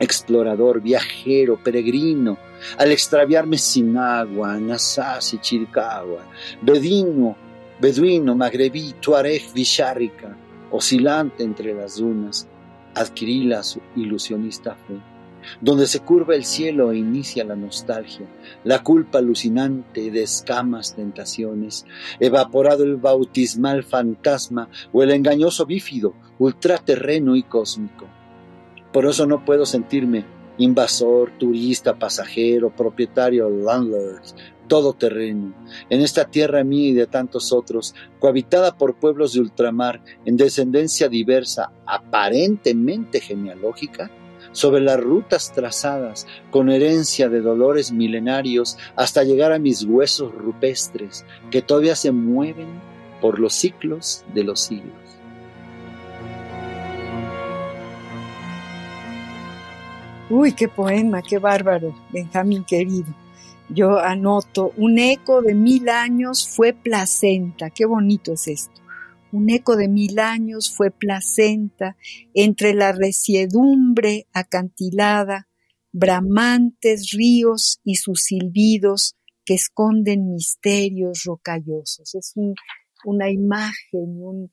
explorador, 0.00 0.80
viajero, 0.80 1.62
peregrino, 1.62 2.38
al 2.78 2.92
extraviarme 2.92 3.58
sin 3.58 3.98
agua, 3.98 4.58
Nassas 4.58 5.34
y 5.34 5.40
Chiricahua, 5.40 6.24
beduino, 6.62 7.36
beduino, 7.78 8.34
magrebí, 8.34 8.94
tuareg, 9.02 9.52
vichárica, 9.52 10.34
oscilante 10.70 11.44
entre 11.44 11.74
las 11.74 11.98
dunas, 11.98 12.48
adquirí 12.94 13.44
la 13.44 13.60
ilusionista 13.96 14.74
fe 14.74 15.17
donde 15.60 15.86
se 15.86 16.00
curva 16.00 16.34
el 16.34 16.44
cielo 16.44 16.92
e 16.92 16.98
inicia 16.98 17.44
la 17.44 17.56
nostalgia, 17.56 18.26
la 18.64 18.82
culpa 18.82 19.18
alucinante 19.18 20.10
de 20.10 20.22
escamas 20.22 20.94
tentaciones, 20.94 21.86
evaporado 22.20 22.84
el 22.84 22.96
bautismal 22.96 23.84
fantasma 23.84 24.68
o 24.92 25.02
el 25.02 25.10
engañoso 25.10 25.66
bífido, 25.66 26.14
ultraterreno 26.38 27.36
y 27.36 27.42
cósmico. 27.42 28.06
Por 28.92 29.06
eso 29.06 29.26
no 29.26 29.44
puedo 29.44 29.66
sentirme 29.66 30.24
invasor, 30.58 31.32
turista, 31.38 31.98
pasajero, 31.98 32.74
propietario, 32.74 33.48
landlord, 33.48 34.22
todoterreno, 34.68 35.54
en 35.88 36.00
esta 36.02 36.26
tierra 36.26 36.62
mía 36.62 36.90
y 36.90 36.92
de 36.92 37.06
tantos 37.06 37.52
otros, 37.52 37.94
cohabitada 38.20 38.76
por 38.76 38.96
pueblos 38.96 39.32
de 39.32 39.40
ultramar 39.40 40.02
en 40.24 40.36
descendencia 40.36 41.08
diversa, 41.08 41.72
aparentemente 41.86 43.20
genealógica, 43.20 44.10
sobre 44.58 44.80
las 44.80 44.98
rutas 44.98 45.52
trazadas 45.52 46.26
con 46.50 46.68
herencia 46.68 47.28
de 47.28 47.40
dolores 47.40 47.92
milenarios 47.92 48.76
hasta 48.96 49.22
llegar 49.22 49.52
a 49.52 49.60
mis 49.60 49.84
huesos 49.84 50.34
rupestres 50.34 51.24
que 51.52 51.62
todavía 51.62 51.94
se 51.94 52.10
mueven 52.10 52.66
por 53.20 53.38
los 53.38 53.54
ciclos 53.54 54.24
de 54.34 54.42
los 54.42 54.58
siglos. 54.58 54.96
Uy, 60.28 60.52
qué 60.54 60.66
poema, 60.66 61.22
qué 61.22 61.38
bárbaro, 61.38 61.94
Benjamín 62.10 62.64
querido. 62.64 63.14
Yo 63.68 64.00
anoto, 64.00 64.72
un 64.76 64.98
eco 64.98 65.40
de 65.40 65.54
mil 65.54 65.88
años 65.88 66.48
fue 66.48 66.72
placenta, 66.72 67.70
qué 67.70 67.86
bonito 67.86 68.32
es 68.32 68.48
esto. 68.48 68.80
Un 69.30 69.50
eco 69.50 69.76
de 69.76 69.88
mil 69.88 70.18
años 70.18 70.72
fue 70.74 70.90
placenta 70.90 71.96
entre 72.34 72.74
la 72.74 72.92
resiedumbre 72.92 74.26
acantilada, 74.32 75.48
bramantes 75.92 77.10
ríos 77.12 77.80
y 77.84 77.96
sus 77.96 78.22
silbidos 78.22 79.16
que 79.44 79.54
esconden 79.54 80.30
misterios 80.30 81.22
rocallosos. 81.24 82.14
Es 82.14 82.34
una 83.04 83.30
imagen, 83.30 84.20
un, 84.20 84.50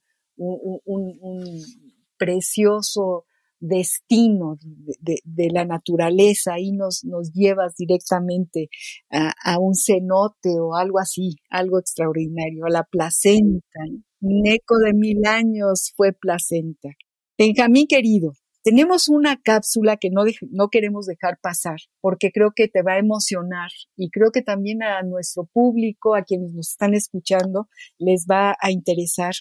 precioso 2.18 3.26
destino 3.60 4.58
de, 5.00 5.50
la 5.52 5.66
naturaleza, 5.66 6.54
ahí 6.54 6.72
nos, 6.72 7.04
nos 7.04 7.34
llevas 7.34 7.76
directamente 7.76 8.70
a, 9.10 9.60
un 9.60 9.76
cenote 9.76 10.60
o 10.60 10.76
algo 10.76 11.00
así, 11.00 11.36
algo 11.50 11.80
extraordinario, 11.80 12.66
a 12.66 12.70
la 12.70 12.84
placenta. 12.84 13.80
Un 14.28 14.48
eco 14.48 14.80
de 14.80 14.92
mil 14.96 15.24
años 15.28 15.94
fue 15.96 16.12
placenta. 16.12 16.90
Benjamín 17.38 17.86
querido, 17.86 18.34
tenemos 18.64 19.08
una 19.08 19.40
cápsula 19.40 19.98
que 19.98 20.10
no, 20.10 20.24
no 20.50 20.70
queremos 20.70 21.06
dejar 21.06 21.38
pasar 21.40 21.78
porque 22.02 22.32
creo 22.32 22.52
que 22.56 22.68
te 22.68 22.82
va 22.82 22.94
a 22.94 22.98
emocionar 22.98 23.70
y 23.96 24.10
creo 24.10 24.32
que 24.32 24.42
también 24.42 24.82
a 24.82 25.04
nuestro 25.04 25.46
público, 25.46 26.16
a 26.16 26.24
quienes 26.24 26.54
nos 26.54 26.72
están 26.72 26.96
escuchando, 26.96 27.70
les 28.00 28.26
va 28.26 28.56
a 28.60 28.72
interesar 28.72 29.36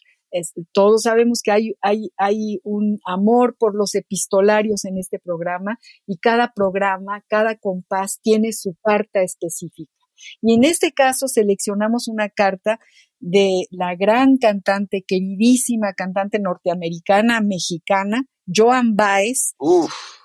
todos 0.72 1.04
sabemos 1.04 1.40
que 1.42 1.52
hay, 1.52 1.74
hay, 1.80 2.10
hay 2.18 2.60
un 2.62 2.98
amor 3.06 3.56
por 3.58 3.74
los 3.74 3.94
epistolarios 3.94 4.84
en 4.84 4.98
este 4.98 5.18
programa 5.18 5.78
y 6.06 6.18
cada 6.18 6.52
programa, 6.52 7.24
cada 7.28 7.56
compás 7.56 8.18
tiene 8.20 8.52
su 8.52 8.76
carta 8.82 9.22
específica. 9.22 9.94
Y 10.40 10.54
en 10.54 10.64
este 10.64 10.92
caso 10.92 11.28
seleccionamos 11.28 12.08
una 12.08 12.28
carta 12.28 12.78
de 13.24 13.62
la 13.70 13.96
gran 13.96 14.36
cantante, 14.36 15.02
queridísima 15.06 15.94
cantante 15.94 16.38
norteamericana, 16.38 17.40
mexicana, 17.40 18.26
Joan 18.46 18.96
Baez, 18.96 19.54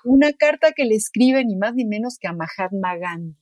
una 0.04 0.34
carta 0.34 0.72
que 0.72 0.84
le 0.84 0.96
escribe 0.96 1.42
ni 1.46 1.56
más 1.56 1.74
ni 1.74 1.86
menos 1.86 2.18
que 2.20 2.28
a 2.28 2.34
Mahatma 2.34 2.98
Gandhi. 2.98 3.38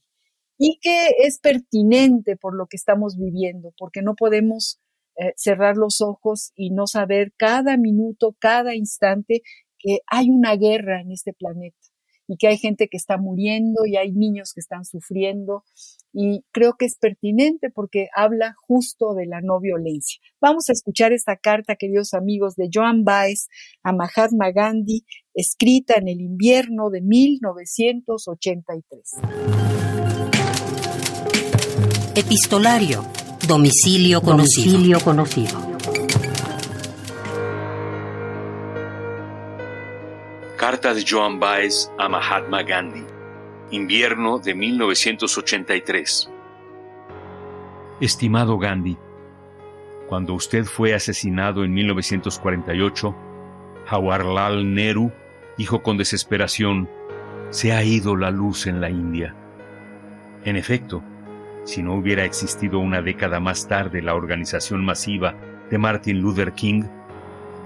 Y 0.58 0.78
que 0.80 1.10
es 1.24 1.40
pertinente 1.40 2.36
por 2.36 2.56
lo 2.56 2.66
que 2.66 2.76
estamos 2.76 3.16
viviendo, 3.16 3.72
porque 3.76 4.00
no 4.00 4.14
podemos 4.14 4.80
eh, 5.16 5.32
cerrar 5.36 5.76
los 5.76 6.00
ojos 6.02 6.52
y 6.54 6.70
no 6.70 6.86
saber 6.86 7.32
cada 7.36 7.76
minuto, 7.76 8.36
cada 8.38 8.76
instante 8.76 9.42
que 9.78 9.98
hay 10.06 10.30
una 10.30 10.54
guerra 10.54 11.00
en 11.00 11.10
este 11.10 11.32
planeta 11.32 11.87
y 12.28 12.36
que 12.36 12.46
hay 12.46 12.58
gente 12.58 12.86
que 12.88 12.98
está 12.98 13.16
muriendo 13.16 13.86
y 13.86 13.96
hay 13.96 14.12
niños 14.12 14.52
que 14.52 14.60
están 14.60 14.84
sufriendo 14.84 15.64
y 16.12 16.44
creo 16.52 16.74
que 16.78 16.84
es 16.84 16.96
pertinente 16.96 17.70
porque 17.70 18.08
habla 18.14 18.54
justo 18.66 19.14
de 19.14 19.26
la 19.26 19.40
no 19.40 19.58
violencia. 19.60 20.20
Vamos 20.40 20.68
a 20.68 20.72
escuchar 20.72 21.12
esta 21.12 21.36
carta, 21.36 21.74
queridos 21.76 22.14
amigos, 22.14 22.54
de 22.54 22.68
Joan 22.72 23.02
Baez 23.04 23.48
a 23.82 23.92
Mahatma 23.92 24.52
Gandhi, 24.52 25.04
escrita 25.34 25.94
en 25.96 26.06
el 26.08 26.20
invierno 26.20 26.90
de 26.90 27.00
1983. 27.00 29.12
Epistolario 32.14 33.04
Domicilio 33.46 34.20
conocido. 34.20 35.00
conocido. 35.00 35.67
Carta 40.58 40.92
de 40.92 41.04
Joan 41.08 41.38
Baez 41.38 41.88
a 41.98 42.08
Mahatma 42.08 42.64
Gandhi. 42.64 43.04
Invierno 43.70 44.40
de 44.40 44.56
1983. 44.56 46.32
Estimado 48.00 48.58
Gandhi, 48.58 48.98
cuando 50.08 50.34
usted 50.34 50.64
fue 50.64 50.94
asesinado 50.94 51.62
en 51.62 51.72
1948, 51.74 53.14
Jawaharlal 53.86 54.74
Nehru 54.74 55.12
dijo 55.56 55.80
con 55.84 55.96
desesperación, 55.96 56.90
se 57.50 57.72
ha 57.72 57.84
ido 57.84 58.16
la 58.16 58.32
luz 58.32 58.66
en 58.66 58.80
la 58.80 58.90
India. 58.90 59.36
En 60.44 60.56
efecto, 60.56 61.04
si 61.62 61.84
no 61.84 61.94
hubiera 61.94 62.24
existido 62.24 62.80
una 62.80 63.00
década 63.00 63.38
más 63.38 63.68
tarde 63.68 64.02
la 64.02 64.16
organización 64.16 64.84
masiva 64.84 65.36
de 65.70 65.78
Martin 65.78 66.20
Luther 66.20 66.52
King, 66.54 66.82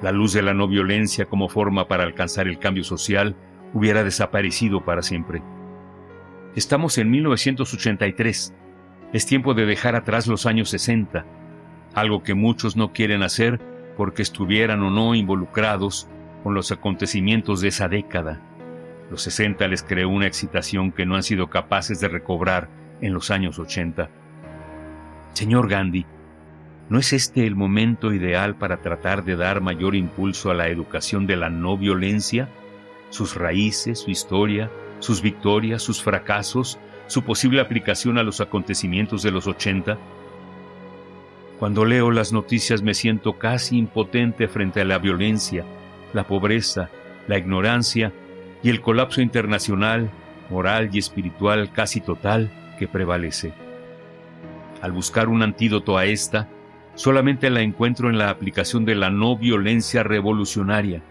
la 0.03 0.13
luz 0.13 0.33
de 0.33 0.43
la 0.43 0.53
no 0.53 0.69
violencia 0.69 1.27
como 1.27 1.49
forma 1.49 1.89
para 1.89 2.03
alcanzar 2.05 2.49
el 2.49 2.59
cambio 2.59 2.85
social 2.85 3.37
hubiera 3.73 4.05
desaparecido 4.05 4.85
para 4.85 5.03
siempre. 5.03 5.43
Estamos 6.57 6.99
en 6.99 7.11
1983. 7.11 8.55
Es 9.13 9.27
tiempo 9.27 9.55
de 9.55 9.65
dejar 9.65 9.95
atrás 9.95 10.27
los 10.27 10.45
años 10.45 10.69
60, 10.71 11.25
algo 11.95 12.23
que 12.23 12.35
muchos 12.35 12.77
no 12.77 12.93
quieren 12.93 13.23
hacer 13.23 13.61
porque 13.97 14.23
estuvieran 14.23 14.83
o 14.83 14.91
no 14.91 15.15
involucrados 15.15 16.09
con 16.43 16.55
los 16.55 16.73
acontecimientos 16.73 17.61
de 17.61 17.69
esa 17.69 17.89
década. 17.89 18.41
Los 19.11 19.23
60 19.23 19.69
les 19.69 19.83
creó 19.83 20.09
una 20.09 20.27
excitación 20.27 20.91
que 20.91 21.07
no 21.07 21.15
han 21.15 21.23
sido 21.23 21.49
capaces 21.49 22.01
de 22.01 22.09
recobrar 22.09 22.69
en 23.01 23.13
los 23.13 23.31
años 23.31 23.59
80. 23.59 24.11
Señor 25.35 25.69
Gandhi, 25.69 26.07
¿no 26.93 26.99
es 26.99 27.15
este 27.15 27.47
el 27.47 27.57
momento 27.57 28.13
ideal 28.13 28.55
para 28.55 28.83
tratar 28.83 29.25
de 29.25 29.35
dar 29.35 29.63
mayor 29.63 29.97
impulso 29.97 30.51
a 30.51 30.55
la 30.55 30.69
educación 30.69 31.27
de 31.27 31.37
la 31.37 31.49
no 31.49 31.79
violencia? 31.79 32.51
Sus 33.09 33.35
raíces, 33.35 34.01
su 34.01 34.11
historia, 34.11 34.71
sus 34.99 35.23
victorias, 35.23 35.83
sus 35.83 36.03
fracasos, 36.03 36.79
su 37.07 37.23
posible 37.23 37.63
aplicación 37.63 38.19
a 38.19 38.23
los 38.23 38.43
acontecimientos 38.43 39.23
de 39.23 39.31
los 39.31 39.47
80? 39.47 39.99
Cuando 41.59 41.87
leo 41.87 42.11
las 42.11 42.33
noticias 42.33 42.83
me 42.83 42.93
siento 42.93 43.39
casi 43.39 43.79
impotente 43.79 44.47
frente 44.47 44.83
a 44.83 44.85
la 44.85 44.99
violencia, 44.99 45.65
la 46.13 46.27
pobreza, 46.27 46.91
la 47.27 47.39
ignorancia 47.39 48.13
y 48.63 48.69
el 48.69 48.83
colapso 48.83 49.23
internacional, 49.23 50.11
moral 50.51 50.91
y 50.93 50.99
espiritual 50.99 51.73
casi 51.73 52.03
total 52.03 52.51
prevalece. 52.89 53.53
Al 54.81 54.93
buscar 54.93 55.29
un 55.29 55.43
antídoto 55.43 55.97
a 55.97 56.07
esta, 56.07 56.49
solamente 56.95 57.51
la 57.51 57.63
encuentro 57.63 58.11
en 58.11 58.19
la 58.19 58.31
aplicación 58.31 58.85
de 58.85 58.95
la 58.95 59.11
no 59.11 59.37
violencia 59.37 60.03
revolucionaria, 60.03 61.03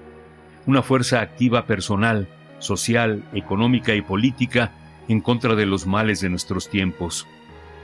una 0.65 0.81
fuerza 0.81 1.21
activa 1.21 1.65
personal, 1.65 2.27
social, 2.59 3.23
económica 3.33 3.95
y 3.95 4.01
política 4.01 4.71
en 5.07 5.21
contra 5.21 5.55
de 5.55 5.65
los 5.65 5.87
males 5.87 6.21
de 6.21 6.29
nuestros 6.29 6.69
tiempos. 6.69 7.27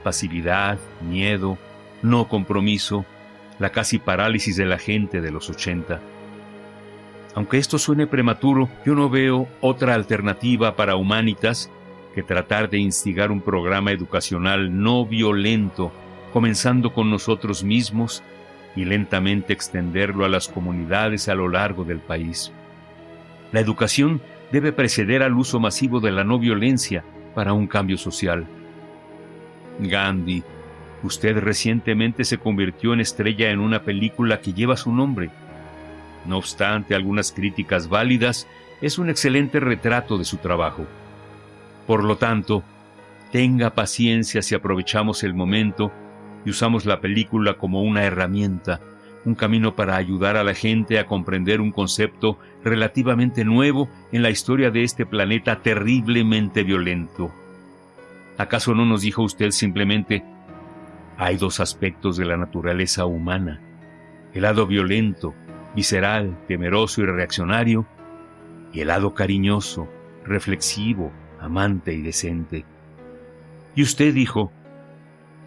Pasividad, 0.04 0.78
miedo, 1.02 1.58
no 2.02 2.28
compromiso, 2.28 3.06
la 3.60 3.72
casi 3.72 3.98
parálisis 3.98 4.56
de 4.56 4.66
la 4.66 4.78
gente 4.78 5.22
de 5.22 5.32
los 5.32 5.50
80. 5.50 6.00
Aunque 7.36 7.58
esto 7.58 7.78
suene 7.78 8.08
prematuro, 8.08 8.70
yo 8.86 8.96
no 8.96 9.10
veo 9.10 9.48
otra 9.62 9.94
alternativa 9.94 10.76
para 10.76 10.96
Humanitas 10.96 11.70
que 12.16 12.24
tratar 12.24 12.70
de 12.70 12.80
instigar 12.80 13.32
un 13.32 13.42
programa 13.42 13.92
educacional 13.92 14.82
no 14.82 15.06
violento, 15.06 15.92
comenzando 16.34 16.94
con 16.94 17.10
nosotros 17.10 17.64
mismos 17.64 18.24
y 18.76 18.86
lentamente 18.86 19.54
extenderlo 19.54 20.26
a 20.26 20.30
las 20.30 20.48
comunidades 20.48 21.30
a 21.30 21.36
lo 21.36 21.50
largo 21.50 21.84
del 21.84 22.00
país. 22.00 22.52
La 23.52 23.60
educación 23.60 24.22
debe 24.52 24.72
preceder 24.72 25.24
al 25.24 25.34
uso 25.34 25.60
masivo 25.60 26.00
de 26.00 26.12
la 26.12 26.24
no 26.24 26.40
violencia 26.40 27.04
para 27.34 27.54
un 27.54 27.68
cambio 27.68 27.98
social. 27.98 28.46
Gandhi, 29.80 30.44
usted 31.04 31.38
recientemente 31.40 32.24
se 32.24 32.38
convirtió 32.38 32.94
en 32.94 33.00
estrella 33.00 33.52
en 33.52 33.60
una 33.60 33.84
película 33.84 34.42
que 34.42 34.54
lleva 34.54 34.78
su 34.78 34.92
nombre. 34.92 35.30
No 36.26 36.38
obstante 36.38 36.96
algunas 36.96 37.32
críticas 37.32 37.88
válidas, 37.90 38.48
es 38.82 38.98
un 38.98 39.10
excelente 39.10 39.60
retrato 39.60 40.18
de 40.18 40.26
su 40.26 40.38
trabajo. 40.38 40.86
Por 41.86 42.04
lo 42.04 42.18
tanto, 42.18 42.64
tenga 43.32 43.72
paciencia 43.72 44.42
si 44.42 44.56
aprovechamos 44.56 45.24
el 45.24 45.34
momento 45.34 45.92
y 46.48 46.50
usamos 46.50 46.86
la 46.86 47.02
película 47.02 47.56
como 47.56 47.82
una 47.82 48.06
herramienta, 48.06 48.80
un 49.26 49.36
camino 49.36 49.76
para 49.76 49.98
ayudar 49.98 50.38
a 50.38 50.46
la 50.46 50.54
gente 50.54 50.98
a 50.98 51.06
comprender 51.06 51.60
un 51.60 51.74
concepto 51.74 52.40
relativamente 52.64 53.44
nuevo 53.44 53.90
en 54.14 54.22
la 54.22 54.30
historia 54.30 54.72
de 54.72 54.84
este 54.84 55.06
planeta 55.06 55.62
terriblemente 55.62 56.64
violento. 56.64 57.34
¿Acaso 58.38 58.74
no 58.74 58.86
nos 58.86 59.02
dijo 59.02 59.24
usted 59.24 59.52
simplemente, 59.52 60.24
hay 61.18 61.36
dos 61.36 61.60
aspectos 61.60 62.16
de 62.16 62.24
la 62.24 62.38
naturaleza 62.38 63.06
humana, 63.06 63.60
el 64.34 64.44
lado 64.44 64.68
violento, 64.68 65.34
visceral, 65.76 66.38
temeroso 66.48 67.02
y 67.02 67.08
reaccionario, 67.08 67.86
y 68.72 68.80
el 68.80 68.88
lado 68.88 69.14
cariñoso, 69.14 69.90
reflexivo, 70.24 71.12
amante 71.42 71.92
y 71.92 72.02
decente? 72.02 72.64
Y 73.76 73.84
usted 73.84 74.14
dijo, 74.14 74.54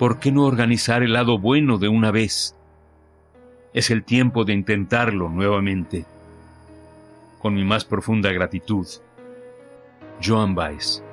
¿por 0.00 0.18
qué 0.18 0.32
no 0.32 0.46
organizar 0.46 1.02
el 1.02 1.12
lado 1.12 1.38
bueno 1.38 1.76
de 1.76 1.88
una 1.88 2.10
vez? 2.10 2.56
Es 3.74 3.90
el 3.90 4.02
tiempo 4.02 4.46
de 4.46 4.54
intentarlo 4.54 5.28
nuevamente. 5.28 6.06
Con 7.38 7.52
mi 7.52 7.64
más 7.64 7.84
profunda 7.84 8.32
gratitud, 8.32 8.86
Joan 10.24 10.54
Baez. 10.54 11.04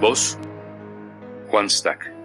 Voz 0.00 0.36
Juan 1.48 1.70
Stack. 1.70 2.23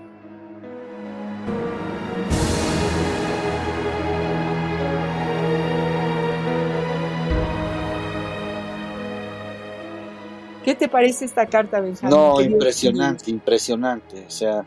Te 10.79 10.87
parece 10.87 11.25
esta 11.25 11.45
carta, 11.45 11.79
Benjamín? 11.79 12.17
No, 12.17 12.41
impresionante, 12.41 13.29
impresionante. 13.29 14.25
O 14.25 14.29
sea, 14.31 14.65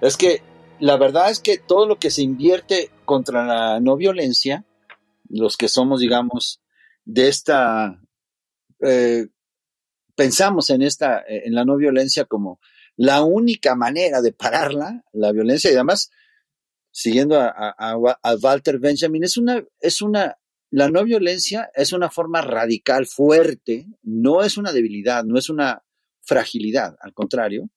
es 0.00 0.16
que 0.16 0.42
la 0.78 0.96
verdad 0.96 1.30
es 1.30 1.40
que 1.40 1.58
todo 1.58 1.86
lo 1.86 1.98
que 1.98 2.10
se 2.10 2.22
invierte 2.22 2.90
contra 3.04 3.44
la 3.44 3.80
no 3.80 3.96
violencia, 3.96 4.64
los 5.28 5.56
que 5.56 5.68
somos, 5.68 6.00
digamos, 6.00 6.60
de 7.04 7.28
esta, 7.28 8.00
eh, 8.80 9.26
pensamos 10.14 10.70
en 10.70 10.82
esta, 10.82 11.24
en 11.26 11.54
la 11.54 11.64
no 11.64 11.76
violencia 11.76 12.26
como 12.26 12.60
la 12.96 13.24
única 13.24 13.74
manera 13.74 14.22
de 14.22 14.32
pararla, 14.32 15.04
la 15.12 15.32
violencia, 15.32 15.70
y 15.70 15.74
además, 15.74 16.10
siguiendo 16.90 17.40
a, 17.40 17.50
a 17.50 18.36
Walter 18.36 18.78
Benjamin, 18.78 19.24
es 19.24 19.36
una, 19.36 19.64
es 19.80 20.00
una 20.02 20.38
la 20.70 20.88
no 20.90 21.04
violencia 21.04 21.70
es 21.74 21.92
una 21.92 22.10
forma 22.10 22.42
radical, 22.42 23.06
fuerte, 23.06 23.86
no 24.02 24.42
es 24.42 24.56
una 24.56 24.72
debilidad, 24.72 25.24
no 25.24 25.38
es 25.38 25.48
una 25.48 25.82
fragilidad, 26.22 26.96
al 27.00 27.14
contrario, 27.14 27.70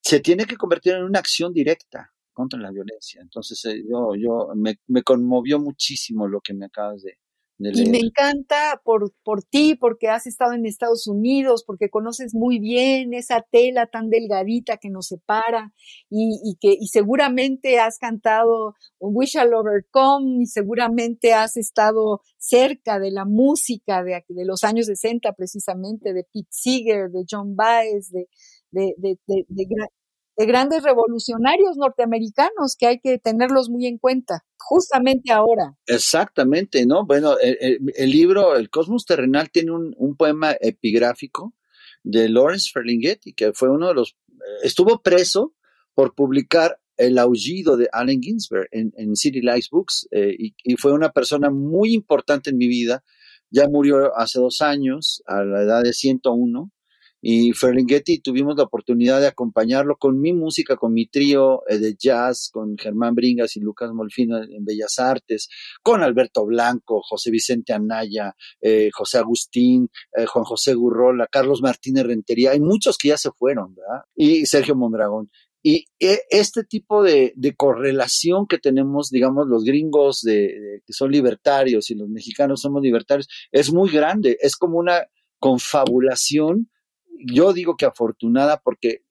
se 0.00 0.20
tiene 0.20 0.46
que 0.46 0.56
convertir 0.56 0.94
en 0.94 1.04
una 1.04 1.18
acción 1.18 1.52
directa 1.52 2.12
contra 2.32 2.60
la 2.60 2.70
violencia. 2.70 3.20
Entonces, 3.20 3.64
eh, 3.64 3.82
yo, 3.88 4.14
yo 4.14 4.48
me, 4.54 4.78
me, 4.86 5.02
conmovió 5.02 5.58
muchísimo 5.58 6.28
lo 6.28 6.40
que 6.40 6.54
me 6.54 6.66
acabas 6.66 7.02
de, 7.02 7.18
y 7.58 7.88
me 7.90 7.98
encanta 7.98 8.82
por, 8.84 9.14
por 9.24 9.42
ti, 9.42 9.76
porque 9.76 10.08
has 10.08 10.26
estado 10.26 10.52
en 10.52 10.66
Estados 10.66 11.06
Unidos, 11.06 11.64
porque 11.66 11.88
conoces 11.88 12.34
muy 12.34 12.58
bien 12.58 13.14
esa 13.14 13.40
tela 13.50 13.86
tan 13.86 14.10
delgadita 14.10 14.76
que 14.76 14.90
nos 14.90 15.06
separa 15.06 15.72
y, 16.10 16.38
y 16.44 16.56
que 16.60 16.76
y 16.78 16.88
seguramente 16.88 17.78
has 17.78 17.98
cantado 17.98 18.74
We 19.00 19.26
Shall 19.26 19.54
Overcome 19.54 20.42
y 20.42 20.46
seguramente 20.46 21.32
has 21.32 21.56
estado 21.56 22.20
cerca 22.36 22.98
de 22.98 23.10
la 23.10 23.24
música 23.24 24.04
de, 24.04 24.22
de 24.28 24.44
los 24.44 24.62
años 24.62 24.86
60 24.86 25.32
precisamente, 25.32 26.12
de 26.12 26.24
Pete 26.24 26.48
Seeger, 26.50 27.10
de 27.10 27.24
John 27.28 27.56
Baez, 27.56 28.10
de, 28.10 28.28
de, 28.70 28.94
de, 28.98 29.18
de, 29.26 29.66
de 30.36 30.46
grandes 30.46 30.82
revolucionarios 30.82 31.76
norteamericanos 31.76 32.76
que 32.78 32.86
hay 32.86 33.00
que 33.00 33.18
tenerlos 33.18 33.70
muy 33.70 33.86
en 33.86 33.98
cuenta, 33.98 34.44
justamente 34.58 35.32
ahora. 35.32 35.76
Exactamente, 35.86 36.84
¿no? 36.84 37.06
Bueno, 37.06 37.36
el, 37.40 38.10
libro 38.10 38.56
El 38.56 38.68
Cosmos 38.68 39.06
Terrenal 39.06 39.50
tiene 39.50 39.72
un, 39.72 40.16
poema 40.16 40.54
epigráfico 40.60 41.54
de 42.02 42.28
Lawrence 42.28 42.70
Ferlinghetti, 42.72 43.32
que 43.32 43.52
fue 43.54 43.70
uno 43.70 43.88
de 43.88 43.94
los, 43.94 44.16
estuvo 44.62 45.02
preso 45.02 45.54
por 45.94 46.14
publicar 46.14 46.78
El 46.98 47.18
aullido 47.18 47.76
de 47.76 47.88
Allen 47.92 48.20
Ginsberg 48.20 48.68
en, 48.72 49.16
City 49.16 49.40
Lights 49.40 49.70
Books, 49.70 50.08
eh, 50.10 50.36
y, 50.38 50.76
fue 50.76 50.92
una 50.92 51.12
persona 51.12 51.50
muy 51.50 51.94
importante 51.94 52.50
en 52.50 52.58
mi 52.58 52.68
vida. 52.68 53.02
Ya 53.50 53.68
murió 53.68 54.14
hace 54.16 54.38
dos 54.38 54.60
años, 54.60 55.22
a 55.26 55.44
la 55.44 55.62
edad 55.62 55.82
de 55.82 55.94
101, 55.94 56.70
y 57.28 57.52
Ferlinghetti 57.54 58.20
tuvimos 58.20 58.56
la 58.56 58.62
oportunidad 58.62 59.20
de 59.20 59.26
acompañarlo 59.26 59.96
con 59.96 60.20
mi 60.20 60.32
música, 60.32 60.76
con 60.76 60.92
mi 60.92 61.08
trío 61.08 61.64
eh, 61.68 61.78
de 61.78 61.96
jazz, 61.98 62.50
con 62.52 62.78
Germán 62.78 63.16
Bringas 63.16 63.56
y 63.56 63.60
Lucas 63.60 63.90
Molfino 63.92 64.40
en 64.40 64.64
Bellas 64.64 65.00
Artes, 65.00 65.48
con 65.82 66.04
Alberto 66.04 66.46
Blanco, 66.46 67.02
José 67.02 67.32
Vicente 67.32 67.72
Anaya, 67.72 68.36
eh, 68.60 68.90
José 68.92 69.18
Agustín, 69.18 69.90
eh, 70.16 70.24
Juan 70.26 70.44
José 70.44 70.74
Gurrola, 70.74 71.26
Carlos 71.26 71.62
Martínez 71.62 72.06
Rentería, 72.06 72.52
hay 72.52 72.60
muchos 72.60 72.96
que 72.96 73.08
ya 73.08 73.18
se 73.18 73.32
fueron, 73.32 73.74
¿verdad? 73.74 74.04
Y 74.14 74.46
Sergio 74.46 74.76
Mondragón. 74.76 75.28
Y 75.64 75.86
este 75.98 76.62
tipo 76.62 77.02
de, 77.02 77.34
correlación 77.56 78.46
que 78.46 78.58
tenemos, 78.58 79.10
digamos, 79.10 79.48
los 79.48 79.64
gringos 79.64 80.20
de, 80.20 80.80
que 80.86 80.92
son 80.92 81.10
libertarios 81.10 81.90
y 81.90 81.96
los 81.96 82.08
mexicanos 82.08 82.60
somos 82.60 82.82
libertarios, 82.82 83.26
es 83.50 83.72
muy 83.72 83.90
grande, 83.90 84.38
es 84.40 84.54
como 84.54 84.78
una 84.78 85.02
confabulación 85.40 86.70
yo 87.24 87.52
digo 87.52 87.76
que 87.76 87.86
afortunada 87.86 88.60
porque 88.62 89.02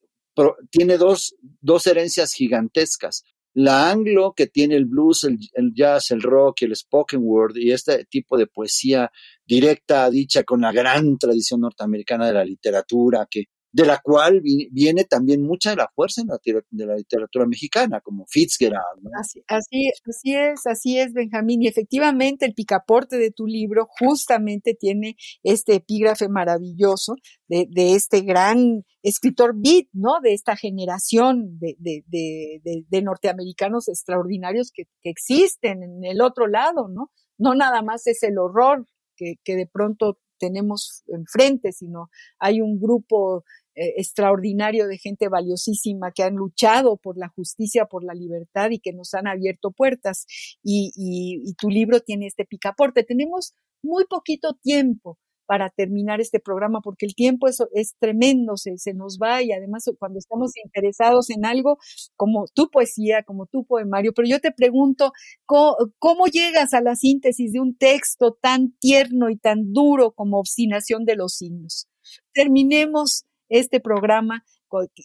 tiene 0.69 0.97
dos, 0.97 1.35
dos 1.61 1.87
herencias 1.87 2.33
gigantescas. 2.33 3.23
La 3.53 3.89
anglo 3.89 4.33
que 4.35 4.47
tiene 4.47 4.75
el 4.75 4.85
blues, 4.85 5.23
el, 5.23 5.37
el, 5.53 5.71
jazz, 5.73 6.11
el 6.11 6.21
rock, 6.21 6.63
el 6.63 6.75
spoken 6.75 7.21
word 7.23 7.55
y 7.55 7.71
este 7.71 8.03
tipo 8.05 8.37
de 8.37 8.47
poesía 8.47 9.09
directa, 9.45 10.09
dicha 10.09 10.43
con 10.43 10.59
la 10.61 10.73
gran 10.73 11.17
tradición 11.17 11.61
norteamericana 11.61 12.27
de 12.27 12.33
la 12.33 12.43
literatura, 12.43 13.25
que 13.31 13.45
de 13.75 13.85
la 13.85 13.99
cual 14.01 14.41
viene 14.71 15.03
también 15.03 15.41
mucha 15.41 15.71
de 15.71 15.75
la 15.75 15.91
fuerza 15.93 16.21
en 16.21 16.27
la, 16.27 16.39
de 16.69 16.85
la 16.85 16.95
literatura 16.95 17.45
mexicana, 17.45 17.99
como 17.99 18.25
Fitzgerald. 18.25 19.05
Así, 19.19 19.43
así, 19.49 19.89
así, 20.07 20.33
es, 20.33 20.65
así 20.65 20.97
es, 20.97 21.11
Benjamín. 21.11 21.61
Y 21.61 21.67
efectivamente 21.67 22.45
el 22.45 22.53
picaporte 22.53 23.17
de 23.17 23.31
tu 23.31 23.47
libro 23.47 23.85
justamente 23.99 24.75
tiene 24.79 25.17
este 25.43 25.75
epígrafe 25.75 26.29
maravilloso 26.29 27.15
de, 27.49 27.67
de 27.69 27.95
este 27.95 28.21
gran 28.21 28.85
escritor 29.03 29.53
beat, 29.57 29.87
¿no? 29.91 30.21
De 30.23 30.33
esta 30.33 30.55
generación 30.55 31.59
de, 31.59 31.75
de, 31.77 32.85
de 32.87 33.01
norteamericanos 33.01 33.89
extraordinarios 33.89 34.71
que, 34.73 34.85
que, 35.01 35.09
existen 35.09 35.83
en 35.83 36.05
el 36.05 36.21
otro 36.21 36.47
lado, 36.47 36.87
¿no? 36.87 37.11
No 37.37 37.55
nada 37.55 37.81
más 37.81 38.07
es 38.07 38.23
el 38.23 38.37
horror 38.37 38.85
que, 39.17 39.33
que 39.43 39.57
de 39.57 39.67
pronto 39.67 40.17
tenemos 40.37 41.03
enfrente, 41.07 41.71
sino 41.71 42.09
hay 42.39 42.61
un 42.61 42.79
grupo 42.79 43.43
eh, 43.75 43.95
extraordinario 43.97 44.87
de 44.87 44.97
gente 44.97 45.27
valiosísima 45.27 46.11
que 46.11 46.23
han 46.23 46.35
luchado 46.35 46.95
por 46.95 47.17
la 47.17 47.27
justicia, 47.27 47.85
por 47.85 48.05
la 48.05 48.13
libertad 48.13 48.69
y 48.71 48.79
que 48.79 48.93
nos 48.93 49.13
han 49.13 49.27
abierto 49.27 49.71
puertas. 49.71 50.25
Y, 50.63 51.53
tu 51.57 51.69
libro 51.69 51.99
tiene 51.99 52.27
este 52.27 52.45
picaporte. 52.45 53.03
Tenemos 53.03 53.53
muy 53.83 54.05
poquito 54.05 54.53
tiempo 54.53 55.17
para 55.45 55.69
terminar 55.69 56.21
este 56.21 56.39
programa 56.39 56.79
porque 56.81 57.05
el 57.05 57.15
tiempo 57.15 57.47
es, 57.47 57.95
tremendo, 57.99 58.55
se, 58.55 58.77
se, 58.77 58.93
nos 58.93 59.19
va 59.21 59.43
y 59.43 59.51
además 59.51 59.83
cuando 59.99 60.19
estamos 60.19 60.53
interesados 60.63 61.29
en 61.29 61.45
algo 61.45 61.77
como 62.15 62.45
tu 62.53 62.69
poesía, 62.69 63.23
como 63.23 63.45
tu 63.45 63.65
poemario, 63.65 64.13
pero 64.13 64.27
yo 64.27 64.39
te 64.39 64.51
pregunto, 64.51 65.11
¿cómo, 65.45 65.75
¿cómo, 65.99 66.27
llegas 66.27 66.73
a 66.73 66.81
la 66.81 66.95
síntesis 66.95 67.51
de 67.51 67.59
un 67.59 67.77
texto 67.77 68.37
tan 68.41 68.71
tierno 68.79 69.29
y 69.29 69.37
tan 69.37 69.73
duro 69.73 70.13
como 70.13 70.39
Obstinación 70.39 71.05
de 71.05 71.15
los 71.15 71.35
Signos? 71.35 71.87
Terminemos 72.33 73.25
este 73.49 73.79
programa. 73.79 74.43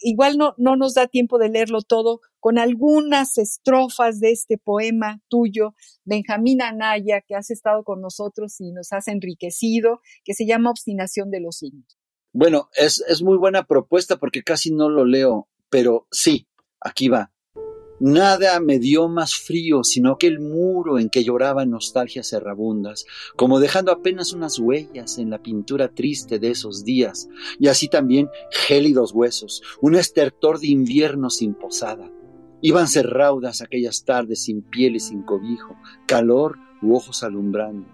Igual 0.01 0.37
no, 0.37 0.53
no 0.57 0.75
nos 0.75 0.95
da 0.95 1.07
tiempo 1.07 1.37
de 1.37 1.49
leerlo 1.49 1.81
todo, 1.81 2.19
con 2.39 2.57
algunas 2.57 3.37
estrofas 3.37 4.19
de 4.19 4.31
este 4.31 4.57
poema 4.57 5.21
tuyo, 5.29 5.75
Benjamín 6.03 6.61
Anaya, 6.61 7.21
que 7.21 7.35
has 7.35 7.51
estado 7.51 7.83
con 7.83 8.01
nosotros 8.01 8.59
y 8.59 8.71
nos 8.71 8.91
has 8.91 9.07
enriquecido, 9.07 10.01
que 10.25 10.33
se 10.33 10.45
llama 10.45 10.71
Obstinación 10.71 11.31
de 11.31 11.39
los 11.39 11.57
Signos. 11.57 11.97
Bueno, 12.33 12.69
es, 12.75 13.03
es 13.07 13.21
muy 13.21 13.37
buena 13.37 13.63
propuesta 13.63 14.17
porque 14.17 14.43
casi 14.43 14.73
no 14.73 14.89
lo 14.89 15.05
leo, 15.05 15.47
pero 15.69 16.07
sí, 16.11 16.47
aquí 16.79 17.07
va. 17.07 17.31
Nada 18.03 18.59
me 18.59 18.79
dio 18.79 19.07
más 19.07 19.35
frío 19.35 19.83
sino 19.83 20.17
que 20.17 20.25
el 20.25 20.39
muro 20.39 20.97
en 20.97 21.11
que 21.11 21.23
lloraban 21.23 21.69
nostalgias 21.69 22.33
errabundas, 22.33 23.05
como 23.35 23.59
dejando 23.59 23.91
apenas 23.91 24.33
unas 24.33 24.57
huellas 24.57 25.19
en 25.19 25.29
la 25.29 25.37
pintura 25.37 25.87
triste 25.87 26.39
de 26.39 26.49
esos 26.49 26.83
días, 26.83 27.29
y 27.59 27.67
así 27.67 27.89
también 27.89 28.27
gélidos 28.49 29.11
huesos, 29.13 29.61
un 29.81 29.93
estertor 29.93 30.59
de 30.59 30.69
invierno 30.69 31.29
sin 31.29 31.53
posada. 31.53 32.11
Íbanse 32.59 33.03
raudas 33.03 33.61
aquellas 33.61 34.03
tardes 34.03 34.45
sin 34.45 34.63
piel 34.63 34.95
y 34.95 34.99
sin 34.99 35.21
cobijo, 35.21 35.75
calor 36.07 36.57
u 36.81 36.95
ojos 36.95 37.21
alumbrando. 37.21 37.87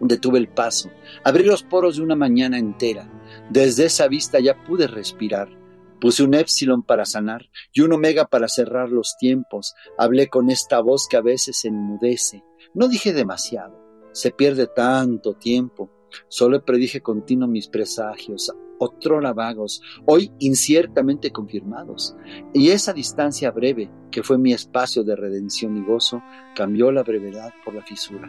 Detuve 0.00 0.38
el 0.38 0.48
paso, 0.48 0.90
abrí 1.24 1.44
los 1.44 1.62
poros 1.62 1.96
de 1.96 2.02
una 2.02 2.14
mañana 2.14 2.58
entera. 2.58 3.10
Desde 3.48 3.86
esa 3.86 4.06
vista 4.06 4.38
ya 4.38 4.62
pude 4.64 4.86
respirar. 4.86 5.59
Puse 6.00 6.22
un 6.22 6.34
épsilon 6.34 6.82
para 6.82 7.04
sanar 7.04 7.50
y 7.72 7.82
un 7.82 7.92
omega 7.92 8.26
para 8.26 8.48
cerrar 8.48 8.90
los 8.90 9.16
tiempos. 9.18 9.74
Hablé 9.98 10.28
con 10.28 10.50
esta 10.50 10.80
voz 10.80 11.06
que 11.08 11.16
a 11.16 11.20
veces 11.20 11.64
enmudece. 11.64 12.42
No 12.74 12.88
dije 12.88 13.12
demasiado. 13.12 13.78
Se 14.12 14.30
pierde 14.30 14.66
tanto 14.66 15.34
tiempo. 15.34 15.90
Solo 16.28 16.64
predije 16.64 17.02
continuo 17.02 17.46
mis 17.46 17.68
presagios, 17.68 18.52
otrora 18.78 19.32
vagos, 19.32 19.82
hoy 20.06 20.32
inciertamente 20.38 21.30
confirmados. 21.30 22.16
Y 22.52 22.70
esa 22.70 22.92
distancia 22.92 23.50
breve, 23.50 23.90
que 24.10 24.22
fue 24.22 24.38
mi 24.38 24.52
espacio 24.52 25.04
de 25.04 25.14
redención 25.14 25.76
y 25.76 25.84
gozo, 25.84 26.22
cambió 26.56 26.90
la 26.90 27.02
brevedad 27.02 27.52
por 27.64 27.74
la 27.74 27.82
fisura. 27.82 28.28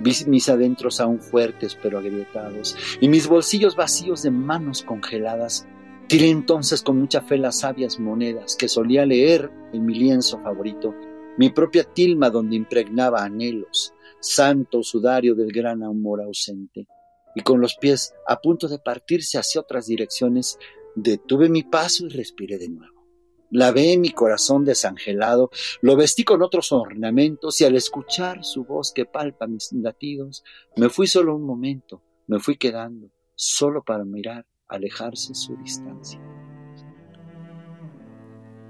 Vi 0.00 0.12
mis 0.28 0.48
adentros 0.48 1.00
aún 1.00 1.20
fuertes 1.20 1.76
pero 1.82 1.98
agrietados, 1.98 2.76
y 3.00 3.08
mis 3.08 3.26
bolsillos 3.26 3.76
vacíos 3.76 4.22
de 4.22 4.30
manos 4.30 4.82
congeladas. 4.82 5.66
Tiré 6.10 6.28
entonces 6.28 6.82
con 6.82 6.98
mucha 6.98 7.20
fe 7.20 7.38
las 7.38 7.60
sabias 7.60 8.00
monedas 8.00 8.56
que 8.56 8.66
solía 8.66 9.06
leer 9.06 9.48
en 9.72 9.86
mi 9.86 9.94
lienzo 9.94 10.40
favorito, 10.42 10.92
mi 11.38 11.50
propia 11.50 11.84
tilma 11.84 12.30
donde 12.30 12.56
impregnaba 12.56 13.22
anhelos, 13.22 13.94
santo 14.18 14.82
sudario 14.82 15.36
del 15.36 15.52
gran 15.52 15.84
amor 15.84 16.20
ausente 16.20 16.88
y 17.36 17.42
con 17.42 17.60
los 17.60 17.76
pies 17.76 18.12
a 18.26 18.40
punto 18.40 18.66
de 18.66 18.80
partirse 18.80 19.38
hacia 19.38 19.60
otras 19.60 19.86
direcciones, 19.86 20.58
detuve 20.96 21.48
mi 21.48 21.62
paso 21.62 22.06
y 22.06 22.08
respiré 22.08 22.58
de 22.58 22.70
nuevo. 22.70 23.06
Lavé 23.52 23.96
mi 23.96 24.10
corazón 24.10 24.64
desangelado, 24.64 25.50
lo 25.80 25.94
vestí 25.94 26.24
con 26.24 26.42
otros 26.42 26.72
ornamentos 26.72 27.60
y 27.60 27.66
al 27.66 27.76
escuchar 27.76 28.44
su 28.44 28.64
voz 28.64 28.90
que 28.92 29.04
palpa 29.04 29.46
mis 29.46 29.72
latidos, 29.72 30.42
me 30.74 30.88
fui 30.88 31.06
solo 31.06 31.36
un 31.36 31.44
momento, 31.44 32.02
me 32.26 32.40
fui 32.40 32.56
quedando, 32.56 33.12
solo 33.36 33.84
para 33.84 34.04
mirar 34.04 34.44
alejarse 34.70 35.34
su 35.34 35.56
distancia. 35.56 36.20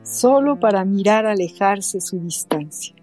Solo 0.03 0.59
para 0.59 0.85
mirar 0.85 1.27
alejarse 1.27 2.01
su 2.01 2.19
distancia 2.19 2.95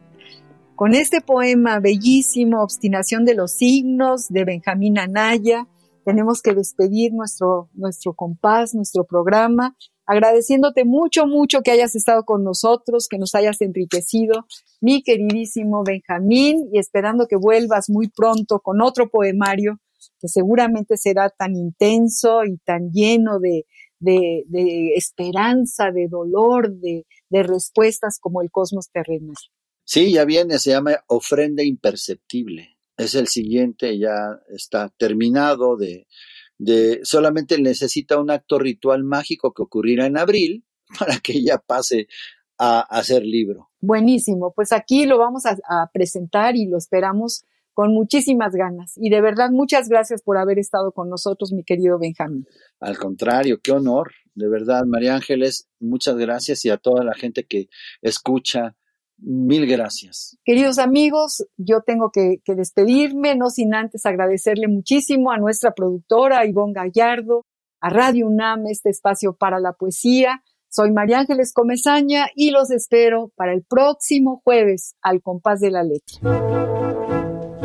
con 0.77 0.93
este 0.93 1.21
poema 1.21 1.79
bellísimo, 1.79 2.61
Obstinación 2.61 3.25
de 3.25 3.33
los 3.33 3.51
Signos, 3.53 4.27
de 4.29 4.45
Benjamín 4.45 4.99
Anaya. 4.99 5.67
Tenemos 6.05 6.43
que 6.43 6.53
despedir 6.53 7.13
nuestro, 7.13 7.71
nuestro 7.73 8.13
compás, 8.13 8.75
nuestro 8.75 9.03
programa, 9.03 9.75
agradeciéndote 10.05 10.85
mucho, 10.85 11.25
mucho 11.25 11.61
que 11.63 11.71
hayas 11.71 11.95
estado 11.95 12.25
con 12.25 12.43
nosotros, 12.43 13.07
que 13.09 13.17
nos 13.17 13.33
hayas 13.33 13.59
enriquecido, 13.61 14.45
mi 14.79 15.01
queridísimo 15.01 15.83
Benjamín, 15.83 16.69
y 16.71 16.77
esperando 16.77 17.25
que 17.25 17.37
vuelvas 17.37 17.89
muy 17.89 18.07
pronto 18.09 18.59
con 18.59 18.79
otro 18.79 19.09
poemario 19.09 19.79
que 20.19 20.27
seguramente 20.27 20.97
será 20.97 21.29
tan 21.29 21.55
intenso 21.55 22.43
y 22.45 22.57
tan 22.57 22.91
lleno 22.91 23.39
de, 23.39 23.65
de, 23.99 24.43
de 24.47 24.93
esperanza, 24.95 25.91
de 25.91 26.07
dolor, 26.07 26.71
de, 26.71 27.05
de 27.29 27.43
respuestas 27.43 28.19
como 28.19 28.41
el 28.41 28.51
cosmos 28.51 28.89
terrenal. 28.91 29.35
Sí, 29.83 30.11
ya 30.11 30.25
viene, 30.25 30.59
se 30.59 30.71
llama 30.71 30.97
Ofrenda 31.07 31.63
Imperceptible. 31.63 32.77
Es 32.97 33.15
el 33.15 33.27
siguiente, 33.27 33.97
ya 33.97 34.39
está 34.49 34.89
terminado 34.97 35.77
de, 35.77 36.07
de, 36.57 36.99
solamente 37.03 37.59
necesita 37.61 38.19
un 38.19 38.31
acto 38.31 38.59
ritual 38.59 39.03
mágico 39.03 39.53
que 39.53 39.63
ocurrirá 39.63 40.05
en 40.05 40.17
abril 40.17 40.65
para 40.99 41.19
que 41.19 41.41
ya 41.41 41.57
pase 41.57 42.07
a, 42.57 42.81
hacer 42.81 43.23
libro. 43.23 43.69
Buenísimo, 43.79 44.51
pues 44.53 44.71
aquí 44.71 45.05
lo 45.05 45.19
vamos 45.19 45.45
a, 45.45 45.57
a, 45.69 45.89
presentar 45.93 46.55
y 46.55 46.65
lo 46.65 46.77
esperamos 46.77 47.45
con 47.77 47.93
muchísimas 47.93 48.55
ganas. 48.55 48.93
Y 48.95 49.11
de 49.11 49.21
verdad, 49.21 49.51
muchas 49.51 49.87
gracias 49.87 50.23
por 50.23 50.39
haber 50.39 50.57
estado 50.57 50.91
con 50.91 51.11
nosotros, 51.11 51.53
mi 51.53 51.63
querido 51.63 51.99
Benjamín. 51.99 52.47
Al 52.79 52.97
contrario, 52.97 53.59
qué 53.61 53.71
honor, 53.71 54.13
de 54.33 54.49
verdad, 54.49 54.85
María 54.87 55.13
Ángeles, 55.13 55.69
muchas 55.79 56.17
gracias 56.17 56.65
y 56.65 56.71
a 56.71 56.77
toda 56.77 57.03
la 57.03 57.13
gente 57.13 57.45
que 57.45 57.67
escucha 58.01 58.75
Mil 59.19 59.65
gracias. 59.65 60.37
Queridos 60.45 60.77
amigos, 60.77 61.43
yo 61.57 61.81
tengo 61.81 62.11
que, 62.11 62.39
despedirme, 62.45 63.35
no 63.35 63.49
sin 63.49 63.73
antes 63.73 64.05
agradecerle 64.05 64.67
muchísimo 64.67 65.31
a 65.31 65.39
nuestra 65.39 65.71
productora 65.71 66.45
Ivonne 66.45 66.73
Gallardo, 66.73 67.43
a 67.79 67.89
Radio 67.89 68.27
UNAM, 68.27 68.67
este 68.67 68.91
espacio 68.91 69.33
para 69.33 69.59
la 69.59 69.73
poesía. 69.73 70.43
Soy 70.69 70.91
María 70.91 71.17
Ángeles 71.17 71.51
Comezaña 71.51 72.27
y 72.35 72.51
los 72.51 72.69
espero 72.69 73.31
para 73.35 73.53
el 73.53 73.63
próximo 73.63 74.39
jueves 74.43 74.95
al 75.01 75.23
compás 75.23 75.61
de 75.61 75.71
la 75.71 75.81
letra. 75.81 76.86